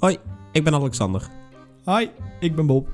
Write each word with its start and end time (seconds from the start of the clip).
Hoi, 0.00 0.18
ik 0.52 0.64
ben 0.64 0.74
Alexander. 0.74 1.28
Hi, 1.84 2.08
ik 2.38 2.54
ben 2.56 2.66
Bob. 2.66 2.88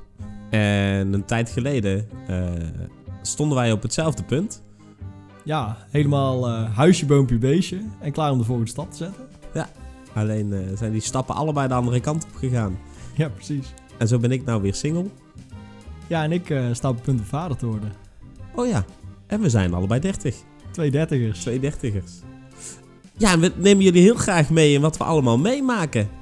En 0.49 1.13
een 1.13 1.25
tijd 1.25 1.49
geleden 1.49 2.09
eh, 2.27 2.49
stonden 3.21 3.57
wij 3.57 3.71
op 3.71 3.81
hetzelfde 3.81 4.23
punt. 4.23 4.63
Ja, 5.43 5.77
helemaal 5.89 6.47
eh, 6.47 6.75
huisje, 6.75 7.05
boompje, 7.05 7.37
beestje. 7.37 7.81
En 7.99 8.11
klaar 8.11 8.31
om 8.31 8.37
de 8.37 8.43
volgende 8.43 8.69
stap 8.69 8.91
te 8.91 8.97
zetten. 8.97 9.25
Alleen 10.13 10.53
eh, 10.53 10.59
zijn 10.77 10.91
die 10.91 11.01
stappen 11.01 11.35
allebei 11.35 11.67
de 11.67 11.73
andere 11.73 11.99
kant 11.99 12.23
op 12.23 12.35
gegaan. 12.35 12.79
Ja, 13.15 13.29
precies. 13.29 13.73
En 13.97 14.07
zo 14.07 14.19
ben 14.19 14.31
ik 14.31 14.45
nou 14.45 14.61
weer 14.61 14.75
single. 14.75 15.05
Ja, 16.07 16.23
en 16.23 16.31
ik 16.31 16.53
sta 16.71 16.89
op 16.89 16.95
het 16.95 17.03
punt 17.03 17.19
om 17.19 17.25
vader 17.25 17.57
te 17.57 17.65
worden. 17.65 17.91
Oh 18.55 18.67
ja, 18.67 18.85
en 19.27 19.41
we 19.41 19.49
zijn 19.49 19.73
allebei 19.73 19.99
30. 19.99 20.35
Twee 20.71 20.91
dertigers. 20.91 21.39
Twee 21.39 21.59
dertigers. 21.59 22.11
Ja, 23.17 23.31
en 23.31 23.39
we 23.39 23.51
nemen 23.55 23.83
jullie 23.83 24.01
heel 24.01 24.15
graag 24.15 24.49
mee 24.49 24.73
in 24.73 24.81
wat 24.81 24.97
we 24.97 25.03
allemaal 25.03 25.37
meemaken. 25.37 26.16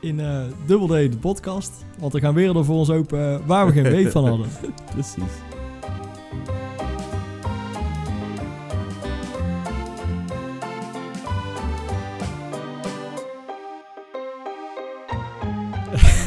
In 0.00 0.20
eh 0.20 0.40
Double 0.66 1.08
D, 1.08 1.12
de 1.12 1.18
podcast. 1.18 1.72
Want 1.98 2.14
er 2.14 2.20
gaan 2.20 2.34
werelden 2.34 2.64
voor 2.64 2.76
ons 2.76 2.90
open 2.90 3.18
eh, 3.18 3.46
waar 3.46 3.66
we 3.66 3.72
geen 3.72 3.90
weet 3.96 4.10
van 4.10 4.26
hadden. 4.28 4.46
Precies. 4.92 5.22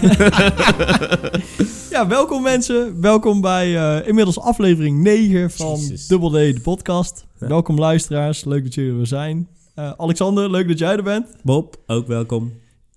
Ja, 1.90 2.08
welkom 2.08 2.42
mensen. 2.44 3.02
Welkom 3.02 3.42
bij 3.42 3.78
eh, 3.78 4.08
inmiddels 4.08 4.40
aflevering 4.40 5.04
9 5.04 5.52
van. 5.52 5.80
Double 6.08 6.52
D, 6.52 6.56
de 6.56 6.62
podcast. 6.62 7.26
Ja. 7.40 7.48
Welkom 7.48 7.80
luisteraars. 7.80 8.44
Leuk 8.44 8.64
dat 8.64 8.74
jullie 8.74 9.00
er 9.00 9.08
zijn. 9.08 9.48
Alexander, 9.98 10.52
leuk 10.52 10.68
dat 10.68 10.80
jij 10.80 10.96
er 10.96 11.04
bent. 11.04 11.28
Bob, 11.44 11.76
ook 11.88 12.08
welkom. 12.08 12.52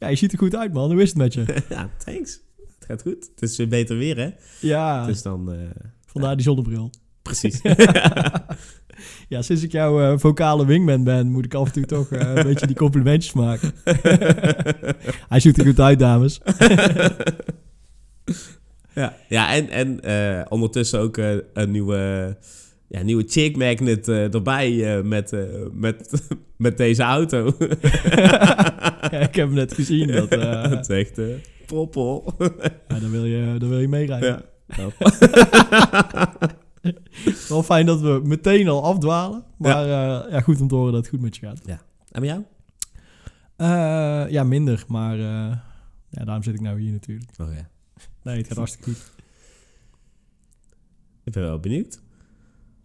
Ja, 0.05 0.11
je 0.11 0.17
ziet 0.17 0.33
er 0.33 0.39
goed 0.39 0.57
uit 0.57 0.73
man. 0.73 0.93
Hoe 0.93 1.03
is 1.03 1.09
het 1.09 1.19
met 1.19 1.35
je? 1.35 1.45
ja, 1.69 1.91
thanks. 2.05 2.41
Het 2.79 2.85
gaat 2.89 3.03
goed. 3.03 3.31
Het 3.35 3.51
is 3.51 3.57
weer 3.57 3.69
beter 3.69 3.97
weer, 3.99 4.17
hè? 4.17 4.31
Ja, 4.61 5.07
Dus 5.07 5.23
dan... 5.23 5.53
eh, 5.53 5.59
vandaar 6.07 6.35
die 6.35 6.45
zonnebril. 6.45 6.91
precies. 7.23 7.61
Ja, 9.29 9.43
sinds 9.43 9.63
ik 9.63 9.73
jouw 9.73 10.01
eh, 10.13 10.19
vocale 10.19 10.67
wingman 10.67 11.05
ben, 11.05 11.31
moet 11.31 11.45
ik 11.45 11.55
af 11.55 11.67
en 11.67 11.73
toe 11.73 11.85
toch 11.85 12.11
eh, 12.13 12.35
een 12.35 12.43
beetje 12.43 12.67
die 12.67 12.77
complimentjes 12.77 13.33
maken. 13.33 13.73
Hij 15.29 15.41
ziet 15.41 15.59
er 15.59 15.65
goed 15.65 15.81
uit, 15.81 15.99
dames. 15.99 16.41
Ja, 18.95 19.17
ja 19.29 19.53
en, 19.55 19.69
en 19.69 20.01
eh, 20.01 20.45
ondertussen 20.49 21.01
ook 21.01 21.17
eh, 21.19 21.35
een 21.53 21.71
nieuwe, 21.71 22.37
ja, 22.95 23.03
nieuwe 23.03 23.25
chick 23.27 23.57
magnet 23.57 24.09
eh, 24.09 24.35
erbij 24.35 24.97
eh, 24.97 25.05
met, 25.05 25.33
eh, 25.33 25.41
met, 25.73 26.29
met 26.57 26.77
deze 26.77 27.03
auto. 27.03 27.53
Ja, 29.05 29.21
ik 29.21 29.35
heb 29.35 29.47
hem 29.47 29.55
net 29.55 29.75
gezien. 29.75 30.07
Dat, 30.07 30.31
Het 30.71 30.89
is 30.89 30.97
echt 30.97 31.21
poppel. 31.67 32.35
ja, 32.89 32.99
dan, 32.99 33.11
wil 33.11 33.25
je, 33.25 33.59
dan 33.59 33.69
wil 33.69 33.79
je 33.79 33.89
meerijden. 33.89 34.43
ja. 34.67 34.91
Wel 37.49 37.63
fijn 37.63 37.87
dat 37.87 38.01
we 38.01 38.21
meteen 38.25 38.69
al 38.69 38.85
afdwalen. 38.85 39.45
Maar 39.59 39.87
ja. 39.87 40.27
ja, 40.31 40.41
goed 40.41 40.61
om 40.61 40.69
te 40.69 40.75
horen 40.75 40.93
dat 40.93 41.01
het 41.01 41.11
goed 41.11 41.21
met 41.21 41.37
je 41.37 41.47
gaat. 41.47 41.61
En 42.11 42.21
bij 42.21 42.29
jou? 42.29 42.43
Ja, 44.31 44.45
minder. 44.45 44.85
Maar 44.89 45.17
ja, 45.17 46.25
daarom 46.25 46.43
zit 46.43 46.55
ik 46.55 46.61
nou 46.61 46.81
hier 46.81 46.93
natuurlijk. 46.93 47.31
Oh 47.41 47.55
ja. 47.55 47.69
Nee, 48.23 48.37
het 48.37 48.47
gaat 48.47 48.57
hartstikke 48.57 48.91
goed. 48.91 49.13
Ik 51.25 51.33
ben 51.33 51.43
wel 51.43 51.61
benieuwd. 51.61 52.03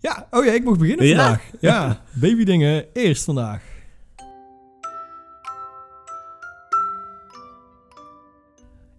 Ja, 0.02 0.28
oh 0.32 0.46
ja, 0.46 0.52
ik 0.52 0.64
mocht 0.64 0.80
beginnen 0.80 1.06
Ja? 1.06 1.16
vandaag. 1.16 1.44
Ja, 1.60 2.02
babydingen 2.14 2.86
eerst 2.94 3.24
vandaag. 3.24 3.64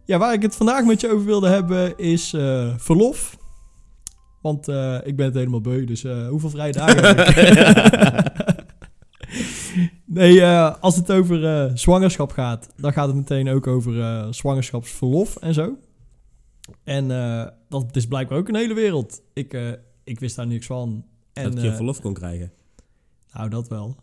Ja, 0.05 0.19
waar 0.19 0.33
ik 0.33 0.43
het 0.43 0.57
vandaag 0.57 0.85
met 0.85 1.01
je 1.01 1.13
over 1.13 1.25
wilde 1.25 1.49
hebben 1.49 1.99
is 1.99 2.33
eh, 2.33 2.75
verlof. 2.77 3.39
Want 4.41 4.69
eh, 4.69 4.99
ik 5.03 5.17
ben 5.17 5.27
het 5.27 5.35
helemaal 5.35 5.61
beu, 5.61 5.85
dus 5.85 6.05
eh, 6.05 6.29
hoeveel 6.29 6.51
vrije 6.51 6.73
dagen 6.73 7.05
heb 7.05 7.19
ik? 7.19 7.35
nee, 10.19 10.45
als 10.81 10.97
het 10.97 11.13
over 11.13 11.71
zwangerschap 11.79 12.33
gaat, 12.33 12.69
dan 12.77 12.93
gaat 12.93 13.07
het 13.07 13.17
meteen 13.17 13.49
ook 13.49 13.67
over 13.67 14.27
zwangerschapsverlof 14.35 15.37
en 15.37 15.55
zo. 15.55 15.77
En 16.85 17.09
dat 17.69 17.97
is 17.97 18.07
blijkbaar 18.07 18.39
ook 18.39 18.49
een 18.49 18.55
hele 18.55 18.75
wereld. 18.75 19.23
Ik, 19.35 19.79
ik 20.11 20.21
wist 20.21 20.37
daar 20.37 20.47
niks 20.47 20.67
van. 20.67 21.05
En, 21.33 21.51
dat 21.51 21.63
je 21.63 21.69
eh, 21.69 21.75
verlof 21.75 22.01
kon 22.01 22.15
krijgen. 22.15 22.53
nou, 23.33 23.49
dat 23.49 23.69
wel. 23.69 23.97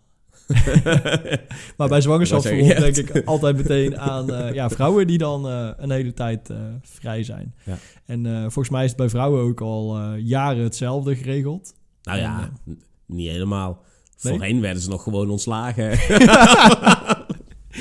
maar 1.78 1.88
bij 1.88 2.02
zwangerschapsverlof 2.02 2.68
denk 2.68 2.98
ik 2.98 3.22
altijd 3.26 3.58
meteen 3.58 4.00
aan 4.00 4.34
eh, 4.34 4.54
ja, 4.54 4.70
vrouwen 4.70 5.08
die 5.08 5.18
dan 5.18 5.48
eh, 5.48 5.70
een 5.78 5.92
hele 5.92 6.14
tijd 6.14 6.50
vrij 6.82 7.24
zijn. 7.24 7.56
Ja. 7.66 7.78
En 8.06 8.26
volgens 8.42 8.70
mij 8.70 8.84
is 8.84 8.90
het 8.90 9.00
bij 9.00 9.10
vrouwen 9.10 9.42
ook 9.42 9.62
al 9.62 10.14
jaren 10.16 10.64
hetzelfde 10.64 11.16
geregeld. 11.16 11.74
nou 12.04 12.20
ja, 12.20 12.52
en, 12.66 12.82
niet 13.06 13.30
helemaal. 13.30 13.84
Nee? 14.22 14.34
Voorheen 14.34 14.62
werden 14.62 14.82
ze 14.82 14.90
nog 14.90 15.04
gewoon 15.04 15.30
ontslagen. 15.30 15.90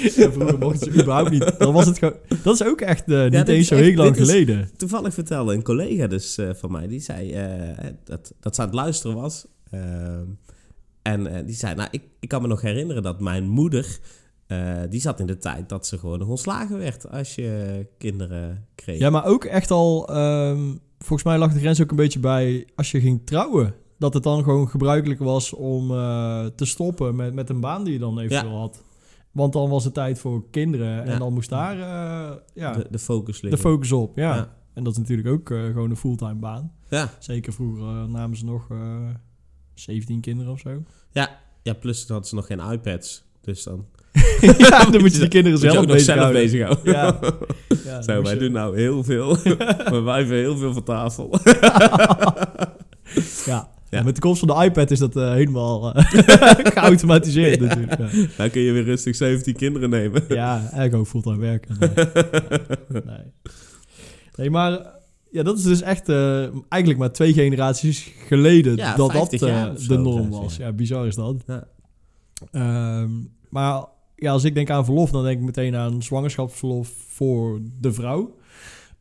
En 0.02 0.32
vroeger 0.32 0.58
mochten 0.58 0.92
ze 0.92 1.00
überhaupt 1.00 1.30
niet. 1.30 1.54
Dan 1.58 1.72
was 1.72 1.86
het 1.86 1.98
gewoon, 1.98 2.14
dat 2.42 2.54
is 2.54 2.64
ook 2.66 2.80
echt 2.80 3.10
eh, 3.10 3.28
niet 3.28 3.48
eens 3.48 3.68
zo 3.68 3.74
echt- 3.74 3.84
heel 3.84 3.94
lang 3.96 4.16
is- 4.16 4.28
geleden. 4.28 4.70
Toevallig 4.76 5.14
vertelde 5.14 5.54
een 5.54 5.62
collega 5.62 6.06
dus 6.06 6.38
eh, 6.38 6.50
van 6.54 6.72
mij, 6.72 6.86
die 6.86 7.00
zei 7.00 7.32
eh, 7.32 7.86
dat, 8.04 8.32
dat 8.40 8.54
ze 8.54 8.60
aan 8.60 8.66
het 8.66 8.76
luisteren 8.76 9.16
was. 9.16 9.46
Ehm, 9.70 10.24
en 11.02 11.46
die 11.46 11.54
zei, 11.54 11.74
nou, 11.74 11.88
ik, 11.90 12.02
ik 12.20 12.28
kan 12.28 12.42
me 12.42 12.48
nog 12.48 12.60
herinneren 12.60 13.02
dat 13.02 13.20
mijn 13.20 13.48
moeder, 13.48 13.98
die 14.90 15.00
zat 15.00 15.20
in 15.20 15.26
de 15.26 15.38
tijd 15.38 15.68
dat 15.68 15.86
ze 15.86 15.98
gewoon 15.98 16.18
nog 16.18 16.28
ontslagen 16.28 16.78
werd 16.78 17.10
als 17.10 17.34
je 17.34 17.86
kinderen 17.98 18.66
kreeg. 18.74 18.98
Ja, 18.98 19.10
maar 19.10 19.24
ook 19.24 19.44
echt 19.44 19.70
al... 19.70 20.08
ehm, 20.08 20.60
volgens 20.98 21.22
mij 21.28 21.38
lag 21.38 21.52
de 21.52 21.58
grens 21.58 21.82
ook 21.82 21.90
een 21.90 21.96
beetje 21.96 22.18
bij 22.20 22.66
als 22.76 22.90
je 22.90 23.00
ging 23.00 23.20
trouwen. 23.24 23.74
Dat 23.98 24.14
het 24.14 24.22
dan 24.22 24.42
gewoon 24.42 24.68
gebruikelijk 24.68 25.20
was 25.20 25.52
om 25.52 25.88
te 26.56 26.64
stoppen 26.64 27.16
met, 27.16 27.34
met 27.34 27.50
een 27.50 27.60
baan 27.60 27.84
die 27.84 27.92
je 27.92 27.98
dan 27.98 28.18
eventueel 28.18 28.58
had. 28.58 28.84
Want 29.36 29.52
dan 29.52 29.68
was 29.70 29.84
het 29.84 29.94
tijd 29.94 30.18
voor 30.18 30.44
kinderen. 30.50 31.04
En 31.04 31.10
Ja. 31.12 31.18
dan 31.18 31.32
moest 31.32 31.48
daar 31.48 31.78
eh, 31.78 32.36
ja, 32.54 32.72
de, 32.72 32.86
de 32.90 32.98
focus 32.98 33.40
de 33.40 33.46
liggen. 33.48 33.70
focus 33.70 33.92
op. 33.92 34.16
Ja. 34.16 34.34
Ja. 34.34 34.54
En 34.74 34.84
dat 34.84 34.92
is 34.92 34.98
natuurlijk 34.98 35.28
ook 35.28 35.50
eh, 35.50 35.64
gewoon 35.64 35.90
een 35.90 35.96
fulltime 35.96 36.34
baan. 36.34 36.72
ja. 36.88 37.08
Zeker 37.18 37.52
vroeger 37.52 37.82
eh, 37.82 38.04
namen 38.04 38.36
ze 38.36 38.44
nog 38.44 38.70
eh 38.70 39.08
17 39.74 40.20
kinderen 40.20 40.52
of 40.52 40.58
zo. 40.60 40.82
Ja. 41.12 41.38
ja, 41.62 41.72
plus 41.74 41.98
toen 41.98 42.08
hadden 42.10 42.28
ze 42.28 42.34
nog 42.34 42.46
geen 42.46 42.72
iPads. 42.72 43.24
Dus 43.40 43.62
dan 43.62 43.86
ja, 44.58 44.84
dan 44.90 45.00
moet 45.00 45.12
je 45.12 45.18
die 45.20 45.28
kinderen 45.28 45.58
zelf 45.58 45.76
ook 45.76 45.86
nog 45.86 46.00
zelf 46.00 46.32
bezighouden. 46.32 46.92
Ja. 46.92 47.18
Ja, 47.84 48.02
Zo, 48.02 48.12
dan 48.14 48.22
wij 48.22 48.34
je- 48.34 48.40
doen 48.40 48.52
nou 48.52 48.76
heel 48.76 49.04
veel. 49.04 49.36
we 49.94 50.00
wijven 50.04 50.36
heel 50.36 50.56
veel 50.56 50.72
van 50.72 50.82
tafel. 50.82 51.38
Ja. 53.46 53.68
Ja. 53.90 54.02
Met 54.02 54.14
de 54.14 54.20
komst 54.20 54.42
van 54.44 54.48
de 54.48 54.64
iPad 54.64 54.90
is 54.90 54.98
dat 54.98 55.16
eh, 55.16 55.30
helemaal 55.32 55.94
eh, 55.94 56.04
geautomatiseerd 56.78 57.60
natuurlijk. 57.60 57.98
Ja. 57.98 58.26
Dan 58.36 58.50
kun 58.50 58.60
je 58.60 58.72
weer 58.72 58.84
rustig 58.84 59.16
17 59.16 59.54
kinderen 59.54 59.90
nemen. 59.90 60.24
Ja, 60.28 60.58
eigenlijk 60.58 60.94
ook 60.94 61.06
fulltime 61.06 61.38
werken. 61.38 61.76
Nee. 61.78 63.02
nee. 63.04 63.32
Nee, 64.36 64.50
maar 64.50 64.94
ja, 65.30 65.42
dat 65.42 65.58
is 65.58 65.62
dus 65.62 65.82
echt 65.82 66.08
eh, 66.08 66.40
eigenlijk 66.68 66.98
maar 66.98 67.12
twee 67.12 67.32
generaties 67.32 68.12
geleden 68.26 68.76
dat 68.76 68.96
dat 68.96 69.10
50 69.10 69.40
jaar 69.40 69.70
of 69.70 69.86
de 69.86 69.96
norm 69.96 70.30
was. 70.30 70.56
ja. 70.56 70.72
Bizar 70.72 71.06
is 71.06 71.14
dat. 71.14 71.44
Ja. 71.46 71.68
Ehm, 72.50 73.10
maar 73.48 73.84
ja, 74.16 74.32
als 74.32 74.44
ik 74.44 74.54
denk 74.54 74.70
aan 74.70 74.84
verlof, 74.84 75.10
dan 75.10 75.24
denk 75.24 75.38
ik 75.38 75.44
meteen 75.44 75.76
aan 75.76 76.02
zwangerschapsverlof 76.02 76.88
voor 77.08 77.60
de 77.80 77.92
vrouw. 77.92 78.36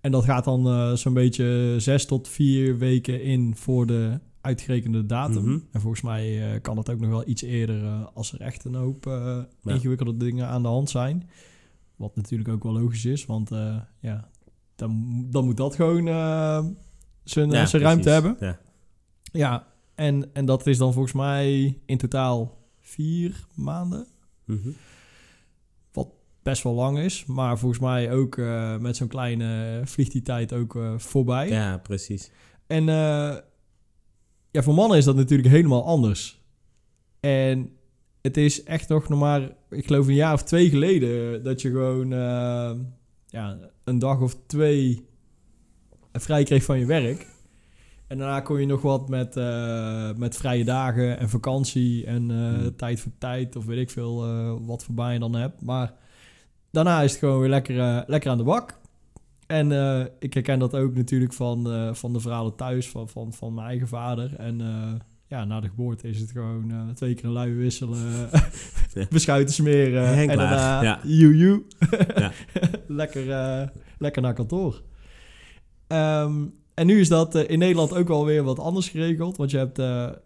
En 0.02 0.12
dat 0.12 0.23
gaat 0.23 0.44
dan 0.44 0.97
zo'n 0.97 1.13
beetje 1.13 1.75
zes 1.78 2.06
tot 2.06 2.28
vier 2.28 2.78
weken 2.78 3.22
in 3.23 3.56
voor 3.56 3.85
de 3.85 4.19
uitgerekende 4.46 5.06
datum. 5.06 5.44
Mhm. 5.44 5.60
En 5.72 5.82
volgens 5.82 6.02
mij 6.02 6.54
eh, 6.54 6.62
kan 6.62 6.76
dat 6.76 6.90
ook 6.90 7.00
nog 7.00 7.10
wel 7.10 7.28
iets 7.28 7.42
eerder 7.42 7.84
eh, 7.84 8.06
als 8.14 8.34
er 8.34 8.42
echt 8.42 8.64
een 8.66 8.76
hoop 8.76 9.08
eh, 9.08 9.14
Ja. 9.62 9.74
ingewikkelde 9.74 10.18
dingen 10.18 10.48
aan 10.48 10.62
de 10.62 10.68
hand 10.68 10.90
zijn. 10.90 11.30
Wat 11.96 12.16
natuurlijk 12.16 12.50
ook 12.50 12.64
wel 12.64 12.74
logisch 12.74 13.06
is, 13.06 13.26
want 13.26 13.50
ja, 14.00 14.30
dan, 14.76 15.26
dan 15.30 15.46
moet 15.46 15.58
dat 15.58 15.76
gewoon 15.76 16.06
zijn, 17.24 17.52
Ja, 17.52 17.66
zijn 17.66 17.82
ruimte 17.82 18.09
hebben. 18.09 18.36
Ja. 18.40 18.59
Ja, 19.32 19.68
en, 19.96 20.34
en 20.34 20.46
dat 20.46 20.68
is 20.68 20.78
dan 20.78 20.94
volgens 20.94 21.14
mij 21.14 21.78
in 21.86 21.98
totaal 21.98 22.58
vier 22.80 23.46
maanden. 23.53 24.08
Mhm. 24.46 24.70
Best 26.44 26.64
wel 26.64 26.74
lang 26.74 27.00
is, 27.00 27.26
maar 27.26 27.58
volgens 27.59 27.82
mij 27.82 28.12
ook 28.12 28.38
met 28.80 28.96
zo'n 28.96 29.08
kleine 29.08 29.82
vliegt 29.86 30.12
die 30.12 30.22
tijd 30.22 30.53
ook 30.53 30.78
voorbij. 30.98 31.50
ja, 31.50 31.78
precies. 31.78 32.32
En 32.68 32.90
eh, 32.90 33.36
ja, 34.55 34.63
voor 34.63 34.73
mannen 34.73 34.97
is 34.97 35.05
dat 35.05 35.16
natuurlijk 35.16 35.49
helemaal 35.49 35.85
anders. 35.85 36.41
En 37.19 37.69
het 38.22 38.37
is 38.37 38.63
echt 38.63 38.90
nog 38.90 39.09
nog 39.09 39.19
maar, 39.19 39.55
ik 39.69 39.85
geloof 39.85 40.07
een 40.07 40.13
jaar 40.13 40.34
of 40.34 40.43
twee 40.43 40.69
geleden, 40.69 41.43
dat 41.43 41.61
je 41.61 41.69
gewoon 41.69 42.13
eh, 42.13 42.72
ja, 43.28 43.57
een 43.84 43.99
dag 43.99 44.22
of 44.22 44.35
twee 44.47 45.05
vrij 46.13 46.43
kreeg 46.43 46.63
van 46.63 46.79
je 46.79 46.85
werk. 46.85 47.28
En 48.07 48.17
daarna 48.17 48.40
kon 48.40 48.59
je 48.59 48.66
nog 48.66 48.81
wat 48.81 49.09
met, 49.09 49.37
eh, 49.37 50.13
met 50.13 50.37
vrije 50.37 50.63
dagen 50.63 51.19
en 51.19 51.29
vakantie 51.29 52.05
en 52.05 52.31
eh, 52.31 52.37
Hmm. 52.37 52.75
tijd 52.75 52.99
voor 52.99 53.11
tijd 53.17 53.55
of 53.55 53.66
weet 53.66 53.79
ik 53.79 53.90
veel 53.90 54.25
eh, 54.25 54.55
wat 54.61 54.84
voorbij 54.84 55.13
je 55.13 55.19
dan 55.19 55.35
hebt. 55.35 55.61
Maar 55.61 55.93
daarna 56.72 57.02
is 57.02 57.11
het 57.11 57.19
gewoon 57.19 57.40
weer 57.40 57.49
lekker, 57.49 57.79
eh, 57.79 58.02
lekker 58.07 58.31
aan 58.31 58.37
de 58.37 58.43
bak. 58.43 58.79
En 59.47 59.72
eh, 59.72 60.06
ik 60.20 60.34
herken 60.34 60.59
dat 60.59 60.76
ook 60.76 60.96
natuurlijk 60.96 61.34
van, 61.34 61.72
eh, 61.72 61.94
van 61.94 62.14
de 62.14 62.20
verhalen 62.20 62.56
thuis, 62.56 62.90
van, 62.90 63.09
van, 63.09 63.34
van 63.34 63.53
mijn 63.53 63.68
eigen 63.68 63.88
vader. 63.88 64.36
En 64.36 64.62
eh, 64.62 64.94
ja, 65.28 65.46
na 65.46 65.59
de 65.59 65.68
geboorte 65.68 66.08
is 66.08 66.20
het 66.20 66.32
gewoon 66.32 66.92
twee 66.94 67.14
keer 67.14 67.26
een 67.26 67.32
lui 67.32 67.53
wisselen, 67.53 68.30
beschuiten 69.09 69.53
smeren 69.53 70.14
En 70.14 70.28
daarna 70.28 70.82
ja. 70.82 71.00
joe. 71.03 71.64
Ja. 72.16 72.32
lekker, 72.88 73.26
lekker 73.97 74.22
naar 74.22 74.34
kantoor. 74.34 74.82
Ehm, 75.88 76.46
en 76.74 76.86
nu 76.86 77.00
is 77.00 77.08
dat 77.08 77.36
in 77.36 77.59
Nederland 77.59 77.94
ook 77.94 78.08
wel 78.08 78.26
weer 78.26 78.44
wat 78.44 78.59
anders 78.59 78.90
geregeld. 78.90 79.38
Want 79.38 79.52
je 79.52 79.58
hebt, 79.58 79.78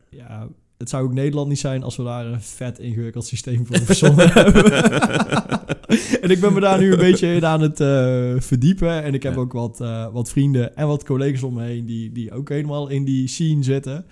ja, 0.09 0.47
het 0.77 0.89
zou 0.89 1.03
ook 1.03 1.13
Nederland 1.13 1.47
niet 1.47 1.59
zijn 1.59 1.83
als 1.83 1.95
we 1.95 2.03
daar 2.03 2.25
een 2.25 2.41
vet 2.41 2.79
ingewikkeld 2.79 3.25
systeem 3.25 3.65
voor 3.65 3.77
verzonnen 3.77 4.31
hebben. 4.31 5.58
en 6.21 6.29
ik 6.29 6.39
ben 6.39 6.53
me 6.53 6.59
daar 6.59 6.79
nu 6.79 6.91
een 6.91 6.97
beetje 6.97 7.33
in 7.33 7.45
aan 7.45 7.61
het 7.61 7.79
eh, 7.79 8.33
verdiepen. 8.37 9.03
En 9.03 9.13
ik 9.13 9.23
heb 9.23 9.33
Ja. 9.33 9.39
ook 9.39 9.53
wat, 9.53 9.81
eh, 9.81 10.13
wat 10.13 10.29
vrienden 10.29 10.75
en 10.75 10.87
wat 10.87 11.03
collega's 11.03 11.43
om 11.43 11.53
me 11.53 11.63
heen 11.63 11.85
die, 11.85 12.11
die 12.11 12.31
ook 12.31 12.49
helemaal 12.49 12.87
in 12.89 13.03
die 13.05 13.27
scene 13.27 13.63
zitten. 13.63 14.05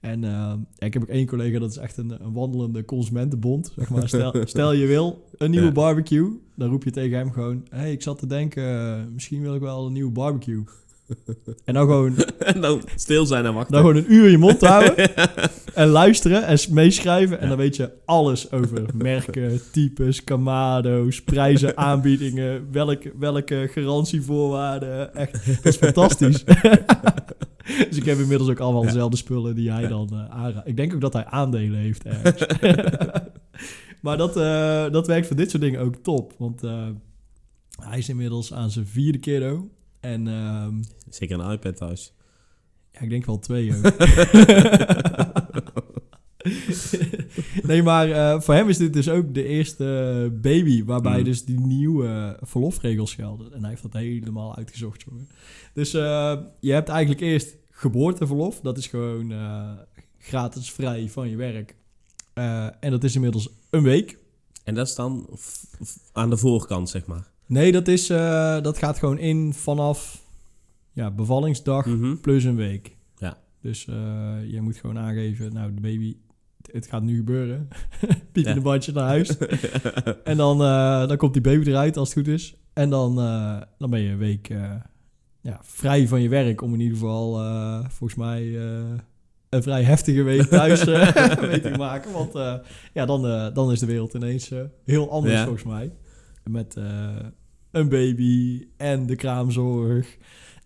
En 0.00 0.24
eh, 0.24 0.52
ik 0.78 0.92
heb 0.92 1.02
ook 1.02 1.08
één 1.08 1.26
collega, 1.26 1.58
dat 1.58 1.70
is 1.70 1.76
echt 1.76 1.96
een, 1.96 2.10
een 2.24 2.32
wandelende 2.32 2.84
consumentenbond. 2.84 3.72
Zeg 3.76 3.88
maar. 3.90 4.08
stel, 4.08 4.34
stel 4.44 4.72
je 4.72 4.86
wil 4.86 5.24
een 5.38 5.50
nieuwe 5.50 5.66
Ja. 5.66 5.72
barbecue, 5.72 6.30
dan 6.56 6.68
roep 6.70 6.84
je 6.84 6.90
tegen 6.90 7.18
hem 7.18 7.30
gewoon... 7.32 7.66
Hé, 7.70 7.78
hey, 7.78 7.92
ik 7.92 8.02
zat 8.02 8.18
te 8.18 8.26
denken, 8.26 9.08
misschien 9.12 9.40
wil 9.42 9.54
ik 9.54 9.60
wel 9.60 9.86
een 9.86 9.92
nieuwe 9.92 10.12
barbecue. 10.12 10.62
En 11.64 11.74
dan 11.74 11.86
gewoon, 11.86 12.16
en 12.38 12.60
dan 12.60 12.82
stil 12.94 13.26
zijn 13.26 13.44
en 13.44 13.54
wachten. 13.54 13.72
dan 13.72 13.80
gewoon 13.80 13.96
een 13.96 14.12
uur 14.12 14.30
je 14.30 14.38
mond 14.38 14.60
houden 14.66 15.16
en 15.74 15.88
luisteren 15.88 16.46
en 16.46 16.58
meeschrijven. 16.70 17.40
En 17.40 17.48
dan 17.48 17.56
weet 17.56 17.76
je 17.76 17.90
alles 18.04 18.50
over 18.50 18.84
merken, 18.94 19.60
types, 19.72 20.24
kamado's, 20.24 21.22
prijzen, 21.22 21.76
aanbiedingen, 21.76 22.68
welke, 22.72 23.12
welke 23.18 23.68
garantievoorwaarden. 23.72 25.14
Echt, 25.14 25.46
dat 25.46 25.64
is 25.64 25.76
fantastisch. 25.76 26.44
dus 27.64 27.96
ik 27.96 28.04
heb 28.04 28.18
inmiddels 28.18 28.50
ook 28.50 28.60
allemaal 28.60 28.82
dezelfde 28.82 29.16
spullen 29.16 29.54
die 29.54 29.70
hij 29.70 29.88
dan 29.88 30.28
aanraadt. 30.30 30.68
Ik 30.68 30.76
denk 30.76 30.94
ook 30.94 31.00
dat 31.00 31.12
hij 31.12 31.24
aandelen 31.24 31.78
heeft 31.78 32.04
ergens. 32.04 32.46
maar 34.02 34.16
dat, 34.16 34.36
eh, 34.36 34.90
dat 34.90 35.06
werkt 35.06 35.26
voor 35.26 35.36
dit 35.36 35.50
soort 35.50 35.62
dingen 35.62 35.80
ook 35.80 35.96
top. 35.96 36.34
Want 36.38 36.62
eh, 36.62 36.86
hij 37.82 37.98
is 37.98 38.08
inmiddels 38.08 38.52
aan 38.52 38.70
zijn 38.70 38.86
vierde 38.86 39.18
kiddo. 39.18 39.68
En 40.00 40.28
ehm, 40.28 40.82
Zeker 41.10 41.40
een 41.40 41.50
iPad 41.50 41.76
thuis. 41.76 42.12
ja, 42.92 43.00
ik 43.00 43.10
denk 43.10 43.26
wel 43.26 43.38
twee 43.38 43.72
nee, 47.62 47.82
maar 47.82 48.10
eh, 48.10 48.40
voor 48.40 48.54
hem 48.54 48.68
is 48.68 48.76
dit 48.76 48.92
dus 48.92 49.08
ook 49.08 49.34
de 49.34 49.44
eerste 49.44 50.28
baby 50.40 50.84
waarbij 50.84 51.18
Mm. 51.18 51.24
dus 51.24 51.44
die 51.44 51.60
nieuwe 51.60 52.38
verlofregels 52.42 53.14
gelden. 53.14 53.52
En 53.52 53.60
hij 53.60 53.70
heeft 53.70 53.82
dat 53.82 53.92
helemaal 53.92 54.56
uitgezocht, 54.56 55.04
jongen. 55.08 55.28
Dus 55.72 55.94
eh, 55.94 56.36
je 56.60 56.72
hebt 56.72 56.88
eigenlijk 56.88 57.20
eerst 57.20 57.56
geboorteverlof. 57.70 58.60
Dat 58.60 58.78
is 58.78 58.86
gewoon 58.86 59.32
eh, 59.32 59.70
gratis 60.18 60.72
vrij 60.72 61.08
van 61.08 61.28
je 61.28 61.36
werk. 61.36 61.76
En 62.80 62.90
dat 62.90 63.04
is 63.04 63.14
inmiddels 63.14 63.48
een 63.70 63.82
week. 63.82 64.18
En 64.64 64.74
dat 64.74 64.88
is 64.88 64.94
dan 64.94 65.28
aan 66.12 66.30
de 66.30 66.36
voorkant, 66.36 66.88
zeg 66.88 67.06
maar. 67.06 67.30
Nee, 67.48 67.72
dat, 67.72 67.88
is, 67.88 68.10
eh, 68.10 68.60
dat 68.62 68.78
gaat 68.78 68.98
gewoon 68.98 69.18
in 69.18 69.54
vanaf 69.54 70.22
ja, 70.92 71.10
bevallingsdag 71.10 71.86
Mhm. 71.86 72.16
plus 72.16 72.44
een 72.44 72.56
week. 72.56 72.96
Ja. 73.16 73.38
Dus 73.62 73.86
eh, 73.86 73.94
je 74.46 74.60
moet 74.60 74.76
gewoon 74.76 74.98
aangeven, 74.98 75.52
nou, 75.52 75.74
de 75.74 75.80
baby, 75.80 76.16
het, 76.72 76.86
gaat 76.86 77.02
nu 77.02 77.16
gebeuren. 77.16 77.68
Piep 78.32 78.44
in 78.44 78.48
Ja. 78.48 78.54
de 78.54 78.60
bandje 78.60 78.92
naar 78.92 79.06
huis. 79.06 79.36
en 80.24 80.36
dan, 80.36 80.62
eh, 80.62 81.06
dan 81.08 81.16
komt 81.16 81.32
die 81.32 81.42
baby 81.42 81.68
eruit 81.68 81.96
als 81.96 82.14
het 82.14 82.18
goed 82.18 82.34
is. 82.34 82.54
En 82.72 82.90
dan, 82.90 83.14
dan 83.78 83.90
ben 83.90 84.00
je 84.00 84.10
een 84.10 84.18
week 84.18 84.48
ja, 85.40 85.58
vrij 85.62 86.08
van 86.08 86.22
je 86.22 86.28
werk 86.28 86.62
om 86.62 86.72
in 86.74 86.80
ieder 86.80 86.96
geval, 86.98 87.32
volgens 87.88 88.14
mij, 88.18 88.56
een 89.48 89.62
vrij 89.62 89.82
heftige 89.82 90.22
week 90.22 90.42
thuis 90.42 90.84
mee 91.50 91.60
te 91.60 91.74
maken. 91.78 92.12
Want 92.12 92.32
ja, 92.94 93.06
dan, 93.06 93.22
dan 93.54 93.72
is 93.72 93.78
de 93.80 93.86
wereld 93.86 94.14
ineens 94.14 94.50
heel 94.84 95.10
anders 95.10 95.34
Ja. 95.34 95.42
volgens 95.44 95.64
mij. 95.64 95.92
Met 96.48 96.76
eh, 96.76 97.16
een 97.70 97.88
baby 97.88 98.66
en 98.76 99.06
de 99.06 99.16
kraamzorg. 99.16 100.16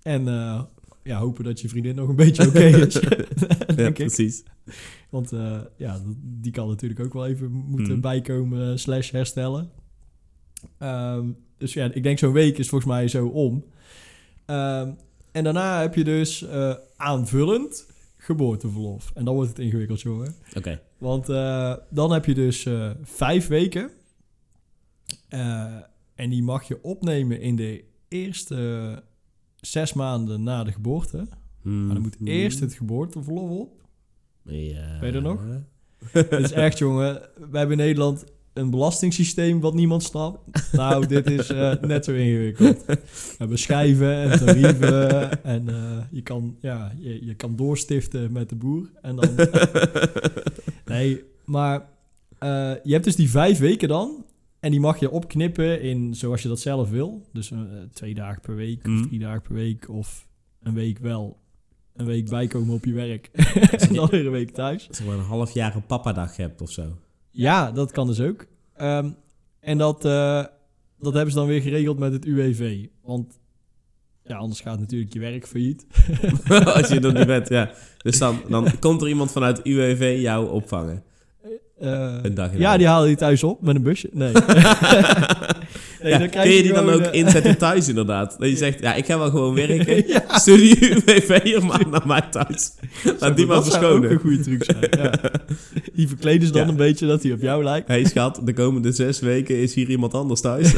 En 0.03 0.29
eh, 0.29 0.63
ja, 1.03 1.19
hopen 1.19 1.45
dat 1.45 1.61
je 1.61 1.69
vriendin 1.69 1.95
nog 1.95 2.09
een 2.09 2.17
beetje 2.17 2.47
oké 2.49 2.65
is. 2.87 2.95
ja, 3.77 3.87
ik. 3.87 3.95
precies. 3.95 4.43
Want 5.11 5.33
eh, 5.33 5.61
ja, 5.77 6.01
die 6.23 6.53
kan 6.53 6.69
natuurlijk 6.69 7.01
ook 7.01 7.13
wel 7.13 7.27
even 7.27 7.51
moeten 7.51 7.93
Mhm. 7.93 8.01
bijkomen 8.01 8.79
slash 8.79 9.11
herstellen. 9.11 9.71
Ehm, 10.79 11.27
dus 11.59 11.73
ja, 11.73 11.91
ik 11.93 12.03
denk 12.03 12.19
zo'n 12.19 12.33
week 12.33 12.59
is 12.59 12.69
volgens 12.69 12.91
mij 12.91 13.09
zo 13.09 13.27
om. 13.27 13.65
Ehm, 14.47 14.91
en 15.33 15.45
daarna 15.45 15.81
heb 15.81 15.95
je 15.95 16.05
dus 16.05 16.47
aanvullend 16.97 17.87
geboorteverlof. 18.17 19.11
En 19.15 19.25
dan 19.25 19.35
wordt 19.35 19.49
het 19.51 19.59
ingewikkeld, 19.59 20.01
jongen. 20.01 20.35
Oké. 20.57 20.81
Want 20.99 21.27
dan 21.91 22.13
heb 22.13 22.25
je 22.25 22.35
dus 22.35 22.67
vijf 23.03 23.47
weken. 23.47 23.91
Eh, 25.33 25.77
en 26.15 26.31
die 26.31 26.43
mag 26.43 26.69
je 26.69 26.83
opnemen 26.83 27.41
in 27.41 27.57
de 27.57 27.85
eerste 28.09 29.03
zes 29.57 29.93
maanden 29.93 30.43
na 30.43 30.65
de 30.65 30.73
geboorte. 30.73 31.17
Maar 31.63 31.95
dan 31.95 32.03
moet 32.03 32.17
eerst 32.25 32.61
het 32.61 32.75
geboorteverlof 32.75 33.51
op. 33.51 33.83
Ja. 34.43 34.99
Ben 35.01 35.09
je 35.09 35.15
er 35.15 35.23
nog? 35.23 35.41
Het 36.13 36.33
is 36.33 36.53
echt, 36.53 36.79
jongen. 36.79 37.15
We 37.51 37.59
hebben 37.59 37.79
in 37.79 37.85
Nederland 37.85 38.25
een 38.53 38.71
belastingssysteem 38.71 39.61
wat 39.61 39.75
niemand 39.75 40.03
snapt. 40.03 40.73
Nou, 40.73 41.07
dit 41.07 41.31
is 41.31 41.49
eh, 41.49 41.75
net 41.81 42.05
zo 42.05 42.13
ingewikkeld. 42.13 42.85
We 42.87 42.99
hebben 43.39 43.59
schijven 43.59 44.15
en 44.15 44.39
tarieven. 44.39 45.45
En 45.45 45.69
eh, 45.69 45.99
je, 46.11 46.23
kan, 46.23 46.57
ja, 46.61 46.93
je, 46.99 47.25
je 47.25 47.35
kan 47.35 47.57
doorstiften 47.57 48.33
met 48.33 48.49
de 48.49 48.57
boer. 48.57 48.91
En 49.03 49.17
dan... 49.17 49.31
nee, 50.85 51.25
maar 51.45 51.91
je 52.83 52.93
hebt 52.93 53.05
dus 53.05 53.17
die 53.17 53.31
vijf 53.31 53.59
weken 53.59 53.89
dan. 53.89 54.25
En 54.63 54.71
die 54.71 54.81
mag 54.81 54.99
je 55.01 55.11
opknippen 55.11 55.81
in 55.83 56.15
zoals 56.15 56.43
je 56.43 56.49
dat 56.49 56.61
zelf 56.61 56.91
wil. 56.91 57.27
Dus 57.33 57.51
eh, 57.51 57.59
twee 57.93 58.15
dagen 58.15 58.41
per 58.41 58.55
week, 58.57 58.79
of 58.85 58.91
Mhm. 58.91 59.03
drie 59.07 59.19
dagen 59.19 59.43
per 59.43 59.55
week. 59.55 59.89
Of 59.89 60.27
een 60.63 60.75
week 60.75 60.99
wel. 60.99 61.41
Een 61.95 62.07
week 62.07 62.29
bijkomen 62.29 62.75
op 62.75 62.85
je 62.85 62.93
werk. 62.93 63.27
en 63.89 63.95
dan 63.95 64.07
weer 64.09 64.27
een 64.27 64.33
week 64.33 64.51
thuis. 64.51 64.89
Als 64.89 64.99
je 64.99 65.05
een 65.05 65.19
half 65.21 65.55
jaar 65.55 65.75
een 65.75 65.87
papadag 65.87 66.37
hebt 66.37 66.61
of 66.61 66.71
zo. 66.71 66.97
Ja, 67.31 67.73
dat 67.73 67.91
kan 67.93 68.07
dus 68.07 68.21
ook. 68.21 68.47
Ehm, 68.75 69.11
en 69.61 69.79
dat, 69.79 70.05
eh, 70.05 70.45
dat 70.99 71.13
hebben 71.15 71.33
ze 71.33 71.39
dan 71.39 71.47
weer 71.47 71.63
geregeld 71.63 71.99
met 71.99 72.13
het 72.13 72.25
UWV. 72.25 72.87
Want 73.03 73.39
ja, 74.25 74.37
anders 74.37 74.61
gaat 74.61 74.79
natuurlijk 74.79 75.13
je 75.13 75.21
werk 75.21 75.47
failliet. 75.47 75.87
Als 76.75 76.89
je 76.89 77.01
er 77.01 77.13
niet 77.15 77.27
bent, 77.27 77.49
ja. 77.49 77.71
Dus 77.99 78.19
dan, 78.19 78.41
dan 78.49 78.67
komt 78.81 79.03
er 79.03 79.09
iemand 79.09 79.33
vanuit 79.33 79.61
UWV 79.67 80.19
jou 80.21 80.51
opvangen. 80.51 81.03
Een 81.83 82.35
dag 82.35 82.53
in 82.53 82.59
ja, 82.59 82.77
die 82.77 82.87
halen 82.87 83.09
je 83.09 83.17
thuis 83.17 83.43
op 83.43 83.63
met 83.63 83.75
een 83.75 83.83
busje. 83.83 84.09
Nee. 84.13 84.33
nee 86.03 86.13
ja, 86.13 86.19
dan 86.19 86.29
krijg 86.29 86.47
kun 86.47 86.57
je 86.57 86.63
die 86.63 86.73
dan 86.73 86.91
ook 86.91 87.01
eh, 87.01 87.21
inzetten 87.21 87.59
thuis 87.67 87.89
inderdaad? 87.89 88.37
Dat 88.39 88.49
je 88.49 88.57
zegt, 88.57 88.81
ja, 88.81 88.95
ik 88.95 89.05
ga 89.05 89.19
wel 89.19 89.31
gewoon 89.31 89.55
werken. 89.55 90.07
ja, 90.13 90.39
Stuur 90.39 90.57
die 90.57 90.91
UWV'er 90.91 91.65
maar 91.65 91.89
naar 91.91 92.07
mij 92.07 92.23
thuis. 92.31 92.73
Laat 93.19 93.37
die 93.37 93.47
maar 93.47 93.57
dat 93.57 93.73
zou 93.73 93.85
ook 93.85 94.03
een 94.03 94.09
verschonen. 94.09 94.21
goede 94.21 94.41
truc 94.41 94.65
zijn. 94.65 95.05
Ja. 95.05 95.31
Die 95.93 96.09
verkleden 96.09 96.47
ze 96.47 96.53
dan 96.53 96.69
een 96.69 96.77
beetje 96.77 97.07
dat 97.07 97.23
hij 97.23 97.33
op 97.33 97.41
jou 97.41 97.65
lijkt. 97.65 97.89
hey, 97.89 98.05
schat, 98.05 98.41
de 98.45 98.53
komende 98.53 98.93
zes 98.93 99.21
weken 99.21 99.57
is 99.59 99.75
hier 99.75 99.89
iemand 99.89 100.15
anders 100.15 100.41
thuis. 100.41 100.75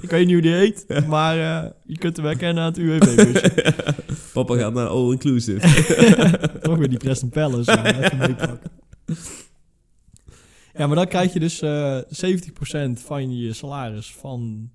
Ik 0.00 0.10
weet 0.10 0.24
niet 0.26 0.32
hoe 0.32 0.42
die 0.42 0.52
heet, 0.52 0.86
maar 1.06 1.38
eh, 1.38 1.70
je 1.86 1.98
kunt 1.98 2.16
hem 2.16 2.26
herkennen 2.26 2.62
aan 2.62 2.68
het 2.68 2.78
UWV-busje. 2.78 3.52
Papa 4.32 4.56
gaat 4.56 4.74
naar 4.74 4.86
All 4.86 5.10
Inclusive. 5.10 5.58
Toch 6.62 6.78
weer 6.78 6.88
die 6.88 6.98
Preston 6.98 7.28
Palace. 7.28 7.70
even 7.70 8.18
meepakken. 8.18 8.60
Ja, 10.78 10.86
maar 10.86 10.96
dan 10.96 11.08
krijg 11.08 11.32
je 11.32 11.40
dus 11.40 11.60
eh 11.60 11.98
70% 12.08 13.00
van 13.00 13.36
je 13.38 13.52
salaris 13.52 14.12
van 14.14 14.70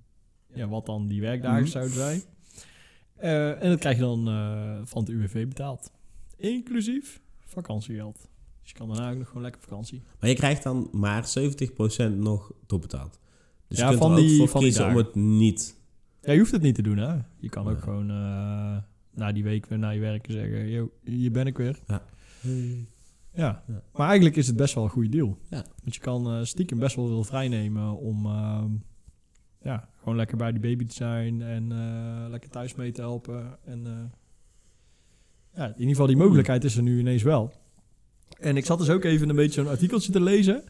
ja, 0.53 0.67
wat 0.67 0.85
dan 0.85 1.07
die 1.07 1.21
werkdagen 1.21 1.61
Mhm. 1.61 1.69
zouden 1.71 1.93
zijn. 1.93 2.21
Eh, 3.15 3.63
en 3.63 3.69
dat 3.69 3.79
krijg 3.79 3.95
je 3.95 4.01
dan 4.01 4.27
eh, 4.27 4.77
van 4.83 5.01
het 5.01 5.09
UWV 5.11 5.47
betaald. 5.47 5.91
Inclusief 6.37 7.21
vakantiegeld. 7.45 8.29
Dus 8.61 8.71
je 8.71 8.77
kan 8.77 8.87
daarna 8.87 9.11
ook 9.11 9.17
nog 9.17 9.27
gewoon 9.27 9.43
lekker 9.43 9.61
vakantie. 9.61 10.01
Maar 10.19 10.29
je 10.29 10.35
krijgt 10.35 10.63
dan 10.63 10.89
maar 10.91 11.27
70% 11.27 12.17
nog 12.17 12.51
doorbetaald. 12.67 13.19
Dus 13.67 13.77
Ja, 13.77 13.83
je 13.83 13.89
kunt 13.89 14.03
van 14.03 14.11
er 14.11 14.17
ook 14.21 14.27
die- 14.27 14.37
voor 14.37 14.47
van 14.47 14.61
kiezen 14.61 14.87
om 14.87 14.95
het 14.95 15.15
niet... 15.15 15.77
Ja, 16.21 16.31
je 16.31 16.39
hoeft 16.39 16.51
het 16.51 16.61
niet 16.61 16.75
te 16.75 16.81
doen, 16.81 16.97
hè. 16.97 17.13
Je 17.39 17.49
kan 17.49 17.67
ook 17.67 17.81
gewoon 17.81 18.05
na 19.15 19.31
die 19.33 19.43
week 19.43 19.65
weer 19.65 19.79
naar 19.79 19.93
je 19.93 19.99
werk 19.99 20.25
zeggen... 20.29 20.69
Yo, 20.69 20.91
hier 21.03 21.31
ben 21.31 21.47
ik 21.47 21.57
weer. 21.57 21.79
Ja. 21.87 22.01
Ja. 23.35 23.63
Maar 23.93 24.05
eigenlijk 24.07 24.35
is 24.35 24.47
het 24.47 24.55
best 24.55 24.73
wel 24.73 24.83
een 24.83 24.89
goede 24.89 25.09
deal. 25.09 25.37
Ja. 25.49 25.65
Want 25.83 25.95
je 25.95 26.01
kan 26.01 26.27
eh, 26.27 26.43
stiekem 26.43 26.79
best 26.79 26.95
wel 26.95 27.07
veel 27.07 27.23
vrijnemen 27.23 27.97
om 27.97 28.25
ehm, 28.25 28.71
ja, 29.61 29.89
gewoon 29.99 30.15
lekker 30.15 30.37
bij 30.37 30.51
die 30.51 30.61
baby 30.61 30.85
te 30.85 30.93
zijn 30.93 31.41
en 31.41 31.71
eh, 31.71 32.29
lekker 32.29 32.49
thuis 32.49 32.75
mee 32.75 32.91
te 32.91 33.01
helpen. 33.01 33.57
En 33.65 33.85
eh, 33.87 33.93
ja, 35.55 35.65
in 35.65 35.73
ieder 35.73 35.89
geval 35.89 36.07
die 36.07 36.17
mogelijkheid 36.17 36.63
is 36.63 36.77
er 36.77 36.83
nu 36.83 36.99
ineens 36.99 37.23
wel. 37.23 37.53
En 38.39 38.57
ik 38.57 38.65
zat 38.65 38.79
dus 38.79 38.89
ook 38.89 39.03
even 39.03 39.29
een 39.29 39.35
beetje 39.35 39.61
zo'n 39.61 39.71
artikeltje 39.71 40.11
te 40.11 40.21
lezen. 40.21 40.63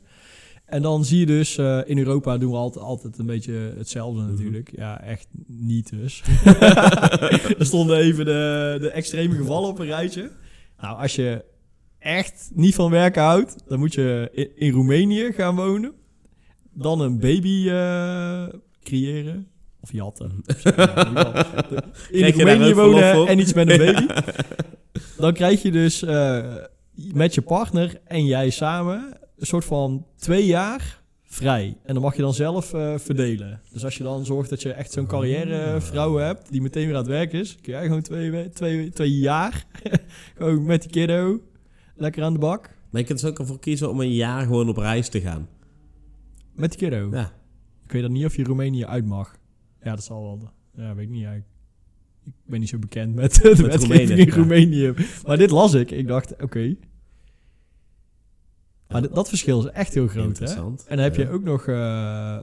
En 0.65 0.81
dan 0.81 1.05
zie 1.05 1.19
je 1.19 1.25
dus, 1.25 1.57
in 1.85 1.97
Europa 1.97 2.37
doen 2.37 2.51
we 2.51 2.57
altijd, 2.57 2.85
altijd 2.85 3.17
een 3.17 3.25
beetje 3.25 3.53
hetzelfde 3.53 4.21
Mhm. 4.21 4.31
natuurlijk. 4.31 4.71
Ja, 4.75 5.01
echt 5.01 5.27
niet 5.47 5.89
dus. 5.89 6.23
er 7.59 7.65
stonden 7.65 7.97
even 7.97 8.25
de, 8.25 8.77
de 8.79 8.89
extreme 8.89 9.35
gevallen 9.35 9.69
op 9.69 9.79
een 9.79 9.85
rijtje. 9.85 10.31
Nou, 10.77 10.97
als 11.01 11.15
je 11.15 11.45
echt 12.03 12.49
niet 12.53 12.75
van 12.75 12.91
werken 12.91 13.21
houdt, 13.23 13.55
dan 13.67 13.79
moet 13.79 13.93
je 13.93 14.29
in, 14.33 14.49
in 14.55 14.71
Roemenië 14.71 15.31
gaan 15.31 15.55
wonen. 15.55 15.93
Dan 16.73 17.01
een 17.01 17.19
baby 17.19 17.69
eh, 17.69 18.45
creëren. 18.83 19.47
Of 19.81 19.91
jatten. 19.91 20.31
Ja, 20.75 21.45
in 22.11 22.31
Roemenië 22.33 22.73
wonen 22.73 23.27
en 23.27 23.39
iets 23.39 23.53
met 23.53 23.69
een 23.69 23.77
baby. 23.93 24.05
Dan 25.17 25.33
krijg 25.33 25.61
je 25.61 25.71
dus 25.71 26.03
eh, 26.03 26.55
met 26.93 27.33
je 27.33 27.41
partner 27.41 28.01
en 28.05 28.25
jij 28.25 28.49
samen 28.49 29.17
een 29.37 29.45
soort 29.45 29.65
van 29.65 30.05
twee 30.17 30.45
jaar 30.45 31.01
vrij. 31.23 31.77
En 31.83 31.93
dan 31.93 32.03
mag 32.03 32.15
je 32.15 32.21
dan 32.21 32.33
zelf 32.33 32.73
eh, 32.73 32.93
verdelen. 32.97 33.61
Dus 33.71 33.83
als 33.83 33.97
je 33.97 34.03
dan 34.03 34.25
zorgt 34.25 34.49
dat 34.49 34.61
je 34.61 34.71
echt 34.73 34.91
zo'n 34.91 35.07
carrièrevrouw 35.07 36.15
hebt 36.17 36.51
die 36.51 36.61
meteen 36.61 36.85
weer 36.85 36.95
aan 36.95 37.01
het 37.01 37.09
werk 37.11 37.33
is, 37.33 37.57
kun 37.61 37.73
jij 37.73 37.83
gewoon 37.83 38.01
twee, 38.01 38.31
we- 38.31 38.49
twee, 38.53 38.89
twee 38.89 39.17
jaar 39.17 39.65
gewoon 40.37 40.65
met 40.65 40.81
die 40.81 40.91
kiddo 40.91 41.41
lekker 41.95 42.23
aan 42.23 42.33
de 42.33 42.39
bak. 42.39 42.69
Maar 42.89 43.01
je 43.01 43.07
kunt 43.07 43.21
er 43.21 43.29
ook 43.29 43.39
ervoor 43.39 43.59
kiezen 43.59 43.89
om 43.89 43.99
een 44.01 44.13
jaar 44.13 44.41
gewoon 44.41 44.69
op 44.69 44.77
reis 44.77 45.09
te 45.09 45.21
gaan. 45.21 45.47
Met 46.55 46.75
kiddo. 46.75 47.09
Ja. 47.11 47.31
Ik 47.83 47.91
weet 47.91 48.01
dan 48.01 48.11
niet 48.11 48.25
of 48.25 48.35
je 48.35 48.43
Roemenië 48.43 48.85
uit 48.85 49.05
mag. 49.05 49.35
Ja, 49.81 49.95
dat 49.95 50.03
zal 50.03 50.23
wel. 50.23 50.51
Ja, 50.75 50.95
weet 50.95 51.05
ik 51.05 51.11
niet. 51.11 51.25
eigenlijk. 51.25 51.51
Ik 52.25 52.33
ben 52.45 52.59
niet 52.59 52.69
zo 52.69 52.79
bekend 52.79 53.15
met 53.15 53.33
de 53.33 53.55
wetgeving 53.55 53.81
Roemenen, 53.81 54.17
in 54.17 54.25
ja. 54.25 54.35
Roemenië. 54.35 54.93
Maar 55.25 55.37
dit 55.37 55.49
las 55.49 55.73
ik. 55.73 55.91
Ik 55.91 56.07
dacht, 56.07 56.41
oké. 56.41 56.75
Maar 58.87 59.09
dat 59.09 59.29
verschil 59.29 59.59
is 59.59 59.71
echt 59.71 59.93
heel 59.93 60.07
groot, 60.07 60.23
hè? 60.23 60.27
Interessant. 60.27 60.85
En 60.87 60.95
dan 60.95 61.05
heb 61.05 61.15
je 61.15 61.29
ook 61.29 61.43
nog... 61.43 61.67
eh, 61.67 62.39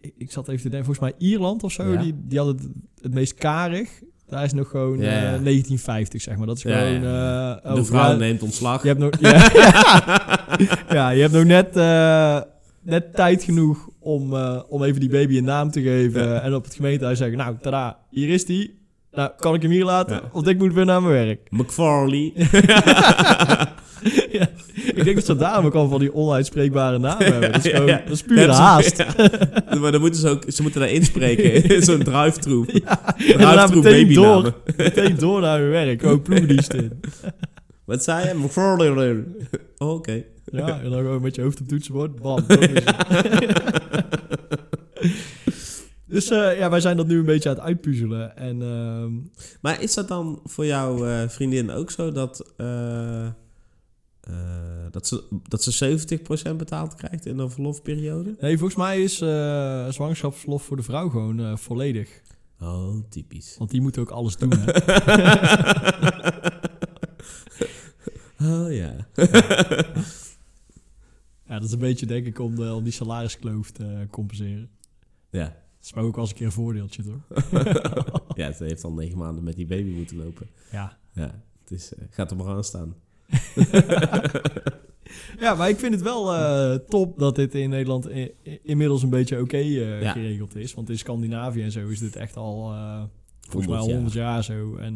ik, 0.00 0.32
zat 0.32 0.48
even 0.48 0.62
te 0.62 0.68
denken, 0.68 0.94
volgens 0.94 1.10
mij 1.10 1.28
Ierland 1.28 1.62
of 1.62 1.72
zo. 1.72 1.92
Ja. 1.92 2.02
Die, 2.02 2.14
die 2.26 2.38
hadden 2.38 2.56
het, 2.56 2.68
het 3.02 3.14
meest 3.14 3.34
karig. 3.34 4.02
Daar 4.28 4.44
is 4.44 4.52
nog 4.52 4.68
gewoon 4.70 4.98
Ja, 4.98 5.04
eh, 5.04 5.14
ja. 5.14 5.20
1950, 5.20 6.22
zeg 6.22 6.36
maar. 6.36 6.46
Dat 6.46 6.56
is 6.56 6.62
gewoon... 6.62 6.94
eh, 6.94 7.74
De 7.74 7.80
oh, 7.80 7.84
vrouw 7.84 8.16
neemt 8.16 8.42
ontslag. 8.42 8.82
je 8.82 8.88
hebt 8.88 9.00
nog, 9.00 9.10
ja, 9.20 9.50
ja, 10.98 11.10
je 11.10 11.20
hebt 11.20 11.32
nog 11.32 11.44
net, 11.44 11.76
eh, 11.76 12.40
net 12.82 13.14
tijd 13.14 13.42
genoeg 13.42 13.88
om, 14.00 14.32
om 14.68 14.82
even 14.84 15.00
die 15.00 15.08
baby 15.10 15.38
een 15.38 15.44
naam 15.44 15.70
te 15.70 15.82
geven. 15.82 16.28
Ja. 16.28 16.40
En 16.40 16.54
op 16.54 16.64
het 16.64 16.74
gemeentehuis 16.74 17.18
zeggen, 17.18 17.38
nou, 17.38 17.56
tada, 17.60 17.98
hier 18.10 18.28
is 18.28 18.44
die. 18.46 18.76
Nou, 19.12 19.30
kan 19.36 19.54
ik 19.54 19.62
hem 19.62 19.70
hier 19.70 19.84
laten? 19.84 20.16
Ja. 20.16 20.22
Want 20.32 20.46
ik 20.48 20.58
moet 20.58 20.72
weer 20.74 20.84
naar 20.84 21.02
mijn 21.02 21.26
werk. 21.26 21.40
McFarley. 21.50 22.32
ik 24.98 25.04
denk 25.04 25.16
dat 25.16 25.26
ze 25.26 25.36
daarom 25.36 25.66
ook 25.66 25.74
al 25.74 25.88
van 25.88 26.00
die 26.00 26.14
onuitspreekbare 26.14 26.98
namen 26.98 27.26
hebben. 27.32 27.52
Dat 27.52 27.64
is, 27.64 27.70
gewoon, 27.72 27.86
dat 27.86 28.10
is 28.10 28.22
pure 28.22 28.52
haast. 28.52 29.04
Maar 29.80 29.92
dan 29.92 30.00
moeten 30.00 30.20
ze 30.20 30.28
ook, 30.28 30.44
ze 30.48 30.62
moeten 30.62 30.80
daar 30.80 30.90
inspreken. 30.90 31.82
Zo'n 31.82 32.02
drive-through. 32.02 32.76
Ja, 32.76 33.14
meteen 33.66 33.82
babynamen. 33.82 34.14
door, 34.14 34.54
meteen 34.76 35.16
door 35.16 35.40
naar 35.40 35.58
mijn 35.58 35.70
werk. 35.70 36.00
Gewoon 36.00 36.22
ploegdienst 36.22 36.72
in. 36.72 37.00
Wat 37.84 38.04
zei 38.04 38.26
je? 38.26 39.24
Oh, 39.78 39.90
Oké. 39.90 40.24
Ja, 40.52 40.80
en 40.80 40.90
dan 40.90 41.00
gewoon 41.00 41.22
met 41.22 41.34
je 41.34 41.42
hoofd 41.42 41.60
op 41.60 41.68
toetsenbord. 41.68 42.20
Bam. 42.20 42.44
dus 46.06 46.30
eh, 46.30 46.58
ja, 46.58 46.70
wij 46.70 46.80
zijn 46.80 46.96
dat 46.96 47.06
nu 47.06 47.18
een 47.18 47.24
beetje 47.24 47.48
aan 47.48 47.54
het 47.54 47.64
uitpuzzelen. 47.64 48.36
En 48.36 48.62
ehm, 48.62 49.12
Maar 49.60 49.82
is 49.82 49.94
dat 49.94 50.08
dan 50.08 50.40
voor 50.44 50.66
jouw 50.66 51.06
eh, 51.06 51.28
vriendin 51.28 51.70
ook 51.70 51.90
zo 51.90 52.12
dat, 52.12 52.54
eh, 54.28 54.34
dat, 54.90 55.06
ze, 55.06 55.40
dat 55.48 55.62
ze 55.62 55.98
70% 56.52 56.56
betaald 56.56 56.94
krijgt 56.94 57.26
in 57.26 57.38
een 57.38 57.50
verlofperiode? 57.50 58.36
nee, 58.40 58.58
volgens 58.58 58.78
mij 58.78 59.02
is 59.02 59.20
eh 59.20 59.88
zwangerschapsverlof 59.88 60.62
voor 60.62 60.76
de 60.76 60.82
vrouw 60.82 61.08
gewoon 61.08 61.40
eh, 61.40 61.56
volledig. 61.56 62.22
Oh, 62.60 62.96
typisch. 63.08 63.54
Want 63.58 63.70
die 63.70 63.80
moet 63.80 63.98
ook 63.98 64.10
alles 64.10 64.36
doen. 64.36 64.52
Hè? 64.52 64.72
Oh 68.40 68.72
ja. 68.72 69.08
ja, 71.46 71.58
dat 71.58 71.64
is 71.64 71.72
een 71.72 71.78
beetje 71.78 72.06
denk 72.06 72.26
ik 72.26 72.38
om, 72.38 72.54
de, 72.54 72.72
om 72.74 72.84
die 72.84 72.92
salariskloof 72.92 73.70
te 73.70 74.06
compenseren. 74.10 74.70
Ja. 75.30 75.44
Dat 75.44 75.86
is 75.86 75.92
maar 75.92 76.04
ook 76.04 76.14
wel 76.14 76.20
eens 76.24 76.30
een 76.30 76.36
keer 76.38 76.46
een 76.46 76.52
voordeeltje, 76.52 77.02
toch? 77.02 77.20
ja, 78.36 78.52
ze 78.52 78.64
heeft 78.64 78.84
al 78.84 78.92
negen 78.92 79.18
maanden 79.18 79.44
met 79.44 79.56
die 79.56 79.66
baby 79.66 79.90
moeten 79.90 80.16
lopen. 80.16 80.48
Ja. 80.72 80.98
Ja, 81.12 81.42
het 81.60 81.70
is, 81.70 81.92
gaat 82.10 82.30
er 82.30 82.36
maar 82.36 82.46
aan 82.46 82.64
staan. 82.64 82.94
ja, 85.40 85.54
maar 85.54 85.68
ik 85.68 85.78
vind 85.78 85.94
het 85.94 86.02
wel 86.02 86.34
eh, 86.34 86.74
top 86.74 87.18
dat 87.18 87.36
dit 87.36 87.54
in 87.54 87.70
Nederland 87.70 88.08
inmiddels 88.62 89.02
een 89.02 89.10
beetje 89.10 89.40
oké 89.40 89.56
eh, 89.56 90.00
Ja. 90.02 90.12
geregeld 90.12 90.56
is. 90.56 90.74
Want 90.74 90.90
in 90.90 90.98
Scandinavië 90.98 91.62
en 91.62 91.72
zo 91.72 91.88
is 91.88 91.98
dit 91.98 92.16
echt 92.16 92.36
al 92.36 92.72
eh, 92.72 93.02
volgens 93.40 93.72
mij 93.72 93.78
100 93.80 93.80
al 93.80 93.86
jaar. 93.86 93.94
100 93.94 94.12
jaar 94.14 94.44
zo. 94.44 94.76
En 94.76 94.94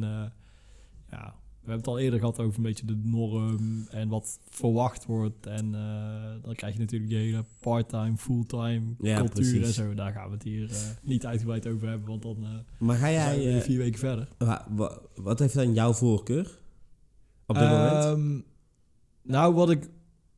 ja, 1.11 1.35
we 1.65 1.71
hebben 1.71 1.77
het 1.77 1.87
al 1.87 1.99
eerder 1.99 2.19
gehad 2.19 2.41
over 2.41 2.57
een 2.57 2.63
beetje 2.63 2.87
de 2.87 3.01
norm 3.05 3.87
en 3.91 4.09
wat 4.09 4.39
verwacht 4.49 5.07
wordt. 5.07 5.47
En 5.47 5.73
dan 6.43 6.55
krijg 6.55 6.75
je 6.75 6.81
natuurlijk 6.81 7.11
die 7.11 7.21
hele 7.21 7.45
part-time, 7.61 8.17
fulltime 8.17 8.83
Ja, 9.01 9.19
cultuur 9.19 9.63
en 9.63 9.73
zo. 9.73 9.95
Daar 9.95 10.13
gaan 10.13 10.27
we 10.29 10.35
het 10.35 10.43
hier 10.43 10.71
niet 11.03 11.27
uitgebreid 11.27 11.67
over 11.69 11.89
hebben, 11.89 12.09
want 12.09 12.23
dan 12.23 12.47
Maar 12.79 12.97
ga 12.97 13.07
zijn 13.13 13.43
jij... 13.43 13.55
we 13.55 13.61
vier 13.61 13.79
weken 13.79 13.99
verder. 13.99 14.29
wa- 14.39 14.67
wa- 14.71 14.99
wat 15.15 15.39
heeft 15.39 15.55
dan 15.55 15.75
jouw 15.75 15.93
voorkeur? 15.93 16.61
Op 17.53 17.59
dit 17.59 17.69
moment? 17.69 18.05
Ehm, 18.05 18.41
nou, 19.23 19.55
wat 19.55 19.71
ik... 19.71 19.91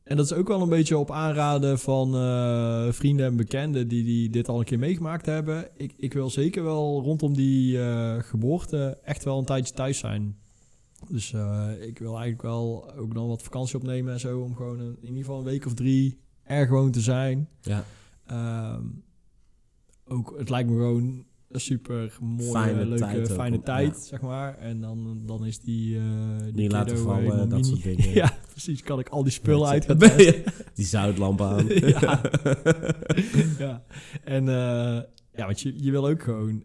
En 0.03 0.17
dat 0.17 0.25
is 0.25 0.33
ook 0.33 0.47
wel 0.47 0.61
een 0.61 0.69
beetje 0.69 0.97
op 0.97 1.11
aanraden 1.11 1.79
van 1.79 2.15
eh, 2.15 2.91
vrienden 2.91 3.25
en 3.25 3.35
bekenden 3.35 3.87
die, 3.87 4.03
die 4.03 4.29
dit 4.29 4.47
al 4.49 4.59
een 4.59 4.65
keer 4.65 4.79
meegemaakt 4.79 5.25
hebben. 5.25 5.67
Ik, 5.77 5.93
ik 5.97 6.13
wil 6.13 6.29
zeker 6.29 6.63
wel 6.63 7.01
rondom 7.01 7.33
die 7.33 7.81
eh, 7.81 8.15
geboorte 8.19 8.97
echt 9.03 9.23
wel 9.23 9.37
een 9.37 9.45
tijdje 9.45 9.73
thuis 9.73 9.97
zijn. 9.97 10.37
Dus 11.09 11.33
eh, 11.33 11.69
ik 11.79 11.99
wil 11.99 12.11
eigenlijk 12.11 12.41
wel 12.41 12.93
ook 12.97 13.13
dan 13.13 13.27
wat 13.27 13.41
vakantie 13.41 13.75
opnemen 13.75 14.13
en 14.13 14.19
zo. 14.19 14.39
Om 14.39 14.55
gewoon 14.55 14.79
een, 14.79 14.97
in 15.01 15.07
ieder 15.07 15.23
geval 15.23 15.37
een 15.37 15.45
week 15.45 15.65
of 15.65 15.73
drie 15.73 16.19
er 16.43 16.67
gewoon 16.67 16.91
te 16.91 17.01
zijn. 17.01 17.49
Ja. 17.61 17.83
Ehm, 18.25 18.83
ook, 20.07 20.33
het 20.37 20.49
lijkt 20.49 20.69
me 20.69 20.75
gewoon 20.75 21.25
super 21.59 22.17
mooie, 22.21 22.51
Fijne 22.51 22.85
leuke, 22.85 23.03
tijd 23.03 23.29
ook, 23.31 23.35
fijne 23.37 23.55
ja. 23.55 23.61
tijd, 23.61 23.97
zeg 23.97 24.21
maar. 24.21 24.57
En 24.57 24.81
dan, 24.81 25.21
dan 25.25 25.45
is 25.45 25.59
die, 25.59 25.97
eh 25.97 26.03
die 26.43 26.53
Niet 26.53 26.71
laten 26.71 26.97
vallen, 26.97 27.21
helemaal 27.23 27.47
dat 27.47 27.61
mini. 27.61 27.63
soort 27.81 27.83
dingen. 27.83 28.13
ja, 28.23 28.33
precies. 28.51 28.81
Kan 28.83 28.99
ik 28.99 29.09
al 29.09 29.23
die 29.23 29.31
spullen 29.31 29.67
uit 29.67 29.83
je- 29.85 30.43
Die 30.75 30.85
zoutlamp 30.85 31.41
aan. 31.41 31.67
ja. 31.67 32.21
ja. 33.59 33.83
En 34.23 34.47
eh, 34.49 35.01
ja, 35.35 35.45
want 35.45 35.61
je, 35.61 35.83
je 35.83 35.91
wil 35.91 36.07
ook 36.07 36.23
gewoon... 36.23 36.63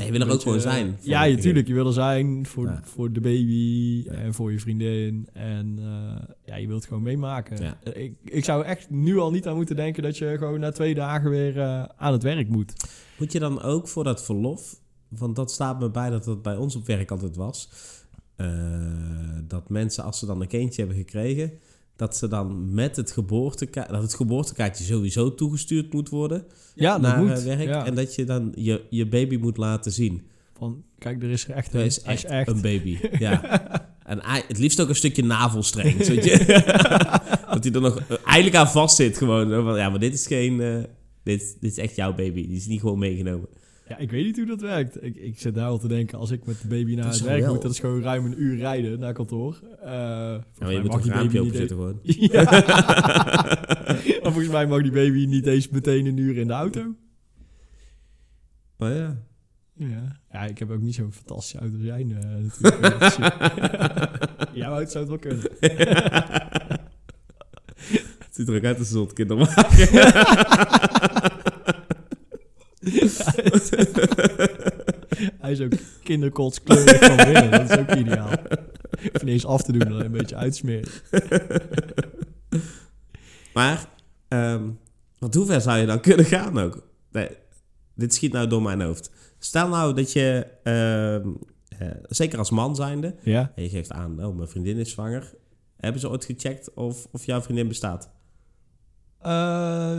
Nee, 0.00 0.12
je 0.12 0.18
wil 0.18 0.28
er 0.28 0.34
ook 0.34 0.42
gewoon 0.42 0.60
zijn. 0.60 0.86
eh, 0.86 1.04
Ja, 1.06 1.22
je, 1.22 1.36
tuurlijk. 1.36 1.66
Je 1.66 1.74
wil 1.74 1.86
er 1.86 1.92
zijn 1.92 2.46
voor, 2.46 2.66
Ja. 2.66 2.80
voor 2.84 3.12
de 3.12 3.20
baby 3.20 4.02
Ja. 4.04 4.12
en 4.12 4.34
voor 4.34 4.52
je 4.52 4.58
vriendin. 4.60 5.28
En 5.32 5.78
eh, 5.78 6.28
ja, 6.44 6.56
je 6.56 6.66
wilt 6.66 6.78
het 6.78 6.88
gewoon 6.88 7.02
meemaken. 7.02 7.62
Ja. 7.62 7.78
Ik, 7.92 8.14
ik 8.24 8.44
zou 8.44 8.64
echt 8.64 8.90
nu 8.90 9.18
al 9.18 9.30
niet 9.30 9.46
aan 9.46 9.56
moeten 9.56 9.76
denken 9.76 10.02
dat 10.02 10.18
je 10.18 10.34
gewoon 10.38 10.60
na 10.60 10.70
twee 10.70 10.94
dagen 10.94 11.30
weer 11.30 11.60
eh, 11.60 11.84
aan 11.96 12.12
het 12.12 12.22
werk 12.22 12.48
moet. 12.48 12.72
Moet 13.18 13.32
je 13.32 13.38
dan 13.38 13.62
ook 13.62 13.88
voor 13.88 14.04
dat 14.04 14.24
verlof, 14.24 14.80
want 15.08 15.36
dat 15.36 15.50
staat 15.52 15.80
me 15.80 15.90
bij 15.90 16.10
dat 16.10 16.24
dat 16.24 16.42
bij 16.42 16.56
ons 16.56 16.76
op 16.76 16.86
werk 16.86 17.10
altijd 17.10 17.36
was, 17.36 17.68
dat 19.48 19.68
mensen 19.68 20.04
als 20.04 20.18
ze 20.18 20.26
dan 20.26 20.40
een 20.40 20.48
kindje 20.48 20.80
hebben 20.84 20.98
gekregen, 20.98 21.52
dat 22.00 22.16
ze 22.16 22.28
dan 22.28 22.74
met 22.74 22.96
het 22.96 23.10
geboortekaartje, 23.10 23.92
dat 23.92 24.02
het 24.02 24.14
geboortekaartje 24.14 24.84
sowieso 24.84 25.34
toegestuurd 25.34 25.92
moet 25.92 26.08
worden 26.08 26.44
Ja, 26.74 26.92
dat 26.92 27.00
naar 27.00 27.18
moet. 27.24 27.30
eh, 27.38 27.44
werk 27.44 27.68
Ja. 27.68 27.86
en 27.86 27.94
dat 27.94 28.14
je 28.14 28.24
dan 28.24 28.52
je, 28.54 28.82
je 28.90 29.06
baby 29.08 29.36
moet 29.36 29.56
laten 29.56 29.92
zien. 29.92 30.22
Van, 30.58 30.82
kijk, 30.98 31.22
er 31.22 31.30
is 31.30 31.46
echt 31.46 31.72
Er 31.74 31.80
een. 31.80 31.86
is 31.86 32.02
echt, 32.02 32.48
een 32.48 32.60
baby. 32.60 32.98
Ja. 33.18 33.42
En 34.04 34.18
het 34.22 34.58
liefst 34.58 34.80
ook 34.80 34.88
een 34.88 34.94
stukje 34.94 35.24
navelstreng. 35.24 35.96
weet 36.06 36.24
je? 36.24 36.36
dat 37.52 37.64
hij 37.64 37.72
er 37.72 37.80
nog 37.80 37.98
eh, 37.98 38.16
eigenlijk 38.24 38.56
aan 38.56 38.68
vast 38.70 38.96
zit 38.96 39.18
gewoon. 39.18 39.64
Van, 39.64 39.76
ja, 39.76 39.88
maar 39.90 39.98
dit 40.00 40.14
is 40.14 40.26
geen... 40.26 40.60
eh, 40.60 40.76
dit, 41.22 41.56
dit 41.60 41.70
is 41.70 41.78
echt 41.78 41.96
jouw 41.96 42.14
baby. 42.14 42.46
Die 42.46 42.56
is 42.56 42.66
niet 42.66 42.80
gewoon 42.80 42.98
meegenomen. 42.98 43.48
Ja, 43.90 43.98
ik 43.98 44.10
weet 44.10 44.24
niet 44.24 44.36
hoe 44.36 44.46
dat 44.46 44.60
werkt. 44.60 45.02
Ik, 45.04 45.16
ik 45.16 45.38
zit 45.38 45.54
daar 45.54 45.66
al 45.68 45.78
te 45.78 45.88
denken, 45.88 46.18
als 46.18 46.30
ik 46.30 46.46
met 46.46 46.60
de 46.62 46.68
baby 46.68 46.94
naar 46.94 47.06
het 47.06 47.20
werk 47.20 47.46
moet, 47.46 47.62
dat 47.62 47.70
is 47.70 47.78
gewoon 47.78 48.02
ruim 48.02 48.24
een 48.24 48.42
uur 48.42 48.56
rijden 48.56 48.98
naar 48.98 49.12
kantoor. 49.12 49.60
Eh, 49.82 49.90
Ja, 49.90 50.44
maar 50.58 50.72
je 50.72 50.80
moet 50.80 50.90
mag 50.90 51.00
toch 51.00 51.10
raampje 51.12 51.38
baby 51.38 51.38
open 51.38 51.42
niet 51.42 51.56
zitten 51.56 51.76
gewoon. 51.76 52.00
Ja. 52.32 52.42
maar 54.22 54.32
volgens 54.32 54.48
mij 54.48 54.66
mag 54.66 54.82
die 54.82 54.92
baby 54.92 55.26
niet 55.26 55.46
eens 55.46 55.68
meteen 55.68 56.06
een 56.06 56.16
uur 56.16 56.36
in 56.36 56.46
de 56.46 56.52
auto. 56.52 56.94
Oh 58.78 58.88
ja. 58.88 59.22
Ja, 59.74 60.20
ja 60.32 60.44
ik 60.44 60.58
heb 60.58 60.70
ook 60.70 60.80
niet 60.80 60.94
zo'n 60.94 61.12
fantastische 61.12 61.58
auto 61.58 61.74
als 61.76 61.84
jij 61.84 62.00
eh, 62.00 62.06
natuurlijk. 62.42 62.98
Dus, 63.00 63.16
eh, 63.16 63.28
Jouw 64.52 64.72
auto 64.72 64.90
zou 64.90 65.04
het 65.04 65.08
wel 65.08 65.18
kunnen. 65.18 65.48
Het 68.18 68.34
ziet 68.34 68.48
er 68.48 68.56
ook 68.56 68.64
uit 68.64 68.78
als 68.78 68.90
een 68.92 69.12
kinderwagen. 69.12 69.68
Hij 75.40 75.50
is 75.52 75.60
ook 75.60 75.72
kinderkotskleurig 76.02 76.98
van 77.04 77.16
binnen. 77.16 77.50
Dat 77.50 77.70
is 77.70 77.76
ook 77.76 77.90
ideaal. 77.94 78.30
Of 79.12 79.22
niet 79.22 79.32
eens 79.32 79.46
af 79.46 79.62
te 79.62 79.72
doen, 79.72 79.88
dan 79.88 80.00
een 80.00 80.10
beetje 80.12 80.36
uitsmeren. 80.36 80.88
Maar, 83.54 83.88
ehm, 84.28 84.68
Want 85.18 85.34
hoe 85.34 85.46
ver 85.46 85.60
zou 85.60 85.78
je 85.78 85.86
dan 85.86 86.00
kunnen 86.00 86.24
gaan 86.24 86.58
ook? 86.58 86.86
Nee, 87.12 87.28
dit 87.94 88.14
schiet 88.14 88.32
nou 88.32 88.46
door 88.46 88.62
mijn 88.62 88.80
hoofd. 88.80 89.10
Stel 89.38 89.68
nou 89.68 89.94
dat 89.94 90.12
je, 90.12 90.46
ehm, 90.62 91.28
eh, 91.78 91.88
zeker 92.08 92.38
als 92.38 92.50
man 92.50 92.76
zijnde, 92.76 93.14
Ja. 93.22 93.52
en 93.56 93.62
je 93.62 93.68
geeft 93.68 93.92
aan, 93.92 94.24
oh, 94.24 94.36
mijn 94.36 94.48
vriendin 94.48 94.76
is 94.76 94.90
zwanger. 94.90 95.34
Hebben 95.76 96.00
ze 96.00 96.10
ooit 96.10 96.24
gecheckt 96.24 96.74
of, 96.74 97.06
of 97.12 97.24
jouw 97.26 97.42
vriendin 97.42 97.68
bestaat? 97.68 98.10
Eh, 99.22 99.90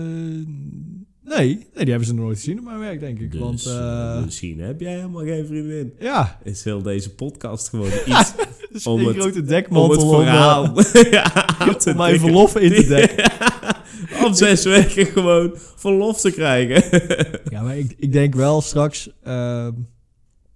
nee, 1.23 1.55
nee, 1.55 1.67
die 1.73 1.89
hebben 1.89 2.05
ze 2.05 2.13
nog 2.13 2.23
nooit 2.25 2.37
gezien 2.37 2.59
op 2.59 2.65
mijn 2.65 2.79
werk, 2.79 2.99
denk 2.99 3.19
ik. 3.19 3.31
Dus, 3.31 3.39
Want, 3.41 3.65
eh, 3.65 4.15
eh, 4.17 4.23
misschien 4.23 4.59
heb 4.59 4.79
jij 4.79 4.93
helemaal 4.95 5.23
geen 5.23 5.45
vriendin. 5.45 5.93
ja, 5.99 6.39
Is 6.43 6.63
heel 6.63 6.81
deze 6.81 7.15
podcast 7.15 7.69
gewoon 7.69 7.85
iets 8.05 8.33
het 8.37 8.79
is 8.79 8.87
Om 8.87 8.99
een 8.99 9.05
het- 9.05 9.15
grote 9.17 9.39
om 9.39 9.45
dekmantel 9.45 9.91
het 9.91 10.19
om, 10.19 10.25
eh, 10.77 10.83
verhaal 10.83 11.75
te 11.77 11.89
om 11.91 11.97
mijn 11.97 12.19
verlof 12.19 12.55
in 12.57 12.73
te 12.73 12.85
dekken. 12.87 13.31
Om 14.25 14.33
zes 14.33 14.63
weken 14.63 15.05
gewoon 15.05 15.51
verlof 15.55 16.21
te 16.21 16.31
krijgen. 16.31 16.83
Ja, 17.49 17.61
maar 17.61 17.77
ik, 17.77 17.93
ik 17.97 18.11
denk 18.11 18.35
wel 18.35 18.61
straks, 18.61 19.09
ehm, 19.23 19.71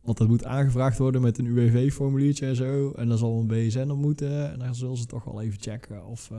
want 0.01 0.17
dat 0.17 0.27
moet 0.27 0.45
aangevraagd 0.45 0.97
worden 0.97 1.21
met 1.21 1.37
een 1.37 1.45
UWV-formuliertje 1.45 2.45
en 2.45 2.55
zo. 2.55 2.91
En 2.95 3.07
dan 3.07 3.17
zal 3.17 3.39
een 3.39 3.47
BSN 3.47 3.89
op 3.89 3.97
moeten. 3.97 4.51
En 4.51 4.59
dan 4.59 4.75
zullen 4.75 4.97
ze 4.97 5.05
toch 5.05 5.23
wel 5.23 5.41
even 5.41 5.61
checken 5.61 6.05
of, 6.05 6.29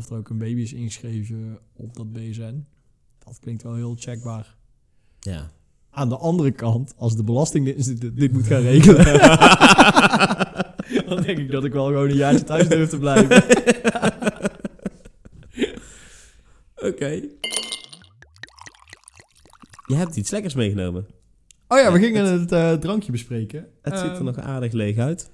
of 0.00 0.10
er 0.10 0.16
ook 0.16 0.28
een 0.28 0.38
baby 0.38 0.60
is 0.60 0.72
ingeschreven 0.72 1.58
op 1.76 1.96
dat 1.96 2.12
BSN. 2.12 2.64
Dat 3.18 3.38
klinkt 3.40 3.62
wel 3.62 3.74
heel 3.74 3.94
checkbaar. 3.98 4.56
Ja. 5.20 5.50
Aan 5.90 6.08
de 6.08 6.16
andere 6.16 6.50
kant, 6.50 6.94
als 6.96 7.16
de 7.16 7.24
Belastingdienst 7.24 8.00
dit, 8.00 8.16
dit 8.16 8.32
moet 8.32 8.46
gaan 8.46 8.60
regelen, 8.60 9.04
dan 11.08 11.22
denk 11.22 11.38
ik 11.38 11.50
dat 11.50 11.64
ik 11.64 11.72
wel 11.72 11.86
gewoon 11.86 12.10
een 12.10 12.16
jaartje 12.16 12.44
thuis 12.44 12.68
durf 12.68 12.88
te 12.88 12.98
blijven. 12.98 13.36
Oké. 16.88 17.08
Je 19.86 19.94
hebt 19.94 20.16
iets 20.16 20.30
lekkers 20.30 20.54
meegenomen. 20.54 21.06
Oh 21.68 21.78
ja, 21.78 21.92
we 21.92 21.98
gingen 21.98 22.40
het 22.40 22.52
eh, 22.52 22.72
drankje 22.72 23.12
bespreken. 23.12 23.66
Het 23.82 23.98
ziet 23.98 24.08
er 24.08 24.14
Ehm, 24.14 24.24
nog 24.24 24.38
aardig 24.38 24.72
leeg 24.72 24.98
uit. 24.98 25.30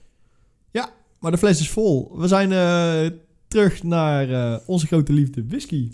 Maar 1.21 1.31
de 1.31 1.39
fles 1.39 1.61
is 1.61 1.71
vol. 1.71 2.19
We 2.19 2.29
zijn 2.29 2.53
eh, 2.53 3.19
terug 3.49 3.83
naar 3.83 4.31
eh, 4.31 4.59
onze 4.67 4.87
grote 4.87 5.12
liefde 5.12 5.47
whisky. 5.47 5.91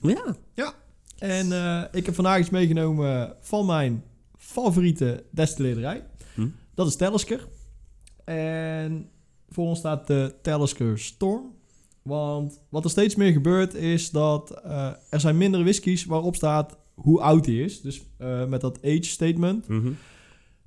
Ja. 0.55 0.75
En 1.19 1.53
eh, 1.53 1.83
ik 1.93 2.07
heb 2.07 2.15
vandaag 2.15 2.39
iets 2.39 2.51
meegenomen 2.51 3.37
van 3.41 3.67
mijn 3.67 4.05
favoriete 4.37 5.25
destilleerderij. 5.31 6.07
Hm. 6.35 6.49
Dat 6.75 6.87
is 6.87 6.97
Talisker. 6.97 7.49
En 8.25 9.09
voor 9.49 9.67
ons 9.67 9.79
staat 9.79 10.07
de 10.07 10.35
Talisker 10.43 10.99
Storm. 10.99 11.55
Want 12.03 12.61
wat 12.69 12.85
er 12.85 12.91
steeds 12.91 13.15
meer 13.15 13.33
gebeurt 13.33 13.75
is 13.75 14.11
dat 14.11 14.51
eh, 14.51 14.91
er 15.11 15.21
zijn 15.21 15.37
mindere 15.37 15.63
whiskies 15.63 16.05
waarop 16.05 16.37
staat 16.37 16.79
hoe 16.95 17.21
oud 17.21 17.45
die 17.45 17.65
is. 17.65 17.81
Dus 17.81 18.03
met 18.49 18.61
dat 18.61 18.83
age 18.83 19.03
statement. 19.03 19.69
Mhm. 19.69 19.93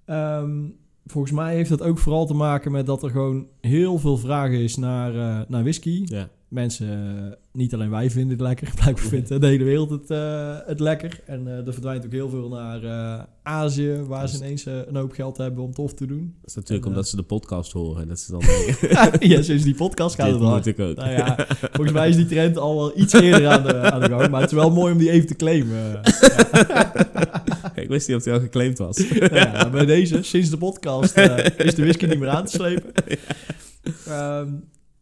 Ehm, 0.06 0.70
volgens 1.06 1.34
mij 1.34 1.56
heeft 1.56 1.70
dat 1.70 1.82
ook 1.82 1.98
vooral 1.98 2.25
te 2.25 2.34
maken 2.34 2.72
met 2.72 2.86
dat 2.86 3.04
er 3.04 3.10
gewoon 3.10 3.48
heel 3.62 4.00
veel 4.00 4.18
vragen 4.18 4.60
is 4.60 4.75
naar, 4.75 5.46
naar 5.48 5.63
whisky. 5.63 6.01
Ja. 6.06 6.30
Mensen, 6.48 6.88
eh, 6.90 7.38
niet 7.52 7.74
alleen 7.74 7.90
wij 7.90 8.10
vinden 8.10 8.32
het 8.32 8.42
lekker, 8.42 8.72
blijkbaar 8.82 9.06
vindt 9.06 9.28
de 9.28 9.48
hele 9.48 9.64
wereld 9.64 9.90
het, 9.90 10.10
eh, 10.10 10.58
het 10.66 10.80
lekker. 10.80 11.20
En 11.25 11.48
eh, 11.48 11.68
er 11.68 11.74
verdwijnt 11.74 12.06
ook 12.06 12.12
heel 12.12 12.30
veel 12.30 12.50
naar 12.50 13.28
Azië, 13.44 14.02
waar 14.08 14.30
ze 14.30 14.38
ineens 14.38 14.66
een 14.66 14.96
hoop 14.96 15.12
geld 15.12 15.38
hebben 15.38 15.64
om 15.64 15.74
tof 15.74 15.94
te 15.94 16.06
doen. 16.06 16.36
Dat 16.42 16.50
is 16.50 16.56
natuurlijk 16.56 16.86
En, 16.86 16.92
omdat 16.92 17.08
ze 17.08 17.16
de 17.16 17.24
podcast 17.24 17.72
horen. 17.72 18.02
En 18.02 18.08
dat 18.08 18.20
ze 18.20 18.32
dan 18.32 18.42
ja, 19.30 19.42
sinds 19.42 19.64
die 19.64 19.75
podcast 19.75 20.16
gaat 20.20 20.25
dit 20.25 20.36
het 20.36 20.44
hard. 20.44 20.66
moet 20.66 20.78
ik 20.78 20.80
ook. 20.80 20.96
Nou 20.96 21.10
ja, 21.10 21.48
volgens 21.72 21.92
mij 21.92 22.10
is 22.10 22.16
die 22.16 22.25
trend 22.25 22.58
al 22.58 22.75
wel 22.75 23.00
iets 23.00 23.14
eerder 23.14 23.48
aan 23.48 23.64
de, 23.64 23.74
aan 23.74 24.00
de 24.00 24.08
gang. 24.08 24.30
Maar 24.30 24.42
het 24.42 24.52
is 24.52 24.58
wel 24.58 24.72
mooi 24.72 24.92
om 24.92 24.98
die 24.98 25.12
even 25.12 25.28
te 25.28 25.36
claimen. 25.36 26.02
ik 27.75 27.88
wist 27.88 28.08
niet 28.08 28.18
of 28.18 28.24
hij 28.24 28.34
al 28.34 28.40
geclaimd 28.40 28.78
was. 28.78 29.08
Ja, 29.32 29.70
bij 29.70 29.86
deze, 29.86 30.24
sinds 30.24 30.50
de 30.50 30.58
podcast, 30.58 31.18
is 31.58 31.76
de 31.76 31.82
whisky 31.82 32.06
niet 32.06 32.19
meer 32.19 32.30
aan 32.30 32.46
te 32.46 32.52
slepen. 32.52 32.91
Ehm, 34.08 34.48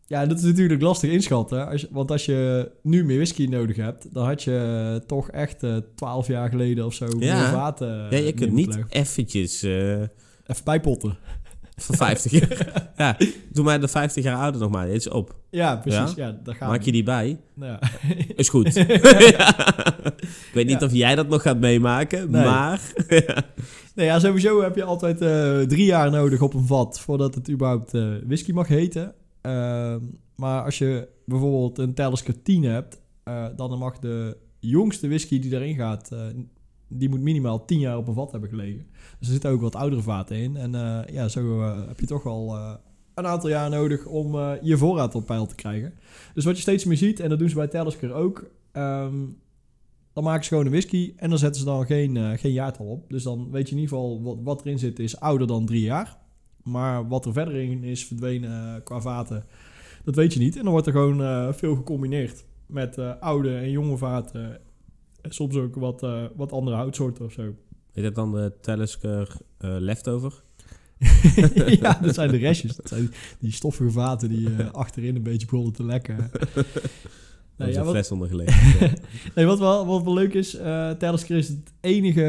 ja, 0.08 0.26
dat 0.26 0.38
is 0.38 0.44
natuurlijk 0.44 0.82
lastig 0.82 1.12
inschatten. 1.12 1.68
Als 1.70 1.82
je, 1.82 1.88
want 1.92 2.12
als 2.12 2.26
je 2.26 2.72
nu 2.82 3.04
meer 3.06 3.16
whisky 3.16 3.46
nodig 3.46 3.76
hebt, 3.76 4.14
dan 4.14 4.26
had 4.26 4.44
je 4.44 5.02
toch 5.08 5.30
echt 5.30 5.64
eh, 5.64 5.76
twaalf 5.96 6.28
jaar 6.28 6.50
geleden 6.50 6.86
of 6.86 6.94
zo 6.94 7.06
Ja. 7.20 7.40
meer 7.40 7.50
vaten. 7.50 7.88
ja, 8.10 8.18
je 8.18 8.34
kunt 8.34 8.52
niet 8.54 8.78
eventjes 8.90 9.64
eh 9.64 9.92
Even 10.48 10.64
bijpotten. 10.64 11.18
van 11.76 11.96
50 11.96 12.32
jaar... 12.32 12.84
ja, 12.98 13.18
doe 13.54 13.64
mij 13.66 13.80
de 13.80 13.88
50 13.88 14.24
jaar 14.24 14.38
ouder 14.38 14.62
nog 14.62 14.72
maar 14.72 14.88
eens 14.88 15.10
op. 15.10 15.36
Ja, 15.50 15.76
precies. 15.76 16.16
Ja, 16.16 16.40
daar 16.44 16.56
gaan 16.56 16.70
Maak 16.70 16.80
we. 16.80 16.86
je 16.86 16.92
die 16.92 17.04
bij? 17.04 17.40
Nou 17.54 17.72
ja. 17.72 17.80
Is 18.36 18.50
goed. 18.50 18.76
Ik 18.76 20.50
weet 20.54 20.68
niet 20.68 20.82
of 20.84 20.94
jij 20.94 21.16
dat 21.16 21.28
nog 21.30 21.42
gaat 21.42 21.60
meemaken, 21.60 22.32
Nee. 22.32 22.44
maar... 22.46 22.82
Nee, 23.96 24.06
ja, 24.06 24.20
sowieso 24.20 24.62
heb 24.62 24.76
je 24.76 24.84
altijd 24.84 25.22
eh, 25.22 25.60
drie 25.60 25.86
jaar 25.86 26.12
nodig 26.12 26.42
op 26.42 26.54
een 26.54 26.66
vat 26.66 27.00
voordat 27.00 27.36
het 27.36 27.50
überhaupt 27.50 27.94
eh, 27.94 28.08
whisky 28.26 28.52
mag 28.52 28.68
heten. 28.68 29.14
Ehm, 29.44 30.00
maar 30.36 30.64
als 30.64 30.78
je 30.78 31.08
bijvoorbeeld 31.26 31.78
een 31.78 31.94
Talisker 31.94 32.42
10 32.42 32.64
hebt, 32.64 33.02
eh, 33.24 33.48
dan 33.56 33.78
mag 33.78 34.00
de 34.00 34.38
jongste 34.70 35.08
whisky 35.08 35.40
die 35.40 35.54
erin 35.54 35.76
gaat, 35.76 36.12
eh, 36.12 36.26
die 36.88 37.10
moet 37.10 37.22
minimaal 37.22 37.66
10 37.66 37.80
jaar 37.80 37.98
op 37.98 38.08
een 38.08 38.14
vat 38.14 38.32
hebben 38.32 38.50
gelegen. 38.50 38.86
Dus 39.20 39.28
er 39.28 39.34
zitten 39.34 39.52
ook 39.52 39.62
wat 39.62 39.76
oudere 39.76 40.02
vaten 40.02 40.38
in. 40.38 40.56
En 40.56 40.76
eh, 40.76 41.14
ja, 41.14 41.28
zo 41.28 41.62
heb 41.88 42.00
je 42.00 42.06
toch 42.06 42.26
eh, 42.26 42.74
een 43.14 43.28
aantal 43.28 43.50
jaar 43.50 43.70
nodig 43.70 44.06
om 44.06 44.36
je 44.62 44.78
voorraad 44.78 45.16
op 45.16 45.26
peil 45.26 45.46
te 45.46 45.56
krijgen. 45.56 45.94
Dus 46.34 46.46
wat 46.46 46.56
je 46.56 46.62
steeds 46.62 46.86
meer 46.86 46.98
ziet, 46.98 47.20
en 47.20 47.30
dat 47.30 47.40
doen 47.40 47.50
ze 47.50 47.56
bij 47.56 47.68
Talisker 47.68 48.14
ook, 48.14 48.50
ehm, 48.72 49.16
dan 50.14 50.24
maken 50.24 50.44
ze 50.44 50.50
gewoon 50.50 50.66
een 50.66 50.72
whisky 50.72 51.14
en 51.18 51.30
dan 51.30 51.38
zetten 51.38 51.60
ze 51.60 51.68
dan 51.68 51.86
geen, 51.86 52.38
geen 52.38 52.52
jaartal 52.52 52.86
op. 52.86 53.10
Dus 53.10 53.24
dan 53.24 53.52
weet 53.52 53.70
je 53.70 53.76
in 53.76 53.82
ieder 53.82 53.98
geval 53.98 54.22
wat, 54.22 54.38
wat 54.44 54.66
erin 54.66 54.80
zit 54.80 55.00
is 55.00 55.20
ouder 55.20 55.48
dan 55.48 55.66
drie 55.66 55.82
jaar. 55.82 56.18
Maar 56.64 57.08
wat 57.08 57.26
er 57.26 57.34
verder 57.34 57.56
in 57.56 57.84
is 57.84 58.06
verdwenen 58.06 58.76
eh, 58.76 58.84
qua 58.84 59.02
vaten, 59.02 59.44
dat 60.04 60.16
weet 60.16 60.34
je 60.34 60.40
niet. 60.40 60.56
En 60.56 60.64
dan 60.64 60.72
wordt 60.72 60.88
er 60.88 60.94
gewoon 60.94 61.22
eh, 61.22 61.54
veel 61.54 61.76
gecombineerd 61.76 62.46
met 62.66 62.98
eh, 62.98 63.12
oude 63.20 63.58
en 63.58 63.72
jonge 63.72 63.98
vaten. 63.98 64.60
En 65.22 65.32
soms 65.32 65.56
ook 65.56 65.76
wat, 65.76 66.08
wat 66.36 66.52
andere 66.52 66.76
houtsoorten 66.76 67.26
of 67.26 67.32
zo. 67.32 67.56
Heet 67.92 68.04
dat 68.04 68.16
dan 68.16 68.32
de 68.32 68.54
Talisker 68.62 69.38
leftover? 69.60 70.44
ja, 71.82 72.00
dat 72.02 72.14
zijn 72.14 72.32
de 72.32 72.38
restjes. 72.38 72.76
Dat 72.76 72.88
zijn 72.88 73.12
die, 73.40 73.52
stoffige 73.52 73.92
vaten 73.92 74.30
die 74.30 74.56
eh, 74.56 74.72
achterin 74.84 75.16
een 75.16 75.24
beetje 75.24 75.48
begonnen 75.48 75.74
te 75.74 75.86
lekken. 75.86 76.18
Daar 77.58 77.70
is 77.70 77.76
ja, 77.76 77.82
een 77.82 77.88
fles 77.88 78.12
onder 78.12 78.28
gelegen. 78.28 78.94
Nee, 79.36 79.46
wat 79.46 79.60
wel, 79.60 79.86
wat 79.86 80.04
wel 80.04 80.14
leuk 80.14 80.34
is, 80.34 80.52
Talisker 80.98 81.38
is 81.38 81.48
het 81.48 81.74
enige, 81.82 82.22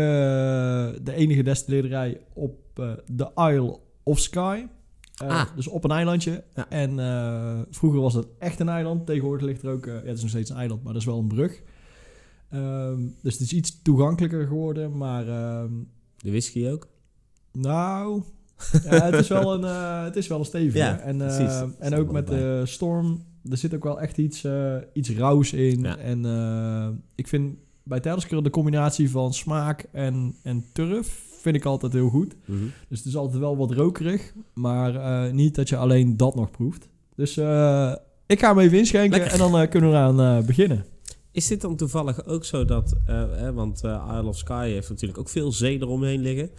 de 1.02 1.14
enige 1.14 1.42
destilleerderij 1.42 2.20
op 2.32 2.56
de 3.06 3.30
Isle 3.34 3.78
of 4.04 4.18
Skye. 4.18 4.68
Eh, 5.14 5.28
Ah. 5.28 5.46
Dus 5.56 5.68
op 5.68 5.84
een 5.84 5.90
eilandje. 5.90 6.44
Ja. 6.54 6.68
En 6.68 6.98
eh, 6.98 7.60
vroeger 7.70 8.00
was 8.00 8.14
het 8.14 8.26
echt 8.38 8.60
een 8.60 8.68
eiland. 8.68 9.06
Tegenwoordig 9.06 9.46
ligt 9.46 9.62
er 9.62 9.70
ook, 9.70 9.86
eh, 9.86 9.92
ja, 9.94 10.00
het 10.00 10.16
is 10.16 10.20
nog 10.20 10.30
steeds 10.30 10.50
een 10.50 10.56
eiland, 10.56 10.82
maar 10.82 10.92
dat 10.92 11.02
is 11.02 11.08
wel 11.08 11.18
een 11.18 11.28
brug. 11.28 11.62
Ehm, 12.50 13.00
dus 13.22 13.32
het 13.32 13.42
is 13.42 13.52
iets 13.52 13.82
toegankelijker 13.82 14.46
geworden, 14.46 14.96
maar 14.96 15.28
ehm, 15.28 15.72
De 16.16 16.30
whisky 16.30 16.68
ook? 16.68 16.88
nou, 17.52 18.22
ja, 18.82 19.04
het 19.04 19.14
is 19.14 19.28
wel 19.28 19.54
een, 19.54 19.62
het 20.04 20.16
is 20.16 20.26
wel 20.26 20.38
een 20.38 20.44
stevige. 20.44 20.78
Ja, 20.78 20.98
en. 20.98 21.18
Dat 21.18 21.68
en 21.78 21.94
ook 21.94 22.12
met 22.12 22.26
de 22.26 22.62
storm, 22.64 23.24
er 23.50 23.56
zit 23.56 23.74
ook 23.74 23.84
wel 23.84 24.00
echt 24.00 24.18
iets, 24.18 24.46
iets 24.92 25.10
rauws 25.10 25.52
in. 25.52 25.80
Ja. 25.80 25.96
En 25.96 27.04
ik 27.14 27.28
vind 27.28 27.56
bij 27.82 28.00
Talisker 28.00 28.42
de 28.42 28.50
combinatie 28.50 29.10
van 29.10 29.34
smaak 29.34 29.86
en, 29.92 30.36
en 30.42 30.64
turf 30.72 31.23
vind 31.44 31.56
ik 31.56 31.64
altijd 31.64 31.92
heel 31.92 32.08
goed. 32.08 32.36
Mhm. 32.44 32.64
Dus 32.88 32.98
het 32.98 33.06
is 33.06 33.16
altijd 33.16 33.38
wel 33.38 33.56
wat 33.56 33.72
rokerig, 33.72 34.32
maar 34.54 34.94
eh, 34.94 35.32
niet 35.32 35.54
dat 35.54 35.68
je 35.68 35.76
alleen 35.76 36.16
dat 36.16 36.34
nog 36.34 36.50
proeft. 36.50 36.88
Dus 37.16 37.36
eh, 37.36 37.94
ik 38.26 38.40
ga 38.40 38.48
hem 38.48 38.58
even 38.58 38.78
inschenken 38.78 39.18
Lekker. 39.18 39.32
en 39.32 39.38
dan 39.38 39.60
eh, 39.60 39.68
kunnen 39.68 39.90
we 39.90 39.96
eraan 39.96 40.46
beginnen. 40.46 40.84
Is 41.30 41.46
dit 41.46 41.60
dan 41.60 41.76
toevallig 41.76 42.26
ook 42.26 42.44
zo 42.44 42.64
dat... 42.64 42.94
hè, 43.06 43.52
want 43.52 43.82
Isle 43.84 44.26
of 44.26 44.38
Skye 44.38 44.54
heeft 44.54 44.88
natuurlijk 44.88 45.18
ook 45.18 45.28
veel 45.28 45.52
zee 45.52 45.80
eromheen 45.80 46.20
liggen. 46.20 46.50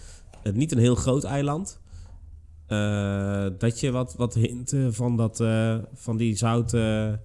Het 0.42 0.56
niet 0.56 0.72
een 0.72 0.78
heel 0.78 0.96
groot 0.96 1.24
eiland. 1.24 1.80
Dat 3.58 3.80
je 3.80 3.92
wat, 3.92 4.16
wat 4.16 4.34
hinten 4.34 4.94
van, 4.94 5.18
dat, 5.18 5.44
van 5.94 6.18
die 6.18 6.36
zoute... 6.36 7.20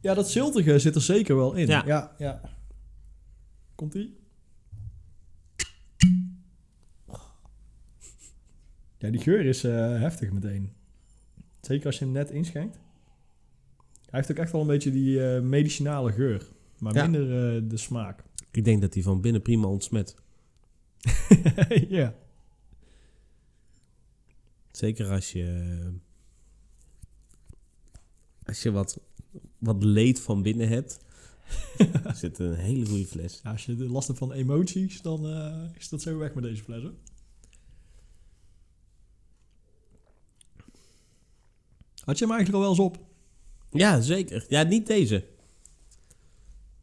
Ja, 0.00 0.14
dat 0.14 0.30
ziltige 0.30 0.78
zit 0.78 0.94
er 0.94 1.02
zeker 1.02 1.36
wel 1.36 1.54
in. 1.54 1.66
Ja. 1.66 1.82
ja, 1.86 2.14
ja. 2.18 2.40
Komt-ie? 3.74 4.17
Ja, 8.98 9.10
die 9.10 9.20
geur 9.20 9.44
is 9.44 9.64
eh, 9.64 10.00
heftig 10.00 10.30
meteen. 10.32 10.72
Zeker 11.60 11.86
als 11.86 11.98
je 11.98 12.04
hem 12.04 12.12
net 12.14 12.30
inschenkt. 12.30 12.78
Hij 14.10 14.18
heeft 14.18 14.30
ook 14.30 14.36
echt 14.36 14.52
wel 14.52 14.60
een 14.60 14.66
beetje 14.66 14.90
die 14.90 15.26
eh, 15.34 15.42
medicinale 15.42 16.12
geur. 16.12 16.46
Maar 16.78 16.94
Ja. 16.94 17.02
minder 17.06 17.56
eh, 17.56 17.62
de 17.68 17.76
smaak. 17.76 18.22
Ik 18.50 18.64
denk 18.64 18.80
dat 18.80 18.92
die 18.92 19.02
van 19.02 19.20
binnen 19.20 19.42
prima 19.42 19.66
ontsmet. 19.66 20.14
ja. 21.88 22.14
Zeker 24.70 25.10
als 25.10 25.32
je... 25.32 25.76
Als 28.44 28.62
je 28.62 28.70
wat, 28.70 29.00
wat 29.58 29.82
leed 29.84 30.20
van 30.20 30.42
binnen 30.42 30.68
hebt. 30.68 30.98
Zit 32.14 32.38
een 32.38 32.54
hele 32.54 32.86
goede 32.86 33.06
fles. 33.06 33.40
Ja, 33.42 33.50
als 33.50 33.64
je 33.66 33.76
last 33.76 34.06
hebt 34.06 34.18
van 34.18 34.32
emoties, 34.32 35.02
dan 35.02 35.26
is 35.78 35.88
dat 35.88 36.02
zo 36.02 36.18
weg 36.18 36.34
met 36.34 36.44
deze 36.44 36.62
fles. 36.62 36.82
Hoor. 36.82 36.92
Had 42.08 42.18
je 42.18 42.24
hem 42.24 42.34
eigenlijk 42.34 42.64
al 42.64 42.70
wel 42.70 42.70
eens 42.70 42.94
op? 42.94 43.04
Ja, 43.70 44.00
zeker. 44.00 44.44
Ja, 44.48 44.62
niet 44.62 44.86
deze. 44.86 45.24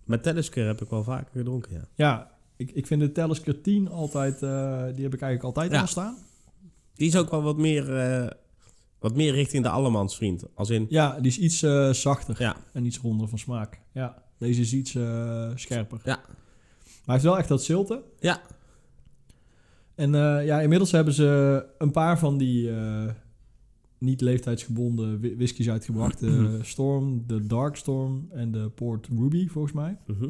Met 0.04 0.24
Talisker 0.24 0.66
heb 0.66 0.82
ik 0.82 0.90
wel 0.90 1.04
vaker 1.04 1.32
gedronken, 1.32 1.72
ja. 1.74 1.88
Ja, 1.96 2.32
ik, 2.56 2.72
ik 2.72 2.88
vind 2.88 3.02
de 3.02 3.12
Talisker 3.12 3.62
10 3.62 3.90
altijd, 3.90 4.34
eh, 4.44 4.84
die 4.94 5.04
heb 5.04 5.14
ik 5.14 5.22
eigenlijk 5.22 5.44
altijd 5.44 5.72
Ja. 5.72 5.82
al 5.82 5.88
staan. 5.88 6.18
Die 6.94 7.08
is 7.08 7.16
ook 7.16 7.30
wel 7.32 7.42
wat 7.42 7.58
meer, 7.58 7.98
eh, 7.98 8.30
wat 9.00 9.16
meer 9.16 9.34
richting 9.34 9.64
de 9.64 9.70
allemansvriend. 9.70 10.44
Als 10.54 10.70
in, 10.70 10.86
Ja, 10.90 11.20
die 11.20 11.32
is 11.32 11.38
iets 11.38 11.62
eh, 11.64 11.90
zachter 11.90 12.36
ja, 12.40 12.56
en 12.74 12.86
iets 12.86 12.98
ronder 13.00 13.28
van 13.28 13.40
smaak. 13.40 13.80
Ja, 13.92 14.24
deze 14.38 14.62
is 14.62 14.74
iets 14.74 14.90
scherper. 15.56 16.02
Ja. 16.04 16.16
Maar 16.26 16.26
hij 17.06 17.14
heeft 17.14 17.24
wel 17.24 17.38
echt 17.38 17.48
dat 17.48 17.64
zilte. 17.64 18.04
ja, 18.20 18.42
En 19.96 20.12
ja, 20.46 20.62
inmiddels 20.62 20.92
hebben 20.92 21.14
ze 21.14 21.66
een 21.78 21.92
paar 21.92 22.20
van 22.20 22.38
die 22.38 22.72
niet 23.98 24.22
leeftijdsgebonden 24.22 25.20
whi- 25.20 25.36
whiskies 25.36 25.70
uitgebracht. 25.70 26.20
De 26.20 26.60
Storm, 26.62 27.24
de 27.28 27.48
Dark 27.48 27.76
Storm 27.76 28.28
en 28.32 28.52
de 28.52 28.70
Port 28.76 29.08
Ruby, 29.20 29.48
volgens 29.48 29.74
mij. 29.74 29.98
mhm. 30.08 30.30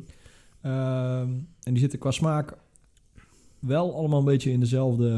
Ehm, 0.62 1.30
en 1.64 1.72
die 1.72 1.80
zitten 1.80 2.00
qua 2.00 2.12
smaak 2.12 2.58
wel 3.60 3.96
allemaal 3.96 4.20
een 4.20 4.26
beetje 4.26 4.52
in 4.52 4.60
dezelfde 4.60 5.10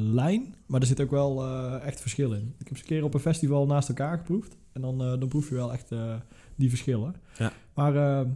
lijn. 0.00 0.54
Maar 0.66 0.80
er 0.80 0.86
zit 0.86 1.00
ook 1.00 1.10
wel 1.10 1.42
eh, 1.42 1.86
echt 1.86 2.00
verschil 2.00 2.32
in. 2.32 2.54
Ik 2.58 2.68
heb 2.68 2.76
ze 2.76 2.82
een 2.82 2.88
keer 2.88 3.04
op 3.04 3.14
een 3.14 3.20
festival 3.20 3.66
naast 3.66 3.88
elkaar 3.88 4.16
geproefd. 4.18 4.56
En 4.72 4.80
dan, 4.80 5.00
eh, 5.02 5.08
dan 5.18 5.28
proef 5.28 5.48
je 5.48 5.54
wel 5.54 5.72
echt 5.72 5.92
eh, 5.92 6.14
die 6.56 6.68
verschillen. 6.68 7.14
Ja. 7.38 7.52
Maar 7.74 7.96
eh, 7.96 8.28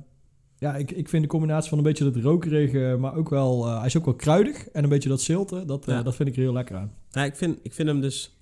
ja, 0.59 0.76
ik, 0.76 0.90
ik 0.90 1.09
vind 1.09 1.22
de 1.22 1.28
combinatie 1.28 1.68
van 1.68 1.78
een 1.78 1.85
beetje 1.85 2.04
dat 2.11 2.16
rokerige, 2.22 2.96
maar 3.00 3.14
ook 3.14 3.28
wel... 3.28 3.66
eh, 3.66 3.76
hij 3.78 3.87
is 3.87 3.96
ook 3.96 4.04
wel 4.04 4.14
kruidig 4.14 4.68
en 4.68 4.83
een 4.83 4.88
beetje 4.88 5.09
dat 5.09 5.20
zilte. 5.20 5.64
Dat, 5.64 5.88
eh, 5.88 5.94
Ja. 5.94 6.02
dat 6.02 6.16
vind 6.16 6.28
ik 6.28 6.35
er 6.37 6.40
heel 6.42 6.52
lekker 6.52 6.76
aan. 6.76 6.92
Nou, 7.11 7.26
ik 7.26 7.37
vind, 7.37 7.59
ik 7.62 7.72
vind 7.72 7.88
hem 7.88 8.00
dus 8.00 8.39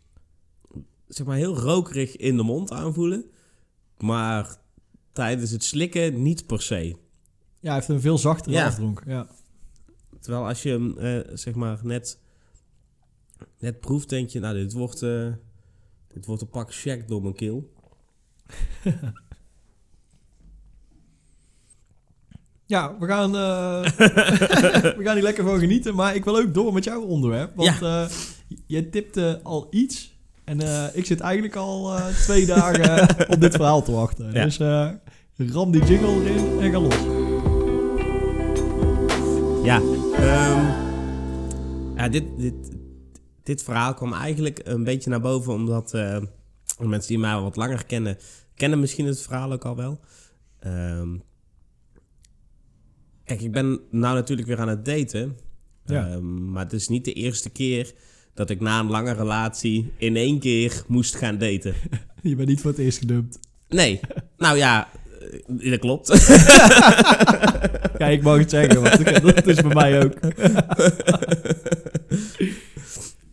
zeg 1.08 1.26
maar 1.26 1.36
heel 1.36 1.56
rokerig 1.58 2.16
in 2.16 2.36
de 2.36 2.42
mond 2.42 2.72
aanvoelen. 2.72 3.24
Maar 3.98 4.56
tijdens 5.12 5.50
het 5.50 5.64
slikken 5.64 6.22
niet 6.22 6.46
per 6.46 6.62
se. 6.62 6.84
Ja, 6.84 6.96
hij 7.60 7.74
heeft 7.74 7.88
een 7.88 8.00
veel 8.00 8.18
zachtere 8.18 8.56
Ja. 8.56 8.66
afdronk. 8.66 9.02
Ja. 9.06 9.26
Terwijl 10.20 10.46
als 10.46 10.62
je 10.62 10.70
hem 10.70 10.98
eh, 10.98 11.36
zeg 11.36 11.54
maar 11.54 11.78
net, 11.82 12.18
net 13.58 13.80
proeft, 13.80 14.08
denk 14.08 14.28
je, 14.30 14.40
nou, 14.40 14.54
dit 14.54 14.72
wordt, 14.72 15.02
eh, 15.02 15.32
dit 16.14 16.26
wordt 16.26 16.42
een 16.42 16.48
pak 16.48 16.74
check 16.74 17.08
door 17.08 17.22
mijn 17.22 17.34
keel. 17.34 17.72
Ja, 22.66 22.98
we 22.98 23.06
gaan, 23.06 23.36
eh, 23.36 23.82
we 24.98 25.00
gaan 25.02 25.14
hier 25.14 25.22
lekker 25.22 25.44
van 25.44 25.58
genieten. 25.58 25.94
Maar 25.94 26.14
ik 26.14 26.24
wil 26.24 26.36
ook 26.38 26.54
door 26.54 26.72
met 26.72 26.84
jouw 26.84 27.02
onderwerp. 27.02 27.56
Want 27.56 27.78
je 28.66 28.88
tipte 28.90 29.40
al 29.42 29.66
iets. 29.70 30.17
En 30.48 30.60
eh, 30.60 30.96
ik 30.96 31.06
zit 31.06 31.20
eigenlijk 31.20 31.56
al 31.56 31.96
eh, 31.96 32.06
twee 32.06 32.46
dagen 32.46 33.08
op 33.34 33.40
dit 33.40 33.54
verhaal 33.54 33.82
te 33.82 33.92
wachten. 33.92 34.32
Ja. 34.32 34.44
Dus 34.44 34.58
eh, 34.58 34.90
ram 35.36 35.70
die 35.70 35.84
jingle 35.84 36.24
erin 36.24 36.60
en 36.60 36.70
ga 36.70 36.80
los. 36.80 36.96
Ja, 39.64 39.80
ehm, 40.16 40.64
ja 41.96 42.08
dit, 42.08 42.24
dit, 42.36 42.54
dit 43.42 43.62
verhaal 43.62 43.94
kwam 43.94 44.12
eigenlijk 44.12 44.60
een 44.64 44.84
beetje 44.84 45.10
naar 45.10 45.20
boven 45.20 45.52
omdat 45.52 45.94
eh, 45.94 46.18
mensen 46.78 47.08
die 47.08 47.18
mij 47.18 47.32
al 47.32 47.42
wat 47.42 47.56
langer 47.56 47.86
kennen, 47.86 48.18
kennen 48.54 48.80
misschien 48.80 49.06
het 49.06 49.20
verhaal 49.20 49.52
ook 49.52 49.64
al 49.64 49.76
wel. 49.76 50.00
Ehm, 50.58 51.16
kijk, 53.24 53.40
ik 53.40 53.52
ben 53.52 53.80
nou 53.90 54.14
natuurlijk 54.14 54.48
weer 54.48 54.60
aan 54.60 54.68
het 54.68 54.84
daten, 54.84 55.36
Ja. 55.84 56.08
Ehm, 56.08 56.50
maar 56.50 56.64
het 56.64 56.72
is 56.72 56.88
niet 56.88 57.04
de 57.04 57.12
eerste 57.12 57.50
keer 57.50 57.94
dat 58.38 58.50
ik 58.50 58.60
na 58.60 58.80
een 58.80 58.90
lange 58.90 59.12
relatie 59.12 59.92
in 59.96 60.16
één 60.16 60.38
keer 60.38 60.82
moest 60.86 61.16
gaan 61.16 61.38
daten. 61.38 61.74
Je 62.22 62.36
bent 62.36 62.48
niet 62.48 62.60
voor 62.60 62.70
het 62.70 62.80
eerst 62.80 62.98
gedumpt. 62.98 63.38
Nee, 63.68 64.00
nou 64.36 64.56
ja, 64.56 64.88
eh, 65.60 65.70
dat 65.70 65.78
klopt. 65.78 66.08
Ja, 67.98 68.06
ik 68.06 68.22
mag 68.22 68.38
het 68.38 68.50
zeggen, 68.50 68.82
want 68.82 69.04
dat 69.22 69.46
is 69.46 69.60
bij 69.60 69.74
mij 69.74 70.04
ook. 70.04 70.14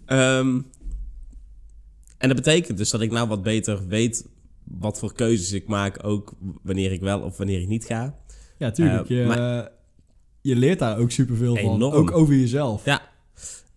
Ehm, 0.06 0.60
en 2.18 2.28
dat 2.28 2.36
betekent 2.36 2.78
dus 2.78 2.90
dat 2.90 3.02
ik 3.02 3.12
nou 3.12 3.28
wat 3.28 3.44
beter 3.44 3.88
weet 3.88 4.28
wat 4.64 5.00
voor 5.00 5.14
keuzes 5.14 5.52
ik 5.52 5.68
maak, 5.68 6.04
ook 6.04 6.34
wanneer 6.64 6.92
ik 6.92 7.02
wel 7.02 7.20
of 7.22 7.38
wanneer 7.38 7.62
ik 7.62 7.68
niet 7.68 7.86
ga. 7.86 8.16
Ja, 8.58 8.72
tuurlijk. 8.72 9.10
Eh, 9.10 9.18
je, 9.18 9.26
maar- 9.26 9.70
je 10.42 10.56
leert 10.56 10.80
daar 10.80 10.98
ook 10.98 11.12
superveel 11.12 11.56
van. 11.56 11.74
Enorm. 11.76 11.94
Ook 11.96 12.12
over 12.12 12.36
jezelf. 12.36 12.86
Ja. 12.86 13.02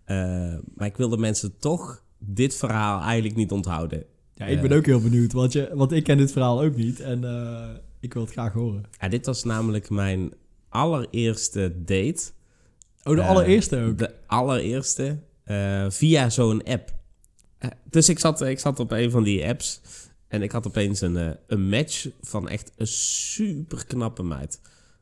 Eh, 0.08 0.54
maar 0.74 0.86
ik 0.86 0.96
wil 0.96 1.08
de 1.08 1.16
mensen 1.18 1.58
toch 1.58 2.04
dit 2.18 2.56
verhaal 2.56 3.00
eigenlijk 3.00 3.36
niet 3.36 3.50
onthouden. 3.50 4.04
Ja, 4.34 4.46
ik 4.46 4.60
ben 4.60 4.70
Eh. 4.70 4.76
ook 4.76 4.86
heel 4.86 5.00
benieuwd, 5.00 5.32
want, 5.32 5.52
je, 5.52 5.70
want 5.74 5.92
ik 5.92 6.04
ken 6.04 6.16
dit 6.16 6.32
verhaal 6.32 6.62
ook 6.62 6.76
niet. 6.76 7.00
En 7.00 7.24
eh, 7.24 7.68
ik 8.00 8.12
wil 8.14 8.22
het 8.22 8.32
graag 8.32 8.52
horen. 8.52 8.84
Ja, 9.00 9.08
dit 9.08 9.26
was 9.26 9.44
namelijk 9.44 9.90
mijn 9.90 10.32
allereerste 10.68 11.74
date. 11.84 12.30
Oh, 13.04 13.14
de 13.16 13.22
allereerste 13.22 13.80
ook. 13.80 13.98
De 13.98 14.14
allereerste 14.26 15.18
via 15.88 16.30
zo'n 16.30 16.62
app. 16.64 16.94
Dus 17.90 18.08
ik 18.08 18.18
zat, 18.18 18.40
ik 18.40 18.58
zat 18.58 18.80
op 18.80 18.90
een 18.90 19.10
van 19.10 19.22
die 19.22 19.46
apps 19.46 19.80
en 20.28 20.42
ik 20.42 20.52
had 20.52 20.66
opeens 20.66 21.00
een, 21.00 21.36
een 21.46 21.68
match 21.68 22.08
van 22.20 22.48
echt 22.48 22.72
een 22.76 22.86
super 22.86 23.86
knappe 23.86 24.22
meid. 24.22 24.60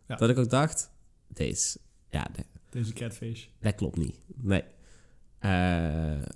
Ja. 0.09 0.17
Dat 0.17 0.29
ik 0.31 0.39
ook 0.39 0.51
dacht, 0.51 0.91
deze, 1.29 1.79
ja, 2.11 2.27
Deze 2.71 2.93
catfish. 2.93 3.45
dat 3.61 3.75
klopt 3.75 3.97
niet. 3.97 4.19
Nee. 4.35 4.63
Eh, 5.39 5.51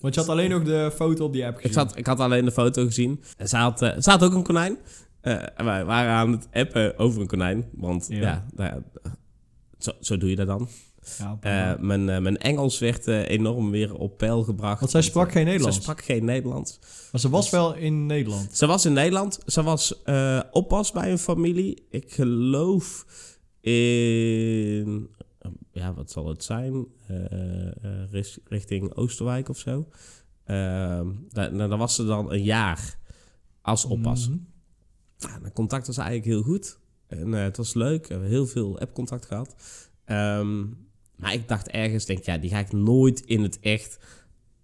Want 0.00 0.14
je 0.14 0.20
had 0.20 0.28
alleen 0.28 0.50
nog 0.50 0.62
de 0.62 0.90
foto 0.94 1.24
op 1.24 1.32
die 1.32 1.46
app 1.46 1.54
gezien. 1.56 1.68
ik, 1.70 1.76
zat, 1.76 1.96
ik 1.96 2.06
had 2.06 2.20
alleen 2.20 2.44
de 2.44 2.50
foto 2.52 2.84
gezien. 2.84 3.22
En 3.36 3.48
ze 3.48 3.56
had, 3.56 3.82
eh, 3.82 3.98
ze 4.00 4.10
had 4.10 4.24
ook 4.24 4.34
een 4.34 4.42
konijn. 4.42 4.78
Eh, 5.20 5.32
en 5.56 5.64
wij 5.64 5.84
waren 5.84 6.12
aan 6.12 6.32
het 6.32 6.48
appen 6.52 6.98
over 6.98 7.20
een 7.20 7.26
konijn. 7.26 7.68
Want 7.72 8.06
Ja. 8.08 8.20
ja, 8.20 8.44
nou 8.56 8.82
zo, 9.78 9.92
zo 10.00 10.16
doe 10.16 10.30
je 10.30 10.36
dat 10.36 10.46
dan. 10.46 10.68
Ja, 11.18 11.36
Eh, 11.40 11.78
mijn, 11.80 12.08
eh, 12.08 12.18
mijn 12.20 12.38
Engels 12.38 12.78
werd 12.78 13.06
eh, 13.06 13.28
enorm 13.28 13.70
weer 13.70 13.94
op 13.94 14.18
peil 14.18 14.42
gebracht. 14.42 14.80
Want 14.80 14.90
zij 14.92 15.02
sprak 15.02 15.32
geen 15.32 15.44
Nederlands. 15.44 15.76
Ze 15.76 15.82
sprak 15.82 16.02
geen 16.02 16.24
Nederlands. 16.24 16.78
maar 17.12 17.20
ze 17.20 17.28
was 17.28 17.50
wel 17.50 17.74
in 17.74 18.06
Nederland. 18.06 18.56
Ze 18.56 18.66
was 18.66 18.84
in 18.84 18.92
Nederland. 18.92 19.38
Ze 19.46 19.62
was 19.62 20.02
eh, 20.02 20.40
oppas 20.50 20.92
bij 20.92 21.10
een 21.10 21.18
familie. 21.18 21.86
Ik 21.90 22.12
geloof 22.12 23.06
in... 23.60 25.08
Ja, 25.72 25.94
wat 25.94 26.10
zal 26.10 26.28
het 26.28 26.44
zijn? 26.44 26.86
Eh, 27.11 27.66
eh, 28.23 28.25
richting 28.44 28.94
Oosterwijk 28.94 29.49
of 29.49 29.59
zo. 29.59 29.88
Ehm, 30.44 31.07
daar, 31.29 31.55
nou, 31.55 31.68
daar 31.68 31.79
was 31.79 31.94
ze 31.94 32.05
dan 32.05 32.33
een 32.33 32.42
jaar 32.42 32.99
als 33.62 33.85
oppas. 33.85 34.29
Mhm. 34.29 34.38
Mijn 35.40 35.53
contact 35.53 35.87
was 35.87 35.96
eigenlijk 35.96 36.27
heel 36.29 36.42
goed. 36.42 36.79
En 37.07 37.35
eh, 37.35 37.42
het 37.42 37.57
was 37.57 37.75
leuk. 37.75 38.07
We 38.07 38.12
hebben 38.12 38.31
heel 38.31 38.46
veel 38.46 38.79
app-contact 38.79 39.27
gehad. 39.27 39.55
Ehm, 40.05 40.61
maar 41.16 41.33
ik 41.35 41.49
dacht 41.49 41.68
ergens, 41.68 42.05
denk 42.05 42.23
ja, 42.25 42.38
die 42.38 42.51
ga 42.51 42.59
ik 42.59 42.73
nooit 42.73 43.20
in 43.20 43.42
het 43.42 43.61
echt 43.61 43.99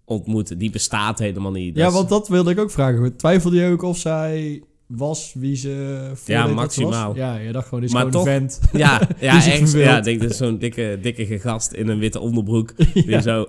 ontmoeten. 0.05 0.57
Die 0.57 0.69
bestaat 0.69 1.19
helemaal 1.19 1.51
niet. 1.51 1.75
Ja, 1.75 1.87
is- 1.87 1.93
want 1.93 2.09
dat 2.09 2.27
wilde 2.27 2.51
ik 2.51 2.59
ook 2.59 2.71
vragen. 2.71 3.15
Twijfelde 3.15 3.55
je 3.57 3.71
ook 3.71 3.81
of 3.81 3.97
zij 3.97 4.63
was 4.87 5.31
wie 5.35 5.55
ze 5.55 6.11
Ja, 6.25 6.47
maximaal. 6.47 7.07
was? 7.07 7.17
Ja, 7.17 7.37
je 7.37 7.51
dacht 7.51 7.65
gewoon, 7.67 7.79
dit 7.79 7.89
is 7.89 7.95
Maar 7.95 8.05
gewoon 8.05 8.23
toch- 8.25 8.33
een 8.33 8.39
vent. 8.49 8.59
Ja, 8.83 9.01
ja, 9.19 9.35
echt. 9.45 9.71
Ja, 9.71 9.97
ik 9.97 10.03
denk 10.03 10.21
dat 10.21 10.35
zo'n 10.35 10.57
dikke, 10.57 10.97
dikke 11.01 11.39
gast 11.39 11.71
in 11.71 11.87
een 11.87 11.99
witte 11.99 12.19
onderbroek. 12.19 12.73
Die 12.93 13.09
Ja. 13.15 13.21
zo... 13.21 13.47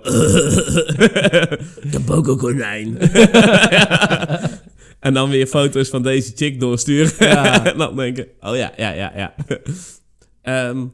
de 1.91 2.01
bokokonijn. 2.05 2.97
En 4.99 5.13
dan 5.13 5.29
weer 5.29 5.47
foto's 5.47 5.89
van 5.89 6.03
deze 6.03 6.31
chick 6.35 6.59
doorsturen. 6.59 7.11
Ja. 7.19 7.65
en 7.71 7.77
dan 7.77 7.95
denken, 7.95 8.27
oh 8.39 8.55
ja, 8.55 8.71
ja, 8.77 8.91
ja, 8.91 9.11
ja. 9.15 9.33
Ehm, 10.41 10.85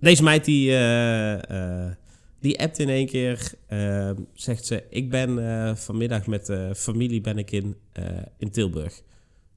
deze 0.00 0.22
meid 0.22 0.44
die, 0.44 0.70
eh, 0.70 1.32
eh, 1.34 1.90
die 2.40 2.60
appt 2.60 2.78
in 2.78 2.88
één 2.88 3.06
keer, 3.06 3.52
eh, 3.66 4.10
zegt 4.32 4.66
ze... 4.66 4.84
Ik 4.90 5.10
ben 5.10 5.48
eh, 5.68 5.74
vanmiddag 5.74 6.26
met 6.26 6.46
de 6.46 6.72
familie 6.76 7.20
ben 7.20 7.38
ik 7.38 7.50
in, 7.50 7.76
eh, 7.92 8.04
in 8.38 8.50
Tilburg. 8.50 9.02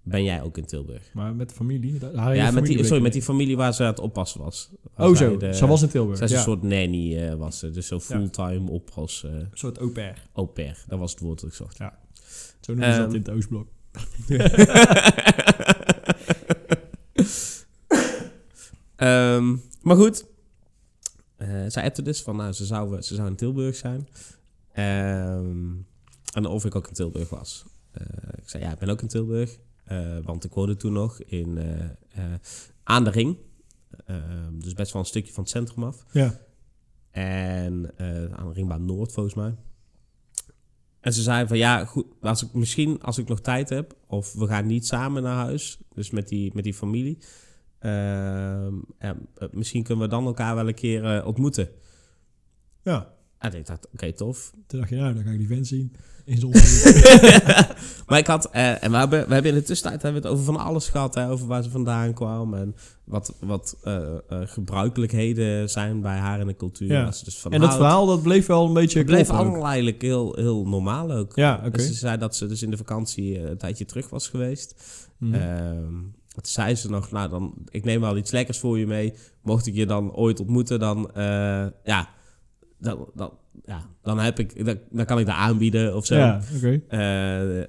Ben 0.03 0.23
jij 0.23 0.41
ook 0.41 0.57
in 0.57 0.65
Tilburg? 0.65 1.01
Maar 1.13 1.35
met 1.35 1.49
de 1.49 1.55
familie? 1.55 1.97
Daar- 1.99 2.35
ja, 2.35 2.51
met 2.51 2.65
die, 2.65 2.83
sorry, 2.83 3.01
met 3.01 3.13
die 3.13 3.21
familie 3.21 3.57
waar 3.57 3.73
ze 3.73 3.83
aan 3.83 3.89
het 3.89 3.99
oppassen 3.99 4.41
was. 4.41 4.69
Oh 4.97 5.15
zo, 5.15 5.37
de- 5.37 5.53
ze 5.53 5.67
was 5.67 5.81
in 5.81 5.89
Tilburg. 5.89 6.17
zij 6.17 6.25
is 6.25 6.31
ja. 6.31 6.37
een 6.37 6.43
soort 6.43 6.61
nanny 6.61 7.17
eh, 7.17 7.33
was 7.35 7.59
ze. 7.59 7.71
Dus 7.71 7.87
zo 7.87 7.99
fulltime 7.99 8.69
oppas 8.71 9.23
eh 9.23 9.31
Een 9.31 9.49
soort 9.53 9.77
au 9.77 9.89
pair. 9.91 10.27
au 10.33 10.47
pair. 10.47 10.83
Dat 10.87 10.99
was 10.99 11.11
het 11.11 11.19
woord 11.19 11.41
dat 11.41 11.49
ik 11.49 11.55
zocht. 11.55 11.77
Zo 11.77 11.89
noemen 12.73 12.93
ze 12.93 12.99
dat 12.99 13.07
Ehm. 13.07 13.15
in 13.15 13.21
het 13.21 13.29
Oostblok. 13.29 13.67
Ehm, 18.95 19.55
maar 19.81 19.95
goed. 19.95 20.25
Eh, 21.41 21.65
zij 21.67 21.83
appte 21.83 22.01
dus 22.01 22.21
van, 22.21 22.35
nou, 22.35 22.51
ze 22.51 22.65
zou, 22.65 23.01
ze 23.01 23.15
zou 23.15 23.27
in 23.27 23.35
Tilburg 23.35 23.75
zijn. 23.75 24.07
Ehm, 24.71 25.73
en 26.33 26.45
of 26.45 26.65
ik 26.65 26.75
ook 26.75 26.87
in 26.87 26.93
Tilburg 26.93 27.29
was. 27.29 27.65
Eh, 27.91 28.03
ik 28.37 28.49
zei, 28.49 28.63
ja, 28.63 28.71
ik 28.71 28.79
ben 28.79 28.89
ook 28.89 29.01
in 29.01 29.07
Tilburg. 29.07 29.57
Eh, 29.83 30.17
want 30.23 30.43
ik 30.43 30.53
woonde 30.53 30.75
toen 30.75 30.93
nog 30.93 31.21
in 31.21 31.59
aan 32.83 33.03
de 33.03 33.09
ring. 33.09 33.37
Ehm, 34.05 34.59
dus 34.59 34.73
best 34.73 34.91
wel 34.91 35.01
een 35.01 35.07
stukje 35.07 35.33
van 35.33 35.43
het 35.43 35.51
centrum 35.51 35.83
af. 35.83 36.05
Ja. 36.11 36.39
En 37.11 37.91
aan 38.37 38.47
de 38.47 38.53
ringbaan 38.53 38.85
Noord, 38.85 39.11
volgens 39.11 39.35
mij. 39.35 39.55
En 40.99 41.13
ze 41.13 41.21
zei 41.21 41.47
van 41.47 41.57
ja, 41.57 41.85
goed, 41.85 42.05
als 42.21 42.43
ik, 42.43 42.53
misschien 42.53 43.01
als 43.01 43.17
ik 43.17 43.27
nog 43.27 43.41
tijd 43.41 43.69
heb, 43.69 43.95
of 44.07 44.33
we 44.33 44.47
gaan 44.47 44.65
niet 44.65 44.87
samen 44.87 45.23
naar 45.23 45.35
huis, 45.35 45.79
dus 45.93 46.09
met 46.09 46.27
die, 46.27 46.51
met 46.53 46.63
die 46.63 46.73
familie. 46.73 47.17
Ehm, 47.81 48.75
ja, 48.99 49.15
eh, 49.35 49.47
misschien 49.51 49.83
kunnen 49.83 50.03
we 50.03 50.09
dan 50.09 50.25
elkaar 50.25 50.55
wel 50.55 50.67
een 50.67 50.73
keer 50.73 51.05
eh, 51.05 51.27
ontmoeten. 51.27 51.69
Ja. 52.83 53.13
En 53.37 53.53
ik 53.53 53.65
dacht, 53.65 53.87
oké, 53.93 54.13
tof. 54.13 54.51
Toen 54.67 54.79
dacht 54.79 54.91
je, 54.91 54.95
nou, 54.95 55.13
dan 55.13 55.23
ga 55.23 55.29
ik 55.29 55.37
die 55.37 55.47
vent 55.47 55.67
zien. 55.67 55.95
In 56.25 56.37
zon. 56.37 56.51
maar 58.07 58.17
ik 58.17 58.27
had, 58.27 58.49
eh, 58.49 58.83
en 58.83 58.91
we 58.91 58.97
hebben, 58.97 59.27
we 59.27 59.33
hebben 59.33 59.51
in 59.51 59.57
de 59.57 59.63
tussentijd 59.63 60.01
hebben 60.01 60.21
we 60.21 60.27
het 60.27 60.37
over 60.37 60.53
van 60.53 60.63
alles 60.63 60.87
gehad, 60.89 61.15
hè, 61.15 61.29
over 61.29 61.47
waar 61.47 61.63
ze 61.63 61.69
vandaan 61.69 62.13
kwam 62.13 62.53
en 62.53 62.75
wat, 63.03 63.35
wat 63.39 63.77
gebruikelijkheden 64.27 65.69
zijn 65.69 66.01
bij 66.01 66.17
haar 66.17 66.39
in 66.39 66.47
de 66.47 66.55
cultuur. 66.55 66.87
Ja. 66.87 67.05
dus 67.05 67.39
van 67.39 67.51
en 67.51 67.59
dat 67.59 67.69
houdt. 67.69 67.83
verhaal, 67.83 68.05
dat 68.05 68.21
bleef 68.21 68.45
wel 68.45 68.65
een 68.65 68.73
beetje 68.73 68.97
Het 68.97 69.07
bleef 69.07 69.29
allemaal 69.29 69.65
eigenlijk 69.65 70.01
heel, 70.01 70.35
heel 70.35 70.67
normaal 70.67 71.11
ook. 71.11 71.35
Ja, 71.35 71.61
oké. 71.65 71.81
Ze 71.81 71.93
zei 71.93 72.17
dat 72.17 72.35
ze 72.35 72.47
dus 72.47 72.61
in 72.61 72.71
de 72.71 72.77
vakantie 72.77 73.39
een 73.39 73.57
tijdje 73.57 73.85
terug 73.85 74.09
was 74.09 74.27
geweest. 74.27 74.75
Ehm, 75.31 75.93
toen 76.33 76.45
zei 76.45 76.75
ze 76.75 76.89
nog, 76.89 77.11
nou 77.11 77.29
dan, 77.29 77.53
ik 77.69 77.83
neem 77.83 78.01
wel 78.01 78.17
iets 78.17 78.31
lekkers 78.31 78.57
voor 78.59 78.79
je 78.79 78.87
mee. 78.87 79.13
Mocht 79.41 79.67
ik 79.67 79.75
je 79.75 79.85
dan 79.85 80.13
ooit 80.13 80.39
ontmoeten, 80.39 80.79
dan, 80.79 81.11
eh, 81.13 81.23
ja, 81.83 82.09
dan, 82.79 83.05
dan, 83.13 83.31
ja, 83.65 83.85
dan, 84.01 84.19
heb 84.19 84.39
ik, 84.39 84.65
dan, 84.65 84.77
dan 84.91 85.05
kan 85.05 85.19
ik 85.19 85.25
dat 85.25 85.35
aanbieden 85.35 85.95
of 85.95 86.05
zo. 86.05 86.15
ja. 86.15 86.41
Eh, 86.87 86.99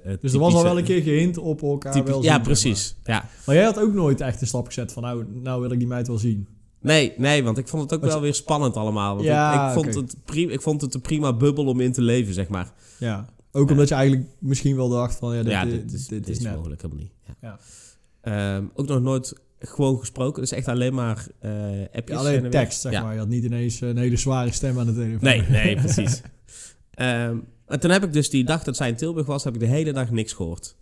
het 0.03 0.21
Dus 0.21 0.33
er 0.33 0.39
was 0.39 0.53
al 0.53 0.63
wel 0.63 0.77
een 0.77 0.83
keer 0.83 1.01
gehint 1.01 1.37
op 1.37 1.61
elkaar 1.61 1.91
typisch- 1.93 2.09
wel 2.11 2.21
zien, 2.21 2.31
Ja, 2.31 2.39
precies. 2.39 2.95
Ja. 3.03 3.13
Maar. 3.13 3.29
maar 3.45 3.55
jij 3.55 3.63
had 3.63 3.79
ook 3.79 3.93
nooit 3.93 4.21
echt 4.21 4.41
een 4.41 4.47
stap 4.47 4.65
gezet 4.65 4.91
van, 4.91 5.03
nou, 5.03 5.25
nou 5.41 5.61
wil 5.61 5.71
ik 5.71 5.79
die 5.79 5.87
meid 5.87 6.07
wel 6.07 6.17
zien. 6.17 6.47
Nee, 6.81 7.13
nee, 7.17 7.43
want 7.43 7.57
ik 7.57 7.67
vond 7.67 7.83
het 7.83 7.93
ook 7.93 8.05
wel 8.09 8.21
weer 8.21 8.33
spannend 8.33 8.75
allemaal. 8.77 9.13
Want 9.15 9.27
Ja, 9.27 9.63
ik, 9.63 9.67
ik, 9.67 9.83
vond 9.83 9.95
het 9.95 10.15
ik 10.51 10.61
vond 10.61 10.81
het 10.81 10.93
een 10.93 11.01
prima 11.01 11.33
bubbel 11.33 11.65
om 11.65 11.79
in 11.79 11.91
te 11.91 12.01
leven, 12.01 12.33
zeg 12.33 12.47
maar. 12.47 12.71
Ja. 12.97 13.25
Ook 13.51 13.69
omdat 13.71 13.87
je 13.87 13.95
eigenlijk 13.95 14.27
misschien 14.39 14.75
wel 14.75 14.89
dacht 14.89 15.15
van, 15.15 15.35
ja, 15.35 15.43
dit, 15.43 15.51
ja, 15.51 15.65
dit, 15.65 15.81
dit 15.81 15.93
is, 15.93 16.07
dit 16.07 16.29
is 16.29 16.39
mogelijk 16.39 16.81
helemaal 16.81 17.03
niet. 17.03 17.13
Ja. 17.41 17.59
Ehm, 18.23 18.65
ook 18.73 18.87
nog 18.87 19.01
nooit 19.01 19.33
gewoon 19.59 19.99
gesproken. 19.99 20.41
Dus 20.41 20.51
echt 20.51 20.67
alleen 20.67 20.93
maar 20.93 21.27
eh 21.39 21.51
appjes. 21.81 22.03
Ja, 22.07 22.15
alleen 22.17 22.43
en 22.45 22.49
tekst, 22.51 22.81
zeg 22.81 22.91
Ja. 22.91 23.03
maar. 23.03 23.13
Je 23.13 23.19
had 23.19 23.27
niet 23.27 23.43
ineens 23.43 23.81
een 23.81 23.97
hele 23.97 24.17
zware 24.17 24.51
stem 24.51 24.79
aan 24.79 24.85
de 24.85 24.93
telefoon. 24.93 25.19
Nee, 25.29 25.41
nee, 25.41 25.75
precies. 25.83 26.21
Ehm, 26.93 27.37
en 27.65 27.79
toen 27.79 27.91
heb 27.91 28.03
ik 28.03 28.13
dus 28.13 28.29
die 28.29 28.43
dag 28.43 28.63
dat 28.63 28.75
zij 28.75 28.89
in 28.89 28.95
Tilburg 28.95 29.25
was, 29.25 29.43
heb 29.43 29.53
ik 29.53 29.59
de 29.59 29.65
hele 29.65 29.93
dag 29.93 30.11
niks 30.11 30.33
gehoord. 30.33 30.75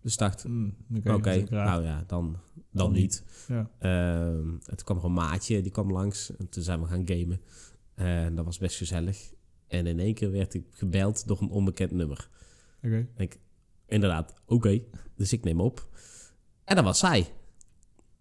Dus 0.00 0.12
ik 0.12 0.18
dacht, 0.18 0.44
Mm, 0.48 0.74
Oké, 1.04 1.44
nou 1.50 1.82
ja, 1.84 2.04
dan, 2.06 2.06
dan, 2.06 2.38
Dan 2.70 2.92
niet. 2.92 3.24
Ja. 3.48 3.70
Ehm, 3.78 4.48
en 4.48 4.60
toen 4.76 4.84
kwam 4.84 4.98
er 4.98 5.04
een 5.04 5.12
maatje, 5.12 5.62
die 5.62 5.72
kwam 5.72 5.92
langs. 5.92 6.36
En 6.36 6.48
toen 6.48 6.62
zijn 6.62 6.80
we 6.80 6.86
gaan 6.86 7.02
gamen. 7.08 7.40
En 7.94 8.34
dat 8.34 8.44
was 8.44 8.58
best 8.58 8.76
gezellig. 8.76 9.32
En 9.68 9.86
in 9.86 9.98
één 9.98 10.14
keer 10.14 10.30
werd 10.30 10.54
ik 10.54 10.64
gebeld 10.70 11.26
door 11.26 11.40
een 11.40 11.50
onbekend 11.50 11.90
nummer. 11.90 12.28
Oké. 12.82 13.06
Inderdaad, 13.86 14.34
oké. 14.46 14.80
Dus 15.16 15.32
ik 15.32 15.44
neem 15.44 15.60
op. 15.60 15.88
En 16.64 16.76
dat 16.76 16.84
was 16.84 16.98
zij. 16.98 17.26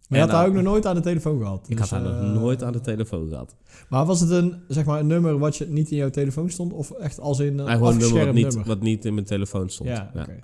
Maar 0.10 0.20
je 0.20 0.26
had 0.26 0.34
haar 0.36 0.42
dan- 0.46 0.50
ook 0.50 0.64
nog 0.64 0.72
nooit 0.74 0.86
aan 0.86 0.96
de 0.96 1.02
telefoon 1.02 1.40
gehad. 1.40 1.66
Ik 1.70 1.78
Dus, 1.78 1.90
had 1.90 2.00
haar 2.00 2.10
eh, 2.12 2.22
nog 2.22 2.34
nooit 2.42 2.64
aan 2.64 2.72
de 2.72 2.82
telefoon 2.82 3.30
gehad. 3.30 3.56
Maar 3.90 4.06
was 4.06 4.20
het 4.20 4.30
een, 4.30 4.64
zeg 4.68 4.86
maar, 4.86 5.00
een 5.00 5.08
nummer 5.08 5.38
wat 5.38 5.58
je 5.58 5.66
niet 5.68 5.92
in 5.92 5.98
jouw 5.98 6.10
telefoon 6.10 6.50
stond? 6.50 6.74
Of 6.74 6.92
echt 6.92 7.20
als 7.20 7.40
in 7.40 7.60
een 7.60 7.68
gewoon 7.70 7.94
een 7.94 8.00
nummer 8.00 8.26
wat 8.26 8.34
niet, 8.34 8.66
wat 8.66 8.82
niet 8.82 9.06
in 9.06 9.14
mijn 9.14 9.26
telefoon 9.26 9.70
stond. 9.70 9.90
Ja, 9.90 10.12
Ja. 10.14 10.22
oké. 10.22 10.40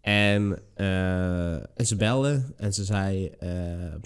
En, 0.00 0.58
eh, 0.74 1.52
en 1.54 1.86
ze 1.86 1.96
belde 1.96 2.42
en 2.56 2.72
ze 2.72 2.84
zei 2.84 3.26
eh, 3.26 3.50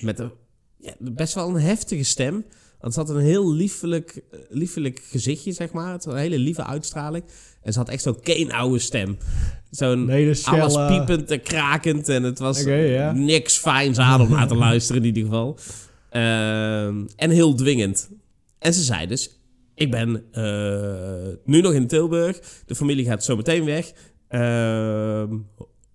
met 0.03 0.19
een 0.19 0.31
ja, 0.79 0.93
best 0.99 1.35
wel 1.35 1.49
een 1.49 1.61
heftige 1.61 2.03
stem. 2.03 2.45
Want 2.87 2.99
ze 2.99 3.05
had 3.05 3.15
een 3.23 3.27
heel 3.27 3.53
liefelijk, 3.53 4.23
eh, 4.31 4.39
liefelijk 4.49 5.03
gezichtje, 5.11 5.53
zeg 5.53 5.73
maar. 5.73 5.93
Het 5.93 6.05
was 6.05 6.15
een 6.15 6.21
hele 6.21 6.39
lieve 6.39 6.65
uitstraling. 6.65 7.25
En 7.63 7.73
ze 7.73 7.79
had 7.79 7.89
echt 7.89 8.03
zo'n 8.03 8.21
keenoude 8.21 8.79
stem. 8.79 9.19
Zo'n 9.71 10.11
alles 10.45 10.87
piepend 10.87 11.31
en 11.31 11.43
krakend. 11.43 12.09
En 12.09 12.23
het 12.23 12.39
was 12.39 12.65
niks 13.15 13.59
fijns 13.59 13.99
aan 13.99 14.21
om 14.21 14.31
naar 14.31 14.49
te 14.49 14.55
luisteren 14.55 15.01
in 15.03 15.07
ieder 15.07 15.23
geval. 15.23 15.59
Ehm, 16.11 17.07
en 17.17 17.31
heel 17.31 17.55
dwingend. 17.55 18.11
En 18.59 18.75
ze 18.75 18.83
zei 18.83 19.07
dus... 19.07 19.41
Ik 19.75 19.91
ben 19.91 20.25
eh, 20.33 21.35
nu 21.45 21.61
nog 21.61 21.73
in 21.73 21.87
Tilburg. 21.87 22.41
De 22.67 22.75
familie 22.75 23.05
gaat 23.05 23.25
zo 23.25 23.37
meteen 23.37 23.65
weg. 23.65 23.93
Ehm, 24.29 25.37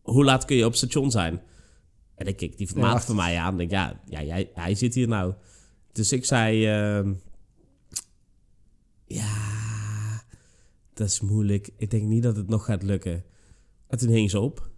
hoe 0.01 0.23
laat 0.23 0.45
kun 0.45 0.55
je 0.55 0.65
op 0.65 0.75
station 0.75 1.11
zijn? 1.11 1.41
En 2.15 2.27
ik 2.27 2.37
keek 2.37 2.57
die 2.57 2.69
maat 2.75 3.05
van 3.05 3.15
mij 3.15 3.37
aan. 3.37 3.51
En 3.51 3.57
denk, 3.57 3.71
ja, 3.71 3.99
ja 4.05 4.23
jij, 4.23 4.49
hij 4.53 4.75
zit 4.75 4.93
hier 4.93 5.07
nou. 5.07 5.33
Dus 5.91 6.11
ik 6.11 6.25
zei... 6.25 6.67
ehm, 6.67 7.13
ja, 9.05 9.33
dat 10.93 11.07
is 11.07 11.21
moeilijk. 11.21 11.69
Ik 11.77 11.91
denk 11.91 12.03
niet 12.03 12.23
dat 12.23 12.35
het 12.35 12.47
nog 12.47 12.65
gaat 12.65 12.83
lukken. 12.83 13.23
En 13.87 13.97
toen 13.97 14.09
hing 14.09 14.29
ze 14.29 14.39
op. 14.39 14.69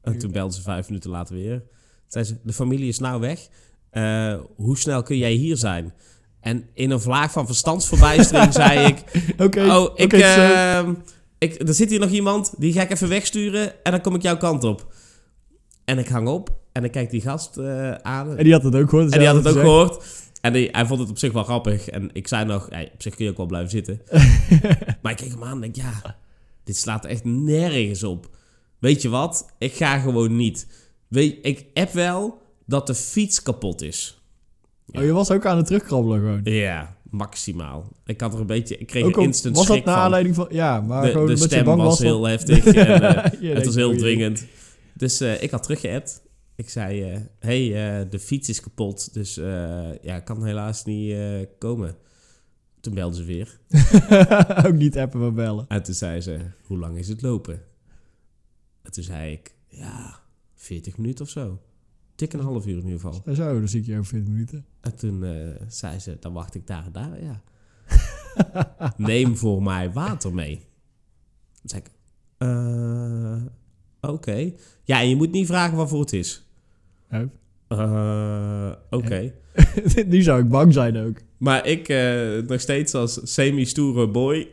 En 0.00 0.18
toen 0.18 0.32
belde 0.32 0.54
ze 0.54 0.62
vijf 0.62 0.88
minuten 0.88 1.10
later 1.10 1.34
weer. 1.34 1.58
Toen 1.58 1.68
zei 2.06 2.24
ze, 2.24 2.36
de 2.42 2.52
familie 2.52 2.88
is 2.88 2.98
nou 2.98 3.20
weg. 3.20 3.48
Eh, 3.90 4.40
hoe 4.56 4.78
snel 4.78 5.02
kun 5.02 5.16
jij 5.16 5.32
hier 5.32 5.56
zijn? 5.56 5.94
En 6.40 6.68
in 6.72 6.90
een 6.90 7.00
vlaag 7.00 7.32
van 7.32 7.46
verstandsverbijstering 7.46 8.52
zei 8.62 8.86
ik... 8.86 9.04
Oké, 9.38 9.74
Oh, 9.74 9.90
ik, 9.94 10.12
ehm, 10.12 10.94
ik... 11.38 11.68
Er 11.68 11.74
zit 11.74 11.90
hier 11.90 12.00
nog 12.00 12.10
iemand, 12.10 12.54
die 12.58 12.72
ga 12.72 12.82
ik 12.82 12.90
even 12.90 13.08
wegsturen... 13.08 13.84
en 13.84 13.90
dan 13.92 14.00
kom 14.00 14.14
ik 14.14 14.22
jouw 14.22 14.36
kant 14.36 14.64
op. 14.64 14.92
En 15.84 15.98
ik 15.98 16.08
hang 16.08 16.28
op 16.28 16.57
en 16.78 16.84
ik 16.84 16.90
kijk 16.92 17.10
die 17.10 17.20
gast 17.20 17.56
eh, 17.56 17.92
aan. 17.92 18.36
En 18.36 18.44
die 18.44 18.52
had 18.52 18.62
het 18.62 18.74
ook 18.74 18.88
gehoord. 18.88 19.04
dus 19.04 19.14
En 19.14 19.18
die 19.18 19.28
hij 19.28 19.36
had 19.36 19.44
het 19.44 19.56
ook 19.56 19.62
gezegd. 19.62 19.94
gehoord. 19.94 20.26
En 20.40 20.52
die, 20.52 20.68
hij 20.72 20.86
vond 20.86 21.00
het 21.00 21.10
op 21.10 21.18
zich 21.18 21.32
wel 21.32 21.44
grappig. 21.44 21.88
En 21.88 22.10
ik 22.12 22.28
zei 22.28 22.44
nog, 22.44 22.70
ja, 22.70 22.80
op 22.82 23.02
zich 23.02 23.14
kun 23.14 23.24
je 23.24 23.30
ook 23.30 23.36
wel 23.36 23.46
blijven 23.46 23.70
zitten. 23.70 24.00
maar 25.02 25.12
ik 25.12 25.18
keek 25.18 25.30
hem 25.30 25.44
aan 25.44 25.52
en 25.52 25.60
denk, 25.60 25.76
ja, 25.76 26.16
dit 26.64 26.76
slaat 26.76 27.04
echt 27.04 27.24
nergens 27.24 28.04
op. 28.04 28.28
Weet 28.78 29.02
je 29.02 29.08
wat? 29.08 29.52
Ik 29.58 29.72
ga 29.72 29.98
gewoon 29.98 30.36
niet. 30.36 30.66
Weet, 31.08 31.38
ik 31.42 31.66
heb 31.74 31.92
wel 31.92 32.38
dat 32.66 32.86
de 32.86 32.94
fiets 32.94 33.42
kapot 33.42 33.82
is. 33.82 34.22
Oh, 34.92 35.02
je 35.02 35.12
was 35.12 35.30
ook 35.30 35.46
aan 35.46 35.56
het 35.56 35.66
terugkrabbelen 35.66 36.18
gewoon. 36.20 36.40
Ja, 36.54 36.96
maximaal. 37.10 37.88
Ik 38.06 38.20
had 38.20 38.34
er 38.34 38.40
een 38.40 38.46
beetje, 38.46 38.78
ik 38.78 38.86
kreeg 38.86 39.02
Ook 39.04 39.08
een 39.10 39.16
al 39.16 39.22
instant 39.22 39.56
was 39.56 39.66
dat 39.66 39.74
schrik 39.76 39.88
naar 39.88 39.96
aanleiding 39.96 40.34
van... 40.34 40.46
Ja, 40.50 40.80
maar 40.80 41.02
De, 41.02 41.10
gewoon 41.10 41.36
stem 41.36 41.64
was 41.64 41.76
was. 41.76 41.98
heel 41.98 42.24
heftig 42.24 42.64
en 42.64 43.02
eh, 43.02 43.54
het 43.56 43.64
was 43.64 43.74
heel 43.74 43.90
jee. 43.90 43.98
dwingend. 43.98 44.46
Dus 44.94 45.20
eh, 45.20 45.42
ik 45.42 45.50
had 45.50 45.62
teruggeappt. 45.62 46.22
Ik 46.58 46.70
zei, 46.70 47.02
eh, 47.02 47.20
hey, 47.38 48.00
eh, 48.00 48.10
de 48.10 48.18
fiets 48.18 48.48
is 48.48 48.60
kapot, 48.60 49.14
dus 49.14 49.36
eh, 49.36 50.02
ja, 50.02 50.16
ik 50.16 50.24
kan 50.24 50.44
helaas 50.44 50.84
niet 50.84 51.16
komen. 51.58 51.96
Toen 52.80 52.94
belde 52.94 53.16
ze 53.16 53.24
weer. 53.24 53.60
ook 54.66 54.74
niet 54.74 54.98
appen, 54.98 55.20
maar 55.20 55.32
bellen. 55.32 55.64
En 55.68 55.82
toen 55.82 55.94
zei 55.94 56.20
ze, 56.20 56.40
hoe 56.64 56.78
lang 56.78 56.96
is 56.96 57.08
het 57.08 57.22
lopen? 57.22 57.62
En 58.82 58.92
toen 58.92 59.04
zei 59.04 59.32
ik, 59.32 59.54
ja, 59.68 60.20
40 60.54 60.96
minuten 60.96 61.24
of 61.24 61.30
zo. 61.30 61.60
Tik 62.14 62.32
een 62.32 62.40
half 62.40 62.66
uur 62.66 62.78
in 62.78 62.84
ieder 62.84 63.00
geval. 63.00 63.34
Zo, 63.34 63.58
dan 63.58 63.68
zie 63.68 63.80
ik 63.80 63.86
je 63.86 63.92
over 63.92 64.04
40 64.04 64.28
minuten. 64.28 64.66
En 64.80 64.96
toen 64.96 65.24
zei 65.68 65.98
ze, 65.98 66.16
dan 66.20 66.32
wacht 66.32 66.54
ik 66.54 66.66
daar 66.66 66.86
en 66.86 66.92
daar, 66.92 67.22
ja. 67.22 67.42
Neem 68.96 69.36
voor 69.36 69.62
mij 69.62 69.92
water 69.92 70.34
mee. 70.34 70.56
Toen 71.60 71.70
zei 71.70 71.82
ik, 71.82 71.90
oké. 74.10 74.52
Ja, 74.84 75.00
en 75.00 75.08
je 75.08 75.16
moet 75.16 75.32
niet 75.32 75.46
vragen 75.46 75.76
waarvoor 75.76 76.00
het 76.00 76.12
is. 76.12 76.46
Eh, 77.68 78.72
oké. 78.90 79.32
nu 80.06 80.22
zou 80.22 80.40
ik 80.42 80.48
bang 80.48 80.72
zijn 80.72 80.96
ook. 80.96 81.16
Maar 81.38 81.66
ik 81.66 81.88
eh, 81.88 82.38
nog 82.46 82.60
steeds 82.60 82.94
als 82.94 83.20
semi-stoere 83.22 84.08
boy. 84.08 84.46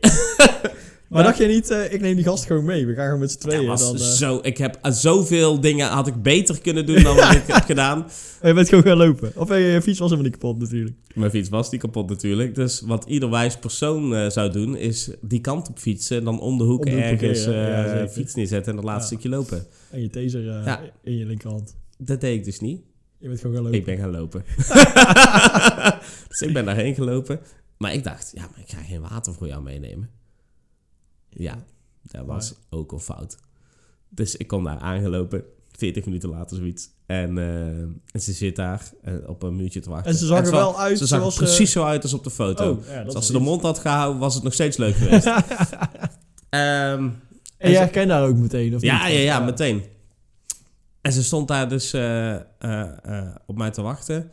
Maar 1.08 1.22
dacht 1.24 1.38
je 1.38 1.46
niet, 1.46 1.70
eh, 1.70 1.92
ik 1.92 2.00
neem 2.00 2.14
die 2.14 2.24
gast 2.24 2.44
gewoon 2.44 2.64
mee. 2.64 2.86
We 2.86 2.94
gaan 2.94 3.04
gewoon 3.04 3.20
met 3.20 3.30
z'n 3.30 3.38
tweeën. 3.38 3.62
Ja, 3.62 3.68
was 3.68 3.80
dan, 3.80 3.98
zo, 3.98 4.38
ik 4.42 4.58
heb 4.58 4.78
zoveel 4.82 5.60
dingen 5.60 5.88
had 5.88 6.06
ik 6.06 6.22
beter 6.22 6.60
kunnen 6.60 6.86
doen 6.86 7.02
dan 7.02 7.16
wat 7.16 7.34
ik 7.34 7.46
heb 7.52 7.64
gedaan. 7.64 8.06
Je 8.42 8.52
bent 8.52 8.68
gewoon 8.68 8.84
gaan 8.84 8.96
lopen. 8.96 9.32
Of 9.34 9.48
je 9.48 9.80
fiets 9.82 9.98
was 9.98 10.10
helemaal 10.10 10.30
niet 10.30 10.40
kapot 10.40 10.58
natuurlijk. 10.58 10.96
Mijn 11.14 11.30
fiets 11.30 11.48
was 11.48 11.70
die 11.70 11.78
kapot 11.78 12.08
natuurlijk. 12.08 12.54
Dus 12.54 12.80
wat 12.80 13.04
ieder 13.08 13.30
wijs 13.30 13.56
persoon 13.56 14.30
zou 14.30 14.50
doen, 14.50 14.76
is 14.76 15.10
die 15.20 15.40
kant 15.40 15.68
op 15.68 15.78
fietsen. 15.78 16.24
Dan 16.24 16.40
om 16.40 16.58
de 16.58 16.64
hoek 16.64 16.84
Om 16.84 16.84
de 16.84 16.90
hoek 16.90 17.00
ergens 17.00 17.44
parkeren, 17.44 17.98
ja, 17.98 18.08
fiets 18.08 18.34
neerzetten 18.34 18.70
en 18.70 18.76
dat 18.76 18.84
laatste 18.84 19.14
Ja. 19.14 19.20
stukje 19.20 19.36
lopen. 19.36 19.66
En 19.90 20.00
je 20.00 20.10
taser 20.10 20.78
in 21.02 21.16
je 21.18 21.26
linkerhand. 21.26 21.76
Dat 21.98 22.20
deed 22.20 22.38
ik 22.38 22.44
dus 22.44 22.60
niet. 22.60 22.82
Je 23.18 23.28
bent 23.28 23.40
gewoon 23.40 23.54
gaan 23.54 23.64
lopen. 23.64 23.78
Ik 23.78 23.84
ben 23.84 23.98
gaan 23.98 24.10
lopen. 24.10 24.44
dus 26.28 26.40
ik 26.40 26.52
ben 26.52 26.64
daarheen 26.64 26.94
gelopen. 26.94 27.40
Maar 27.76 27.92
ik 27.92 28.04
dacht, 28.04 28.32
ja, 28.34 28.42
maar 28.50 28.60
ik 28.60 28.70
ga 28.70 28.82
geen 28.82 29.00
water 29.00 29.34
voor 29.34 29.46
jou 29.46 29.62
meenemen. 29.62 30.10
Ja, 31.28 31.64
dat 32.02 32.26
was 32.26 32.54
ook 32.70 32.92
al 32.92 32.98
fout. 32.98 33.38
Dus 34.08 34.36
ik 34.36 34.46
kom 34.46 34.64
daar 34.64 34.78
aangelopen, 34.78 35.44
40 35.70 36.04
minuten 36.04 36.28
later 36.28 36.56
zoiets. 36.56 36.90
En, 37.06 37.38
eh, 37.38 37.66
en 38.12 38.20
ze 38.20 38.32
zit 38.32 38.56
daar 38.56 38.90
eh, 39.02 39.14
op 39.26 39.42
een 39.42 39.56
muurtje 39.56 39.80
te 39.80 39.90
wachten. 39.90 40.10
En 40.10 40.16
ze 40.18 40.26
zag 40.26 40.44
er 40.44 40.50
wel 40.50 40.80
uit 40.80 40.98
Ze 40.98 41.06
zag 41.06 41.24
er 41.24 41.32
zoals... 41.32 41.36
precies 41.36 41.72
zo 41.72 41.84
uit 41.84 42.02
als 42.02 42.12
op 42.14 42.24
de 42.24 42.30
foto. 42.30 42.70
Oh, 42.70 42.86
ja, 42.86 43.04
dus 43.04 43.14
als 43.14 43.26
ze 43.26 43.32
de 43.32 43.38
mond 43.38 43.62
had 43.62 43.78
gehouden, 43.78 44.20
was 44.20 44.34
het 44.34 44.42
nog 44.42 44.52
steeds 44.52 44.76
leuk 44.76 44.94
geweest. 44.94 45.26
Ehm, 46.48 47.08
En 47.58 47.70
jij 47.70 47.80
herkent 47.80 48.08
daar 48.08 48.28
ook 48.28 48.36
meteen, 48.36 48.74
of 48.74 48.82
ja, 48.82 49.06
niet? 49.06 49.14
ja, 49.14 49.20
ja, 49.20 49.40
meteen. 49.40 49.82
En 51.06 51.12
ze 51.12 51.24
stond 51.24 51.48
daar 51.48 51.68
dus 51.68 51.92
eh, 51.92 52.34
eh, 52.34 52.40
eh, 53.02 53.34
op 53.46 53.56
mij 53.56 53.70
te 53.70 53.82
wachten. 53.82 54.30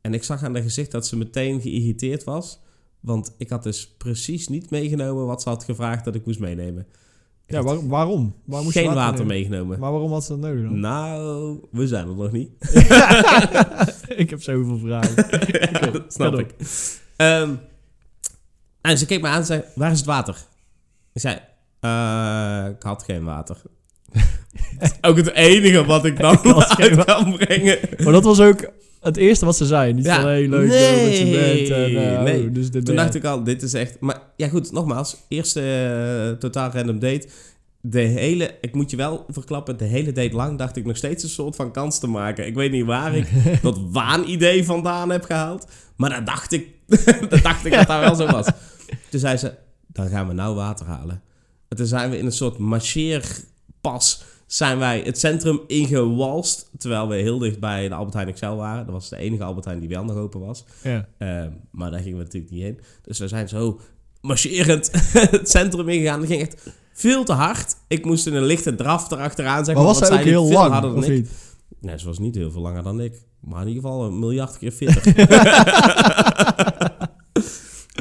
En 0.00 0.14
ik 0.14 0.24
zag 0.24 0.42
aan 0.42 0.54
haar 0.54 0.62
gezicht 0.62 0.90
dat 0.90 1.06
ze 1.06 1.16
meteen 1.16 1.60
geïrriteerd 1.60 2.24
was. 2.24 2.60
Want 3.00 3.34
ik 3.38 3.50
had 3.50 3.62
dus 3.62 3.88
precies 3.98 4.48
niet 4.48 4.70
meegenomen 4.70 5.26
wat 5.26 5.42
ze 5.42 5.48
had 5.48 5.64
gevraagd 5.64 6.04
dat 6.04 6.14
ik 6.14 6.26
moest 6.26 6.38
meenemen. 6.38 6.86
Ik 7.46 7.54
Ja, 7.54 7.62
waar- 7.62 7.88
waarom? 7.88 8.34
Waar 8.44 8.62
moest 8.62 8.74
je 8.74 8.80
geen 8.80 8.94
water 8.94 9.12
nemen? 9.12 9.26
meegenomen. 9.26 9.78
Maar 9.78 9.90
waarom 9.90 10.12
had 10.12 10.24
ze 10.24 10.28
dat 10.30 10.38
nodig 10.40 10.62
dan? 10.62 10.80
Nou, 10.80 11.58
we 11.70 11.86
zijn 11.86 12.08
er 12.08 12.14
nog 12.14 12.32
niet. 12.32 12.50
ik 14.22 14.30
heb 14.30 14.42
zoveel 14.42 14.78
vragen. 14.78 15.14
Ja, 15.60 15.90
dat 15.90 16.12
snap 16.12 16.38
ik. 16.38 16.54
Ehm, 17.16 17.54
en 18.80 18.98
ze 18.98 19.06
keek 19.06 19.20
me 19.20 19.28
aan 19.28 19.38
en 19.40 19.46
zei, 19.46 19.64
waar 19.74 19.90
is 19.90 19.98
het 19.98 20.06
water? 20.06 20.36
Ik 21.12 21.20
zei, 21.20 21.38
"Eh, 21.80 22.66
ik 22.76 22.82
had 22.82 23.02
geen 23.02 23.24
water. 23.24 23.62
ook 25.08 25.16
het 25.16 25.32
enige 25.32 25.84
wat 25.84 26.04
ik 26.04 26.18
dan 26.18 26.38
uit 26.76 27.04
kan 27.04 27.36
brengen. 27.36 27.78
Maar 28.04 28.12
dat 28.12 28.24
was 28.24 28.40
ook 28.40 28.70
het 29.00 29.16
eerste 29.16 29.44
wat 29.44 29.56
ze 29.56 29.66
zei. 29.66 29.92
Niet 29.92 30.04
Ja. 30.04 30.14
van, 30.14 30.24
hey, 30.24 30.48
leuk 30.48 30.68
Nee, 30.68 31.04
dat 31.04 31.18
je 31.18 31.30
bent. 31.30 31.70
En, 31.70 32.16
eh, 32.16 32.22
nee. 32.22 32.42
oh, 32.46 32.54
dus 32.54 32.70
dit 32.70 32.72
Toen 32.84 32.94
ben 32.94 33.04
dacht 33.04 33.14
ik 33.14 33.24
al, 33.24 33.44
dit 33.44 33.62
is 33.62 33.74
echt... 33.74 34.00
Maar 34.00 34.18
ja 34.36 34.48
goed, 34.48 34.72
nogmaals, 34.72 35.16
eerste 35.28 35.60
eh, 35.60 36.38
totaal 36.38 36.70
random 36.70 36.98
date. 36.98 37.28
De 37.80 38.00
hele, 38.00 38.54
ik 38.60 38.74
moet 38.74 38.90
je 38.90 38.96
wel 38.96 39.24
verklappen, 39.28 39.76
de 39.76 39.84
hele 39.84 40.12
date 40.12 40.34
lang 40.34 40.58
dacht 40.58 40.76
ik 40.76 40.84
nog 40.84 40.96
steeds 40.96 41.22
een 41.22 41.28
soort 41.28 41.56
van 41.56 41.72
kans 41.72 41.98
te 41.98 42.06
maken. 42.06 42.46
Ik 42.46 42.54
weet 42.54 42.70
niet 42.70 42.84
waar 42.84 43.16
ik 43.16 43.28
dat 43.62 43.78
waanidee 43.90 44.64
vandaan 44.64 45.10
heb 45.10 45.24
gehaald. 45.24 45.66
Maar 45.96 46.10
dat 46.10 46.26
dacht 46.26 46.52
ik, 46.52 46.68
dat 47.30 47.42
dacht 47.42 47.64
ik 47.64 47.72
dat 47.72 47.86
dat 47.86 48.00
wel 48.00 48.14
zo 48.14 48.26
was. 48.26 48.46
Toen 49.10 49.20
zei 49.20 49.36
ze, 49.36 49.54
dan 49.86 50.08
gaan 50.08 50.28
we 50.28 50.34
nou 50.34 50.54
water 50.54 50.86
halen. 50.86 51.22
En 51.68 51.76
toen 51.76 51.86
zijn 51.86 52.10
we 52.10 52.18
in 52.18 52.26
een 52.26 52.32
soort 52.32 52.58
marcheerpas 53.84 54.22
zijn 54.46 54.78
wij 54.78 55.02
het 55.04 55.18
centrum 55.18 55.60
ingewalst. 55.66 56.70
Terwijl 56.78 57.08
we 57.08 57.14
heel 57.14 57.38
dicht 57.38 57.60
bij 57.60 57.88
de 57.88 57.94
Albert 57.94 58.14
Heijn 58.14 58.28
Excel 58.28 58.56
waren. 58.56 58.84
Dat 58.84 58.94
was 58.94 59.08
de 59.08 59.16
enige 59.16 59.44
Albert 59.44 59.64
Heijn 59.64 59.80
die 59.80 59.88
wel 59.88 60.04
nog 60.04 60.16
open 60.16 60.40
was. 60.40 60.64
Ja. 60.82 61.08
Ehm, 61.18 61.50
maar 61.70 61.90
daar 61.90 62.00
gingen 62.00 62.18
we 62.18 62.24
natuurlijk 62.24 62.52
niet 62.52 62.62
heen. 62.62 62.80
Dus 63.02 63.18
we 63.18 63.28
zijn 63.28 63.48
zo 63.48 63.80
marcherend 64.20 64.90
het 65.30 65.50
centrum 65.50 65.88
ingegaan. 65.88 66.20
Dat 66.20 66.28
ging 66.28 66.40
echt 66.40 66.70
veel 66.92 67.24
te 67.24 67.32
hard. 67.32 67.76
Ik 67.88 68.04
moest 68.04 68.26
in 68.26 68.34
een 68.34 68.44
lichte 68.44 68.74
draf 68.74 69.10
erachteraan 69.10 69.64
zeggen. 69.64 69.84
Maar 69.84 69.94
was 69.94 70.10
ook 70.10 70.16
liep 70.16 70.24
heel 70.24 70.48
lang, 70.52 70.72
harder 70.72 70.90
dan 70.90 70.98
of 70.98 71.04
ik. 71.04 71.10
niet? 71.10 71.30
Nee, 71.80 71.98
ze 71.98 72.06
was 72.06 72.18
niet 72.18 72.34
heel 72.34 72.50
veel 72.50 72.62
langer 72.62 72.82
dan 72.82 73.00
ik. 73.00 73.22
Maar 73.40 73.60
in 73.62 73.68
ieder 73.68 73.82
geval 73.82 74.04
een 74.04 74.18
miljard 74.18 74.58
keer 74.58 74.70
fitter. 74.70 75.16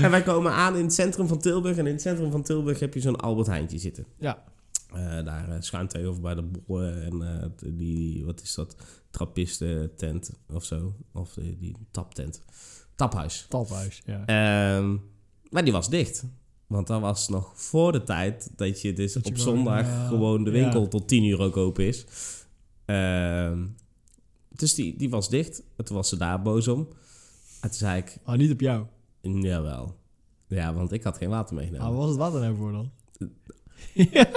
en 0.04 0.12
wij 0.12 0.24
komen 0.24 0.52
aan 0.52 0.76
in 0.76 0.84
het 0.84 0.93
centrum 0.93 1.28
van 1.28 1.39
Tilburg. 1.39 1.78
En 1.78 1.88
in 1.88 1.93
het 1.93 2.02
centrum 2.02 2.32
van 2.32 2.43
Tilburg 2.43 2.80
heb 2.80 2.93
je 2.93 3.02
zo'n 3.02 3.15
Albert 3.15 3.48
Heijntje 3.48 3.78
zitten. 3.78 4.06
Ja. 4.19 4.43
Eh, 4.93 5.23
daar 5.25 5.49
uh, 5.49 5.56
schuin 5.60 5.88
tegenover 5.88 6.21
bij 6.21 6.36
de 6.36 6.41
bollen 6.41 7.03
en 7.03 7.41
eh, 7.41 7.49
die, 7.77 8.25
wat 8.25 8.41
is 8.41 8.53
dat, 8.56 8.75
trappisten 9.10 9.95
tent 9.95 10.32
of 10.49 10.63
zo. 10.63 10.95
Of 11.13 11.34
die, 11.34 11.58
die 11.58 11.75
taptent. 11.91 12.41
Taphuis. 12.95 13.45
Taphuis, 13.49 14.01
ja. 14.06 14.25
Ehm, 14.25 14.97
maar 15.49 15.63
die 15.63 15.73
was 15.73 15.89
dicht. 15.89 16.23
Want 16.67 16.88
dat 16.88 17.01
was 17.01 17.27
nog 17.29 17.51
voor 17.56 17.91
de 17.91 18.03
tijd 18.03 18.51
dat 18.56 18.82
je 18.82 18.93
dus 18.93 19.13
Dat 19.13 19.25
op 19.25 19.38
zondag 19.38 19.86
eh, 19.86 20.08
gewoon 20.08 20.43
de 20.43 20.51
ja. 20.51 20.62
winkel 20.62 20.88
tot 20.88 21.08
10 21.08 21.23
uur 21.23 21.39
ook 21.39 21.58
open 21.58 21.86
is. 21.88 22.06
Ehm, 22.86 23.65
dus 24.49 24.73
die, 24.73 24.97
die 24.97 25.10
was 25.10 25.29
dicht. 25.29 25.63
En 25.75 25.86
toen 25.86 25.95
was 25.95 26.10
ze 26.10 26.17
daar 26.17 26.41
boos 26.41 26.67
om. 26.67 26.79
En 27.62 27.69
toen 27.69 27.77
zei 27.77 27.97
ik, 28.01 28.17
Ah, 28.23 28.38
niet 28.38 28.51
op 28.51 28.60
jou. 28.60 28.86
jawel. 29.21 29.97
Ja, 30.47 30.73
want 30.73 30.91
ik 30.91 31.03
had 31.03 31.17
geen 31.17 31.29
water 31.29 31.56
Ah, 31.56 31.62
meegenomen. 31.62 31.91
wat 31.91 32.01
was 32.01 32.10
het 32.10 32.19
water 32.19 32.39
nou 32.39 32.56
voor 32.56 32.71
dan? 32.71 32.91
ja, 34.12 34.30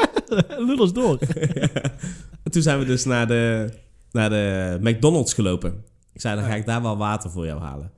lul 0.58 0.92
door. 0.92 1.18
En 2.42 2.52
toen 2.52 2.62
zijn 2.62 2.78
we 2.78 2.84
dus 2.84 3.04
naar 3.04 3.26
de, 3.26 3.72
naar 4.10 4.30
de 4.30 4.78
McDonald's 4.80 5.34
gelopen. 5.34 5.84
Ik 6.12 6.20
zei, 6.20 6.36
dan 6.36 6.44
ga 6.44 6.54
ik 6.54 6.66
daar 6.66 6.82
wel 6.82 6.96
water 6.96 7.30
voor 7.30 7.46
jou 7.46 7.60
halen. 7.60 7.92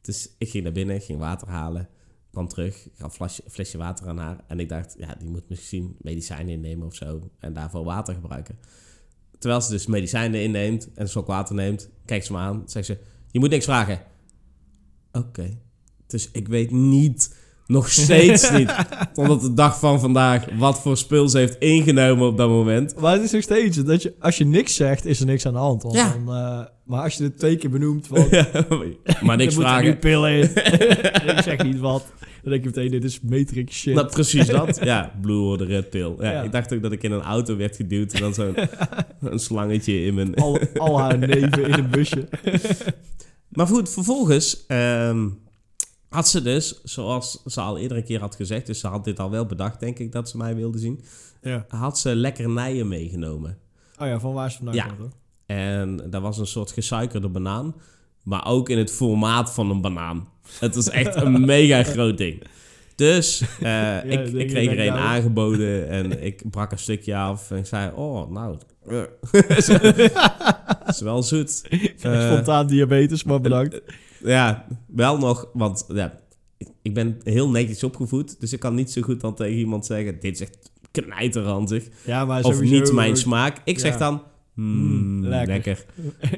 Dus 0.00 0.34
ik 0.38 0.50
ging 0.50 0.64
naar 0.64 0.72
binnen, 0.72 1.00
ging 1.00 1.18
water 1.18 1.48
halen. 1.48 1.88
Kwam 2.30 2.48
terug, 2.48 2.84
ik 2.84 2.92
gaf 2.98 3.08
een 3.08 3.16
flesje, 3.16 3.42
flesje 3.50 3.78
water 3.78 4.08
aan 4.08 4.18
haar. 4.18 4.44
En 4.46 4.60
ik 4.60 4.68
dacht, 4.68 4.94
ja, 4.98 5.14
die 5.18 5.28
moet 5.28 5.48
misschien 5.48 5.96
medicijnen 6.00 6.52
innemen 6.52 6.86
of 6.86 6.94
zo. 6.94 7.30
En 7.38 7.52
daarvoor 7.52 7.84
water 7.84 8.14
gebruiken. 8.14 8.58
Terwijl 9.38 9.60
ze 9.60 9.70
dus 9.70 9.86
medicijnen 9.86 10.42
inneemt 10.42 10.84
en 10.84 11.02
een 11.02 11.08
slok 11.08 11.26
water 11.26 11.54
neemt, 11.54 11.88
kijkt 12.04 12.26
ze 12.26 12.32
me 12.32 12.38
aan. 12.38 12.62
Zegt 12.66 12.86
ze, 12.86 12.98
je 13.30 13.38
moet 13.38 13.50
niks 13.50 13.64
vragen. 13.64 14.02
Oké. 15.12 15.58
Dus 16.06 16.30
ik 16.30 16.48
weet 16.48 16.70
niet, 16.70 17.36
nog 17.66 17.90
steeds 17.90 18.50
niet, 18.50 18.74
tot 19.12 19.40
de 19.40 19.54
dag 19.54 19.78
van 19.78 20.00
vandaag, 20.00 20.44
wat 20.58 20.80
voor 20.80 20.96
spul 20.96 21.28
ze 21.28 21.38
heeft 21.38 21.56
ingenomen 21.58 22.26
op 22.28 22.36
dat 22.36 22.48
moment. 22.48 22.94
Maar 23.00 23.12
het 23.12 23.22
is 23.22 23.30
nog 23.32 23.42
steeds 23.42 23.76
dat 23.76 24.02
je, 24.02 24.14
als 24.20 24.36
je 24.38 24.44
niks 24.46 24.74
zegt, 24.74 25.04
is 25.04 25.20
er 25.20 25.26
niks 25.26 25.46
aan 25.46 25.52
de 25.52 25.58
hand. 25.58 25.82
Want 25.82 25.94
Ja. 25.94 26.12
dan, 26.12 26.34
eh, 26.36 26.60
maar 26.84 27.02
als 27.02 27.14
je 27.14 27.24
het 27.24 27.38
twee 27.38 27.56
keer 27.56 27.70
benoemt, 27.70 28.06
van, 28.06 28.26
maar 29.26 29.36
niks 29.36 29.54
vragen. 29.54 29.84
nu 29.84 29.96
pillen 29.96 30.30
in. 30.30 30.42
ik 31.36 31.40
zeg 31.42 31.62
niet 31.62 31.78
wat. 31.78 32.04
Dan 32.42 32.52
denk 32.52 32.64
je 32.64 32.70
meteen, 32.74 32.90
dit 32.90 33.04
is 33.04 33.20
Matrix 33.20 33.76
shit. 33.76 33.94
Nou, 33.94 34.08
precies 34.08 34.46
dat. 34.46 34.78
Ja, 34.84 35.12
Blue 35.20 35.40
or 35.40 35.56
the 35.58 35.64
Red 35.64 35.90
Pill. 35.90 36.14
Ja, 36.20 36.30
Ja. 36.30 36.42
Ik 36.42 36.52
dacht 36.52 36.72
ook 36.74 36.82
dat 36.82 36.92
ik 36.92 37.02
in 37.02 37.12
een 37.12 37.22
auto 37.22 37.56
werd 37.56 37.76
geduwd 37.76 38.12
en 38.12 38.20
dan 38.20 38.34
zo'n 38.34 38.54
een 39.20 39.38
slangetje 39.38 40.04
in 40.04 40.14
mijn... 40.14 40.34
al, 40.34 40.58
al 40.76 41.00
haar 41.00 41.18
neven 41.18 41.64
in 41.66 41.72
een 41.72 41.90
busje. 41.90 42.28
Maar 43.48 43.66
goed, 43.66 43.90
vervolgens 43.90 44.64
ehm, 44.66 45.28
had 46.14 46.28
ze 46.28 46.42
dus, 46.42 46.80
zoals 46.82 47.42
ze 47.46 47.60
al 47.60 47.78
eerder 47.78 47.96
een 47.96 48.04
keer 48.04 48.20
had 48.20 48.34
gezegd, 48.34 48.66
dus 48.66 48.80
ze 48.80 48.86
had 48.86 49.04
dit 49.04 49.20
al 49.20 49.30
wel 49.30 49.46
bedacht, 49.46 49.80
denk 49.80 49.98
ik, 49.98 50.12
dat 50.12 50.28
ze 50.28 50.36
mij 50.36 50.54
wilde 50.54 50.78
zien, 50.78 51.04
Ja. 51.42 51.64
had 51.68 51.98
ze 51.98 52.14
lekkernijen 52.14 52.88
meegenomen. 52.88 53.58
Oh 53.98 54.06
ja, 54.06 54.20
van 54.20 54.32
waar 54.32 54.46
is 54.46 54.52
het 54.52 54.62
vandaan 54.64 54.96
Ja. 55.46 55.54
En 55.54 56.10
dat 56.10 56.22
was 56.22 56.38
een 56.38 56.46
soort 56.46 56.72
gesuikerde 56.72 57.28
banaan, 57.28 57.74
maar 58.22 58.46
ook 58.46 58.68
in 58.68 58.78
het 58.78 58.92
formaat 58.92 59.52
van 59.52 59.70
een 59.70 59.80
banaan. 59.80 60.28
Het 60.58 60.74
was 60.74 60.90
echt 60.90 61.14
een 61.16 61.44
mega 61.54 61.82
groot 61.82 62.18
ding. 62.18 62.42
Dus 62.96 63.42
eh, 63.60 64.04
ik, 64.04 64.28
ik 64.28 64.48
kreeg 64.48 64.70
er 64.70 64.78
een 64.78 64.86
nou. 64.86 64.98
aangeboden 64.98 65.88
en 65.98 66.24
ik 66.24 66.50
brak 66.50 66.72
een 66.72 66.78
stukje 66.78 67.16
af 67.16 67.50
en 67.50 67.56
ik 67.56 67.66
zei, 67.66 67.92
oh, 67.94 68.30
nou, 68.30 68.56
eh, 68.86 69.02
is 70.88 71.00
wel 71.00 71.22
zoet. 71.22 71.62
Eh, 72.00 72.26
Spontaan 72.32 72.66
diabetes, 72.66 73.24
maar 73.24 73.40
bedankt. 73.40 73.80
Ja, 74.26 74.66
wel 74.86 75.18
nog, 75.18 75.48
want 75.52 75.84
ja, 75.88 76.20
ik- 76.82 76.94
ben 76.94 77.16
heel 77.22 77.50
netjes 77.50 77.84
opgevoed, 77.84 78.40
dus 78.40 78.52
ik 78.52 78.60
kan 78.60 78.74
niet 78.74 78.90
zo 78.90 79.02
goed 79.02 79.20
dan 79.20 79.34
tegen 79.34 79.56
iemand 79.58 79.86
zeggen, 79.86 80.20
dit 80.20 80.34
is 80.34 80.40
echt 80.40 80.72
knijterhandig, 80.90 81.88
Ja, 82.06 82.24
maar 82.24 82.44
of 82.44 82.54
sowieso 82.54 82.74
niet 82.80 82.92
mijn 82.92 83.10
ook- 83.10 83.16
smaak. 83.16 83.60
Ik 83.64 83.78
zeg 83.78 83.92
Ja. 83.92 83.98
dan, 83.98 84.22
mm, 84.54 84.86
Mm, 84.86 85.24
lekker. 85.24 85.48
lekker. 85.54 85.84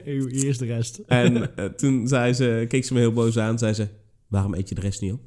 Hier 0.35 0.45
is 0.49 0.59
de 0.59 0.67
rest. 0.67 0.99
En 1.07 1.57
eh, 1.57 1.65
toen 1.65 2.09
zei 2.09 2.33
ze, 2.33 2.65
keek 2.69 2.85
ze 2.85 2.93
me 2.93 2.99
heel 2.99 3.13
boos 3.13 3.39
aan, 3.39 3.59
zei 3.59 3.73
ze, 3.73 3.89
waarom 4.27 4.55
eet 4.55 4.69
je 4.69 4.75
de 4.75 4.81
rest 4.81 5.01
niet 5.01 5.13
op? 5.13 5.21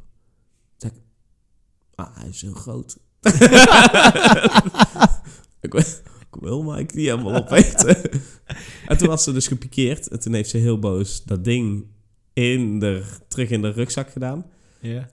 Zeg 0.77 0.91
ah, 1.95 2.15
hij 2.17 2.29
is 2.29 2.41
heel 2.41 2.53
groot. 2.53 2.97
ik, 5.61 5.71
wil, 5.73 5.81
ik 6.31 6.35
wil 6.39 6.63
maar 6.63 6.79
ik 6.79 6.93
die 6.93 7.09
helemaal 7.09 7.35
opeten. 7.35 7.97
en 8.87 8.97
toen 8.97 9.07
was 9.07 9.23
ze 9.23 9.33
dus 9.33 9.47
gepikeerd 9.47 10.07
en 10.07 10.19
toen 10.19 10.33
heeft 10.33 10.49
ze 10.49 10.57
heel 10.57 10.79
boos 10.79 11.23
dat 11.23 11.43
ding 11.43 11.85
in 12.39 12.79
de, 12.79 13.03
terug 13.27 13.49
in 13.49 13.61
de 13.61 13.69
rugzak 13.71 14.09
gedaan. 14.09 14.45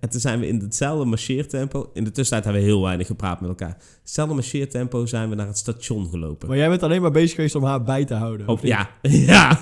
En 0.00 0.08
toen 0.08 0.20
zijn 0.20 0.40
we 0.40 0.46
in 0.46 0.58
hetzelfde 0.60 1.04
marcheertempo, 1.04 1.90
in 1.92 2.04
de 2.04 2.10
tussentijd 2.10 2.44
hebben 2.44 2.62
we 2.62 2.68
heel 2.68 2.82
weinig 2.82 3.06
gepraat 3.06 3.40
met 3.40 3.48
elkaar. 3.48 3.76
Hetzelfde 4.00 4.34
marcheertempo 4.34 5.06
zijn 5.06 5.28
we 5.28 5.34
naar 5.34 5.46
het 5.46 5.58
station 5.58 6.08
gelopen. 6.08 6.48
Maar 6.48 6.56
jij 6.56 6.68
bent 6.68 6.82
alleen 6.82 7.02
maar 7.02 7.10
bezig 7.10 7.34
geweest 7.34 7.54
om 7.54 7.64
haar 7.64 7.82
bij 7.82 8.04
te 8.04 8.14
houden. 8.14 8.48
Of 8.48 8.62
ja, 8.62 8.90
ja. 9.32 9.58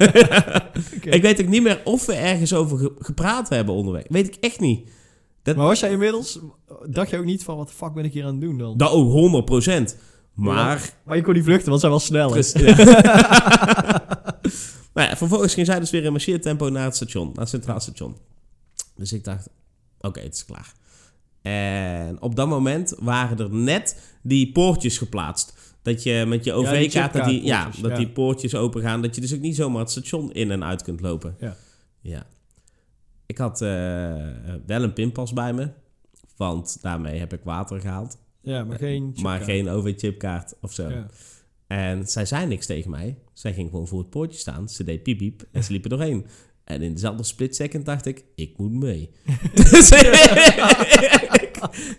Ik 1.18 1.22
weet 1.22 1.40
ook 1.40 1.46
niet 1.48 1.62
meer 1.62 1.81
of 1.85 2.07
we 2.07 2.12
ergens 2.14 2.55
over 2.55 2.79
ge- 2.79 2.92
gepraat 2.98 3.48
hebben 3.48 3.74
onderweg. 3.74 4.05
Weet 4.09 4.27
ik 4.27 4.37
echt 4.40 4.61
niet. 4.61 4.90
Maar 5.44 5.55
was 5.55 5.81
jij 5.81 5.90
inmiddels... 5.90 6.38
Dacht 6.87 7.11
je 7.11 7.18
ook 7.18 7.24
niet 7.24 7.44
van, 7.44 7.57
wat 7.57 7.68
de 7.68 7.74
fuck 7.74 7.92
ben 7.94 8.05
ik 8.05 8.12
hier 8.12 8.24
aan 8.24 8.31
het 8.33 8.40
doen 8.40 8.59
dan? 8.59 8.77
Dat 8.77 8.92
oh, 8.92 9.42
100% 9.50 9.96
Maar... 10.35 10.90
Maar 11.05 11.16
je 11.16 11.22
kon 11.22 11.35
niet 11.35 11.44
vluchten, 11.44 11.68
want 11.68 11.81
zij 11.81 11.90
was 11.90 12.05
sneller. 12.05 12.37
Ja, 14.94 15.16
vervolgens 15.16 15.54
ging 15.54 15.66
zij 15.66 15.80
dus 15.80 15.90
weer 15.90 16.04
in 16.04 16.12
marcheertempo 16.12 16.68
naar 16.68 16.84
het 16.84 16.96
station. 16.96 17.26
Naar 17.26 17.36
het 17.36 17.48
centraal 17.48 17.80
station. 17.80 18.16
Dus 18.96 19.12
ik 19.12 19.24
dacht, 19.24 19.48
oké, 20.00 20.20
het 20.20 20.34
is 20.34 20.44
klaar. 20.44 20.72
En 21.42 22.20
op 22.20 22.36
dat 22.36 22.48
moment 22.48 22.94
waren 22.98 23.38
er 23.38 23.54
net 23.54 24.14
die 24.22 24.52
poortjes 24.52 24.98
geplaatst. 24.98 25.54
Dat 25.82 26.02
je 26.02 26.24
met 26.26 26.44
je 26.44 26.50
Ja, 26.50 26.56
OV-kaart, 26.56 27.12
dat, 27.12 27.24
die, 27.24 27.44
ja, 27.44 27.70
dat 27.80 27.90
ja. 27.90 27.96
die 27.96 28.08
poortjes 28.08 28.54
open 28.54 28.82
gaan. 28.82 29.02
Dat 29.02 29.14
je 29.14 29.20
dus 29.20 29.34
ook 29.34 29.40
niet 29.40 29.56
zomaar 29.56 29.80
het 29.80 29.90
station 29.90 30.32
in 30.32 30.50
en 30.50 30.64
uit 30.64 30.82
kunt 30.82 31.00
lopen. 31.00 31.36
Ja. 31.38 31.56
Ja. 32.00 32.26
Ik 33.26 33.38
had 33.38 33.60
eh, 33.60 33.68
wel 34.66 34.82
een 34.82 34.92
pinpas 34.92 35.32
bij 35.32 35.52
me. 35.52 35.68
Want 36.36 36.78
daarmee 36.82 37.18
heb 37.18 37.32
ik 37.32 37.40
water 37.44 37.80
gehaald. 37.80 38.18
Ja, 38.40 38.64
maar 38.64 38.78
geen... 38.78 39.16
maar 39.22 39.40
geen 39.40 39.68
OV-chipkaart 39.68 40.54
of 40.60 40.72
zo. 40.72 40.88
Ja. 40.88 41.06
En 41.67 42.06
zij 42.06 42.27
zei 42.27 42.46
niks 42.46 42.67
tegen 42.67 42.90
mij. 42.90 43.17
Zij 43.33 43.52
ging 43.52 43.71
gewoon 43.71 43.88
voor 43.88 43.98
het 43.98 44.10
poortje 44.10 44.38
staan. 44.38 44.69
Ze 44.69 44.85
deed 44.85 45.02
piep 45.02 45.19
piep 45.19 45.42
en 45.52 45.65
ze 45.65 45.73
liep 45.73 45.85
er 45.85 45.90
doorheen. 45.90 46.27
En 46.65 46.83
in 46.83 46.92
dezelfde 46.92 47.23
split 47.25 47.56
second 47.56 47.85
dacht 47.87 48.06
ik, 48.06 48.25
ik 48.35 48.58
moet 48.58 48.73
mee. 48.73 49.10
Dus 49.71 49.90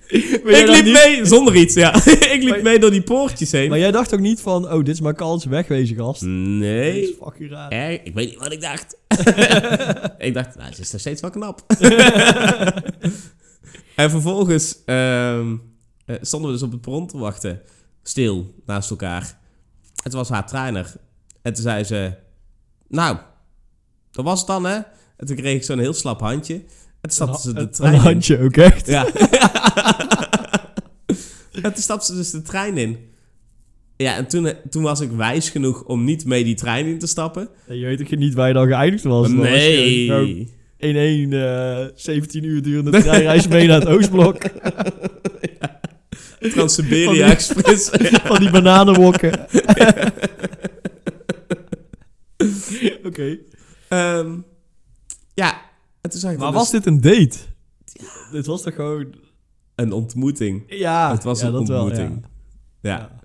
ik- 0.08 0.44
dat 0.44 0.70
liep 0.70 0.84
niet- 0.84 0.94
mee, 0.94 1.26
zonder 1.26 1.56
iets, 1.56 1.74
ja. 1.74 1.96
ik 2.36 2.38
liep 2.40 2.50
Maar- 2.50 2.62
mee 2.62 2.80
door 2.80 2.92
die 2.92 3.02
poortjes 3.04 3.52
heen. 3.52 3.70
Maar 3.70 3.80
jij 3.80 3.92
dacht 3.92 4.14
ook 4.14 4.20
niet 4.20 4.42
van, 4.42 4.66
oh, 4.72 4.78
dit 4.78 4.88
is 4.88 5.02
mijn 5.02 5.16
kans, 5.16 5.46
wegwezen 5.46 5.96
gast. 5.96 6.22
Nee. 6.22 7.02
is 7.02 7.16
fucking 7.24 7.50
raar. 7.50 7.70
Erg, 7.72 8.02
ik 8.04 8.14
weet 8.14 8.30
niet 8.30 8.40
wat 8.40 8.52
ik 8.52 8.62
dacht. 8.62 8.98
ik 10.28 10.34
dacht, 10.34 10.56
nou, 10.56 10.74
ze 10.74 10.82
is 10.82 10.92
nog 10.92 11.02
steeds 11.02 11.22
wel 11.22 11.30
knap. 11.32 11.62
en 13.96 14.10
vervolgens 14.10 14.78
ehm, 14.86 15.56
eh, 16.06 16.16
stonden 16.22 16.50
we 16.50 16.56
dus 16.58 16.66
op 16.66 16.72
het 16.72 16.82
perron 16.82 17.08
te 17.08 17.18
wachten. 17.18 17.62
Stil, 18.04 18.54
naast 18.66 18.90
elkaar. 18.90 19.40
Het 20.06 20.14
was 20.14 20.30
haar 20.30 20.48
trainer. 20.48 20.94
En 21.42 21.54
toen 21.54 21.64
zei 21.64 21.84
ze... 21.84 22.14
Nou, 22.88 23.18
dat 24.12 24.26
was 24.26 24.40
het 24.40 24.48
dan, 24.48 24.66
hè? 24.66 24.76
En 25.18 25.26
toen 25.26 25.36
kreeg 25.36 25.56
ik 25.56 25.64
zo'n 25.64 25.80
heel 25.80 25.94
slap 25.94 26.20
handje. 26.20 26.54
En 26.54 26.64
toen 27.02 27.12
stapte 27.12 27.42
ze 27.42 27.54
de 27.54 27.70
trein 27.70 27.94
Een 27.94 28.00
in. 28.00 28.06
handje 28.06 28.40
ook 28.40 28.58
echt. 28.58 28.88
Ja. 28.88 29.08
en 31.64 31.74
toen 31.74 31.84
stapte 31.84 32.06
ze 32.06 32.16
dus 32.16 32.32
de 32.32 32.42
trein 32.42 32.78
in. 32.78 32.98
Ja, 33.98 34.16
en 34.16 34.28
toen, 34.28 34.54
toen 34.70 34.84
was 34.84 35.00
ik 35.00 35.12
wijs 35.12 35.50
genoeg 35.50 35.84
om 35.84 36.04
niet 36.04 36.26
mee 36.26 36.44
die 36.44 36.56
trein 36.56 36.86
in 36.86 37.00
te 37.00 37.08
stappen. 37.08 37.50
En 37.68 37.78
je 37.78 37.86
weet 37.86 38.02
ook 38.02 38.18
niet 38.18 38.34
waar 38.34 38.48
je 38.48 38.54
dan 38.54 38.68
geëindigd 38.68 39.04
was. 39.04 39.28
Dan 39.28 39.38
was 39.38 39.48
nee. 39.48 40.06
gewoon 40.06 40.50
In 40.78 40.96
één 40.96 41.34
eh 41.34 41.86
17 41.96 42.44
uur 42.44 42.62
durende 42.62 43.02
treinreis 43.02 43.48
mee 43.48 43.68
naar 43.68 43.80
het 43.80 43.90
Oostblok. 43.90 44.38
Trans-Siberia 46.52 47.12
die- 47.12 47.24
Express. 47.24 47.90
Van 48.30 48.40
die 48.40 48.50
bananenwokken. 48.50 49.40
Oké. 53.06 53.38
Ehm, 53.90 54.38
ja, 55.34 55.62
en 56.02 56.10
toen 56.10 56.20
zag 56.20 56.32
ik 56.32 56.38
Maar 56.38 56.52
was 56.52 56.72
dus 56.72 56.82
dit 56.84 56.94
een 56.94 57.02
date? 57.02 57.38
Dit 58.32 58.46
was 58.46 58.62
toch 58.62 58.74
gewoon... 58.76 59.16
een 59.76 59.92
ontmoeting. 59.92 60.64
Ja, 60.68 61.12
het 61.12 61.24
was 61.24 61.40
ja, 61.40 61.46
een 61.48 61.52
dat 61.54 61.68
wel, 61.68 61.84
ontmoeting. 61.84 62.26
ja. 62.82 62.90
ja. 62.92 62.98
Ja. 62.98 63.24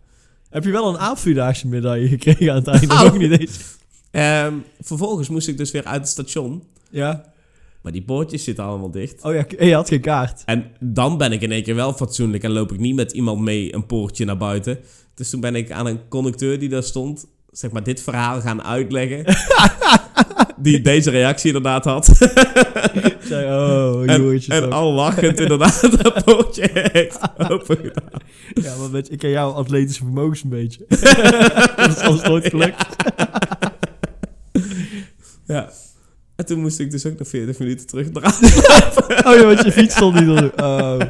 Heb 0.50 0.64
je 0.64 0.70
wel 0.70 0.88
een 0.88 0.98
aanvierdaagse 0.98 1.66
medaille 1.68 2.08
gekregen 2.08 2.50
aan 2.50 2.56
het 2.56 2.66
einde? 2.66 2.94
Oh. 2.94 3.02
Ook 3.12 3.18
niet 3.18 3.40
eens. 3.40 3.58
Ehm, 4.10 4.54
vervolgens 4.80 5.28
moest 5.28 5.48
ik 5.48 5.56
dus 5.56 5.70
weer 5.70 5.84
uit 5.84 6.00
het 6.00 6.08
station. 6.10 6.64
Ja. 6.90 7.32
Maar 7.82 7.92
die 7.92 8.02
poortjes 8.02 8.44
zitten 8.44 8.64
allemaal 8.64 8.90
dicht. 8.90 9.24
Oh 9.24 9.34
ja, 9.34 9.46
je 9.58 9.74
had 9.74 9.88
geen 9.88 10.00
kaart. 10.00 10.42
En 10.44 10.64
dan 10.80 11.18
ben 11.18 11.32
ik 11.32 11.40
in 11.40 11.52
één 11.52 11.62
keer 11.62 11.74
wel 11.74 11.92
fatsoenlijk 11.92 12.42
en 12.42 12.50
loop 12.50 12.72
ik 12.72 12.78
niet 12.78 12.94
met 12.94 13.12
iemand 13.12 13.40
mee 13.40 13.74
een 13.74 13.86
poortje 13.86 14.24
naar 14.24 14.36
buiten. 14.36 14.78
Dus 15.14 15.30
toen 15.30 15.40
ben 15.40 15.54
ik 15.54 15.70
aan 15.70 15.86
een 15.86 16.08
conducteur 16.08 16.58
die 16.58 16.68
daar 16.68 16.82
stond, 16.82 17.26
zeg 17.50 17.70
maar, 17.70 17.82
dit 17.82 18.02
verhaal 18.02 18.40
gaan 18.40 18.62
uitleggen. 18.62 19.24
die 20.62 20.80
deze 20.80 21.10
reactie 21.10 21.46
inderdaad 21.46 21.84
had. 21.84 22.04
Zei, 23.20 23.46
oh, 23.46 24.02
en, 24.10 24.40
en 24.48 24.72
al 24.72 24.92
lachend 24.92 25.40
inderdaad 25.40 25.80
dat 26.02 26.24
poortje 26.24 26.70
heeft. 26.72 27.18
Ja, 28.54 28.76
maar 28.76 28.90
weet 28.90 29.06
je, 29.06 29.12
ik 29.12 29.18
ken 29.18 29.30
jouw 29.30 29.50
atletische 29.50 30.02
vermogens 30.02 30.42
een 30.42 30.48
beetje. 30.48 30.84
dat 31.76 32.14
is 32.14 32.22
nooit 32.22 32.46
gelukt. 32.46 32.86
Ja. 35.46 35.70
En 36.40 36.46
toen 36.46 36.60
moest 36.60 36.78
ik 36.78 36.90
dus 36.90 37.06
ook 37.06 37.18
nog 37.18 37.28
40 37.28 37.58
minuten 37.58 37.86
terugdraaien. 37.86 38.34
Oh 39.28 39.34
ja, 39.36 39.44
want 39.44 39.62
je 39.64 39.72
fiets 39.72 39.94
stond 39.94 40.14
niet 40.14 40.28
onder. 40.28 40.64
Oh. 40.64 41.00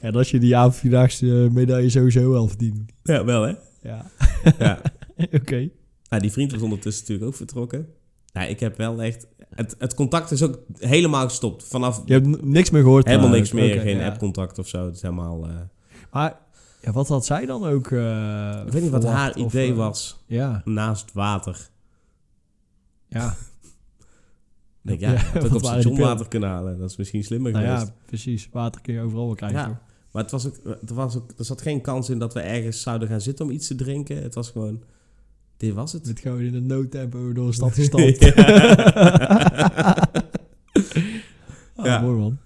Ja, 0.00 0.10
dat 0.10 0.28
je 0.28 0.38
die 0.38 0.56
avondvierdaagse 0.56 1.48
medaille 1.52 1.90
sowieso 1.90 2.30
wel 2.30 2.48
verdient. 2.48 2.92
ja, 3.02 3.24
wel 3.24 3.42
hè? 3.42 3.54
Ja, 3.82 4.10
Ja. 4.58 4.80
oké. 5.40 5.68
Nou, 6.08 6.22
die 6.22 6.32
vriend 6.32 6.52
was 6.52 6.60
ondertussen 6.62 7.02
natuurlijk 7.02 7.30
ook 7.30 7.36
vertrokken. 7.36 7.86
Ja, 8.26 8.42
ik 8.42 8.60
heb 8.60 8.76
wel 8.76 9.02
echt... 9.02 9.26
Het, 9.54 9.74
het 9.78 9.94
contact 9.94 10.30
is 10.30 10.42
ook 10.42 10.58
helemaal 10.78 11.24
gestopt. 11.28 11.64
Vanaf 11.68 12.02
Je 12.04 12.12
hebt 12.12 12.42
niks 12.44 12.70
meer 12.70 12.82
gehoord? 12.82 13.06
helemaal 13.06 13.26
eh, 13.28 13.34
niks 13.34 13.52
meer. 13.52 13.80
geen 13.80 13.96
ja. 13.98 14.06
appcontact 14.06 14.58
of 14.58 14.68
zo. 14.68 14.84
Het 14.84 14.94
is 14.94 15.02
helemaal... 15.02 15.46
eh, 15.46 15.54
Maar 16.12 16.38
ja, 16.80 16.92
wat 16.92 17.08
had 17.08 17.26
zij 17.26 17.46
dan 17.46 17.64
ook 17.64 17.90
eh, 17.90 18.62
ik 18.66 18.72
weet 18.72 18.82
niet 18.82 18.90
wat 18.90 19.04
haar 19.04 19.30
of, 19.34 19.36
idee 19.52 19.70
eh, 19.70 19.76
was. 19.76 20.22
Ja, 20.26 20.62
Naast 20.64 21.12
water. 21.12 21.68
ja. 23.08 23.36
Denk, 24.82 25.00
ja, 25.00 25.12
Ja, 25.12 25.22
wat 25.40 25.52
op 25.54 25.64
station 25.64 25.98
water 25.98 26.28
kunnen 26.28 26.48
halen. 26.48 26.78
Dat 26.78 26.90
is 26.90 26.96
misschien 26.96 27.24
slimmer 27.24 27.52
Nou 27.52 27.64
geweest. 27.64 27.86
ja, 27.86 27.94
precies. 28.06 28.48
Water 28.52 28.80
kun 28.80 28.94
je 28.94 29.00
overal 29.00 29.26
wel 29.26 29.34
krijgen, 29.34 29.58
Ja. 29.58 29.80
Maar 30.12 30.22
het 30.22 30.30
was 30.32 30.46
ook, 30.46 30.56
er, 30.64 30.94
was 30.94 31.16
ook, 31.16 31.30
er 31.38 31.44
zat 31.44 31.62
geen 31.62 31.80
kans 31.80 32.10
in 32.10 32.18
dat 32.18 32.34
we 32.34 32.40
ergens 32.40 32.82
zouden 32.82 33.08
gaan 33.08 33.20
zitten 33.20 33.44
om 33.44 33.50
iets 33.50 33.66
te 33.66 33.74
drinken. 33.74 34.22
Het 34.22 34.34
was 34.34 34.50
gewoon... 34.50 34.82
Dit 35.56 35.74
was 35.74 35.92
het. 35.92 36.04
Dit 36.04 36.20
gewoon 36.20 36.40
in 36.40 36.54
een 36.54 36.66
noodtempo 36.66 37.32
door 37.32 37.46
de 37.46 37.52
stad. 37.52 37.76
Ah, 41.76 41.84
Ja. 41.86 42.00
mooi 42.00 42.18
man. 42.18 42.38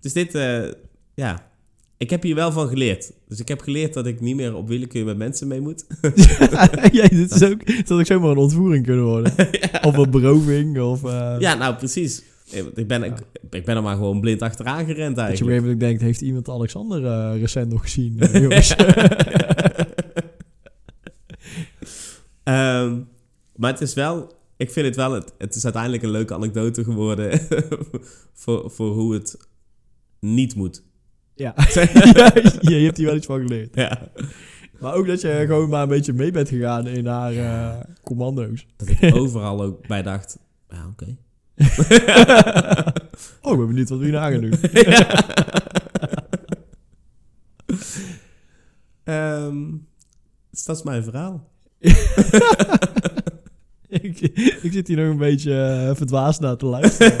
Dus 0.00 0.12
dit, 0.12 0.34
eh, 0.34 0.72
ja. 1.14 1.50
Ik 1.98 2.10
heb 2.10 2.22
hier 2.22 2.34
wel 2.34 2.52
van 2.52 2.68
geleerd. 2.68 3.12
Dus 3.28 3.40
ik 3.40 3.48
heb 3.48 3.60
geleerd 3.60 3.94
dat 3.94 4.06
ik 4.06 4.20
niet 4.20 4.36
meer 4.36 4.54
op 4.54 4.68
willekeur 4.68 5.04
met 5.04 5.16
mensen 5.16 5.48
mee 5.48 5.60
moet. 5.60 5.86
ja, 6.92 7.08
dit 7.08 7.30
is 7.34 7.42
ook, 7.42 7.70
had 7.70 7.90
ook 7.90 8.06
zomaar 8.06 8.30
een 8.30 8.36
ontvoering 8.36 8.86
kunnen 8.86 9.04
worden. 9.04 9.32
Of 9.88 9.96
een 9.96 10.10
beroving, 10.10 10.80
of... 10.80 11.04
eh, 11.04 11.36
Ja, 11.38 11.54
nou 11.54 11.74
precies. 11.74 12.22
Ik 12.74 12.86
ben, 12.86 13.02
ik, 13.02 13.12
ik 13.50 13.64
ben 13.64 13.76
er 13.76 13.82
maar 13.82 13.96
gewoon 13.96 14.20
blind 14.20 14.42
achteraan 14.42 14.84
gerend 14.86 14.96
Dat 14.96 14.98
je 14.98 15.10
op 15.12 15.16
een 15.16 15.22
eigenlijk. 15.26 15.38
gegeven 15.38 15.62
moment 15.62 15.80
denkt, 15.80 16.02
heeft 16.02 16.20
iemand 16.20 16.48
Alexander 16.48 17.04
eh, 17.06 17.40
recent 17.40 17.72
nog 17.72 17.82
gezien? 17.82 18.18
eh, 18.20 18.40
jongens? 18.42 18.74
Ehm, 22.42 22.98
maar 23.56 23.72
het 23.72 23.80
is 23.80 23.94
wel... 23.94 24.34
Ik 24.56 24.70
vind 24.70 24.86
het 24.86 24.96
wel... 24.96 25.12
Het, 25.12 25.32
het 25.38 25.54
is 25.54 25.64
uiteindelijk 25.64 26.02
een 26.02 26.10
leuke 26.10 26.34
anekdote 26.34 26.84
geworden... 26.84 27.40
voor, 28.34 28.70
voor 28.70 28.90
hoe 28.92 29.14
het 29.14 29.36
niet 30.20 30.54
moet. 30.54 30.82
Ja. 31.36 31.54
ja, 32.60 32.76
je 32.76 32.84
hebt 32.84 32.96
hier 32.96 33.06
wel 33.06 33.16
iets 33.16 33.26
van 33.26 33.40
geleerd. 33.40 33.74
Ja. 33.74 33.98
Maar 34.80 34.94
ook 34.94 35.06
dat 35.06 35.20
je 35.20 35.44
gewoon 35.46 35.68
maar 35.68 35.82
een 35.82 35.88
beetje 35.88 36.12
mee 36.12 36.30
bent 36.30 36.48
gegaan 36.48 36.86
in 36.86 37.06
haar 37.06 37.36
eh, 37.36 37.74
commando's. 38.02 38.66
Dat 38.76 38.88
ik 38.88 39.14
overal 39.14 39.62
ook 39.62 39.86
bij 39.86 40.02
dacht... 40.02 40.38
Ja, 40.70 40.86
oké. 40.92 41.16
oh, 43.42 43.52
ik 43.52 43.58
ben 43.58 43.66
benieuwd 43.66 43.88
wat 43.88 43.98
we 43.98 44.04
hierna 44.04 44.30
gaan 44.30 44.40
doen. 44.40 44.52
Ehm, 49.04 49.70
dus 50.50 50.64
dat 50.64 50.76
is 50.76 50.82
mijn 50.82 51.02
verhaal. 51.04 51.50
ik, 53.88 54.20
ik 54.62 54.72
zit 54.72 54.88
hier 54.88 54.96
nog 54.96 55.06
een 55.10 55.16
beetje 55.18 55.62
eh, 55.62 55.94
verdwaasd 55.96 56.40
naar 56.40 56.56
te 56.56 56.66
luisteren. 56.66 57.16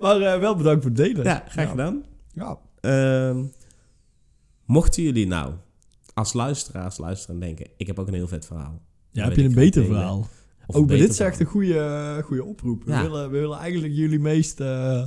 maar 0.00 0.20
eh, 0.20 0.38
wel 0.40 0.56
bedankt 0.56 0.82
voor 0.82 0.90
het 0.90 0.96
delen. 1.00 1.24
Ja, 1.24 1.44
graag 1.48 1.64
Ja. 1.64 1.70
gedaan. 1.70 2.04
Ja. 2.38 2.58
Ehm, 2.80 3.44
mochten 4.64 5.02
jullie 5.02 5.26
nou 5.26 5.54
als 6.14 6.32
luisteraars 6.32 6.98
luisteren 6.98 7.34
en 7.34 7.40
denken... 7.40 7.66
Ik 7.76 7.86
heb 7.86 7.98
ook 7.98 8.08
een 8.08 8.14
heel 8.14 8.28
vet 8.28 8.46
verhaal. 8.46 8.82
Ja, 9.10 9.24
heb 9.24 9.36
je 9.36 9.44
een 9.44 9.54
beter 9.54 9.82
delen. 9.82 9.96
verhaal? 9.96 10.26
Maar 10.66 10.80
beter 10.84 10.98
dit 10.98 11.10
is 11.10 11.20
echt 11.20 11.40
een 11.40 11.46
goede, 11.46 12.20
goede 12.24 12.44
oproep. 12.44 12.84
We, 12.84 13.00
willen, 13.00 13.30
we 13.30 13.38
willen 13.38 13.58
eigenlijk 13.58 13.94
jullie 13.94 14.18
meest 14.18 14.60
eh, 14.60 15.06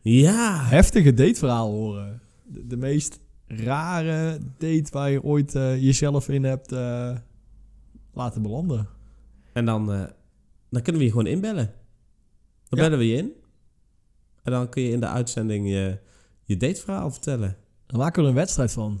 Ja. 0.00 0.62
heftige 0.64 1.14
dateverhaal 1.14 1.70
horen. 1.70 2.20
De, 2.46 2.66
de 2.66 2.76
meest 2.76 3.20
rare 3.46 4.38
date 4.58 4.86
waar 4.90 5.10
je 5.10 5.22
ooit 5.22 5.54
eh, 5.54 5.82
jezelf 5.82 6.28
in 6.28 6.44
hebt 6.44 6.72
eh, 6.72 7.16
laten 8.12 8.42
belanden. 8.42 8.88
En 9.52 9.64
dan, 9.64 9.92
eh, 9.92 10.04
dan 10.70 10.82
kunnen 10.82 11.00
we 11.00 11.06
je 11.06 11.10
gewoon 11.12 11.26
inbellen. 11.26 11.72
Dan 12.68 12.78
Ja. 12.78 12.84
bellen 12.84 12.98
we 12.98 13.08
je 13.08 13.16
in. 13.16 13.32
En 14.42 14.52
dan 14.52 14.68
kun 14.68 14.82
je 14.82 14.90
in 14.90 15.00
de 15.00 15.06
uitzending 15.08 15.68
je, 15.68 15.98
je 16.48 16.56
dateverhaal 16.56 17.10
vertellen. 17.10 17.56
Dan 17.86 17.98
maken 17.98 18.16
we 18.16 18.22
er 18.22 18.28
een 18.28 18.34
wedstrijd 18.40 18.72
van. 18.72 19.00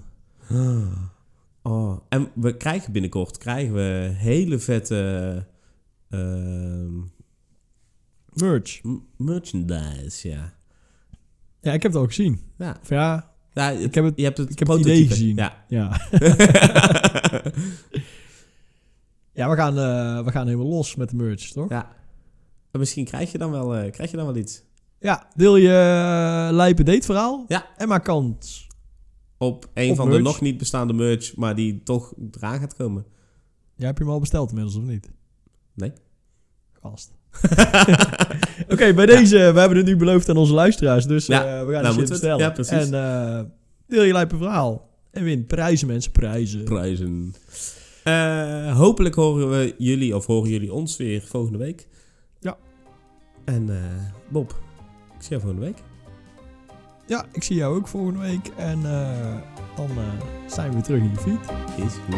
Oh. 1.62 1.96
En 2.08 2.28
we 2.34 2.56
krijgen 2.56 2.92
binnenkort 2.92 3.38
krijgen 3.38 3.74
we 3.74 4.10
hele 4.14 4.58
vette 4.58 5.46
ehm, 6.10 6.96
Merch. 8.32 8.80
merchandise, 9.16 10.28
ja. 10.28 10.52
Ja, 11.60 11.72
ik 11.72 11.82
heb 11.82 11.92
het 11.92 12.00
al 12.00 12.06
gezien. 12.06 12.40
Ja, 12.58 12.78
Of 12.82 12.88
ja, 12.88 13.32
ja 13.52 13.72
het- 13.72 13.80
Ik 13.84 13.94
heb 13.94 14.04
het- 14.04 14.16
je 14.16 14.24
hebt 14.24 14.38
het, 14.38 14.50
ik 14.50 14.58
heb 14.58 14.68
het 14.68 14.80
idee 14.80 15.06
gezien. 15.06 15.36
Ja. 15.36 15.64
ja. 15.68 16.00
ja, 19.32 19.48
we 19.50 19.56
gaan, 19.56 19.78
eh, 19.78 20.24
we 20.24 20.30
gaan 20.30 20.46
helemaal 20.46 20.66
los 20.68 20.94
met 20.94 21.10
de 21.10 21.16
merch, 21.16 21.48
toch? 21.52 21.68
ja. 21.70 21.96
En 22.70 22.78
misschien 22.78 23.04
krijg 23.04 23.32
je 23.32 23.38
dan 23.38 23.50
wel, 23.50 23.76
eh, 23.76 23.92
krijg 23.92 24.10
je 24.10 24.16
dan 24.16 24.26
wel 24.26 24.36
iets. 24.36 24.62
Ja, 25.00 25.28
deel 25.34 25.56
je 25.56 25.68
uh, 25.68 26.56
lijpe 26.56 26.82
dateverhaal. 26.82 27.44
Ja. 27.48 27.66
En 27.76 27.88
maak 27.88 28.04
kans. 28.04 28.68
Op 29.38 29.68
een 29.74 29.90
Op 29.90 29.96
van 29.96 30.10
de 30.10 30.18
nog 30.18 30.40
niet 30.40 30.58
bestaande 30.58 30.92
merch, 30.92 31.36
maar 31.36 31.54
die 31.54 31.82
toch 31.82 32.12
eraan 32.30 32.58
gaat 32.58 32.74
komen. 32.74 33.04
Ja, 33.76 33.86
heb 33.86 33.98
je 33.98 34.04
hem 34.04 34.12
al 34.12 34.20
besteld 34.20 34.48
inmiddels, 34.48 34.76
of 34.76 34.82
niet? 34.82 35.10
Nee. 35.74 35.92
Gast. 36.72 37.12
Oké, 38.72 38.94
bij 38.94 39.06
deze, 39.06 39.36
we 39.36 39.60
hebben 39.60 39.76
het 39.76 39.86
nu 39.86 39.96
beloofd 39.96 40.28
aan 40.28 40.36
onze 40.36 40.52
luisteraars, 40.52 41.06
dus 41.06 41.26
Ja, 41.26 41.58
eh, 41.58 41.66
we 41.66 41.72
gaan 41.72 41.82
nou 41.82 42.00
het 42.00 42.08
bestellen. 42.08 42.38
Ja, 42.38 42.50
precies. 42.50 42.90
En 42.90 42.94
eh, 42.94 43.44
deel 43.86 44.02
je 44.02 44.12
lijpe 44.12 44.36
verhaal. 44.36 44.88
En 45.10 45.24
win 45.24 45.46
prijzen, 45.46 45.86
mensen, 45.86 46.12
prijzen. 46.12 46.64
prijzen. 46.64 47.34
Eh, 48.04 48.76
hopelijk 48.76 49.14
horen 49.14 49.50
we 49.50 49.74
jullie 49.78 50.16
of 50.16 50.26
horen 50.26 50.50
jullie 50.50 50.72
ons 50.72 50.96
weer 50.96 51.22
volgende 51.22 51.58
week. 51.58 51.88
Ja. 52.40 52.56
En 53.44 53.70
eh, 53.70 53.76
Bob, 54.28 54.60
ik 55.18 55.24
zie 55.24 55.30
jou 55.30 55.40
volgende 55.40 55.66
week. 55.66 55.82
Ja, 57.06 57.24
ik 57.32 57.42
zie 57.42 57.56
jou 57.56 57.76
ook 57.76 57.88
volgende 57.88 58.20
week. 58.20 58.50
En 58.56 58.84
eh, 58.84 59.36
dan 59.76 59.90
eh, 59.90 60.04
zijn 60.46 60.72
we 60.72 60.80
terug 60.80 61.00
in 61.00 61.10
je 61.10 61.16
feed. 61.16 61.40
Is 61.86 61.94
goed. 61.94 62.14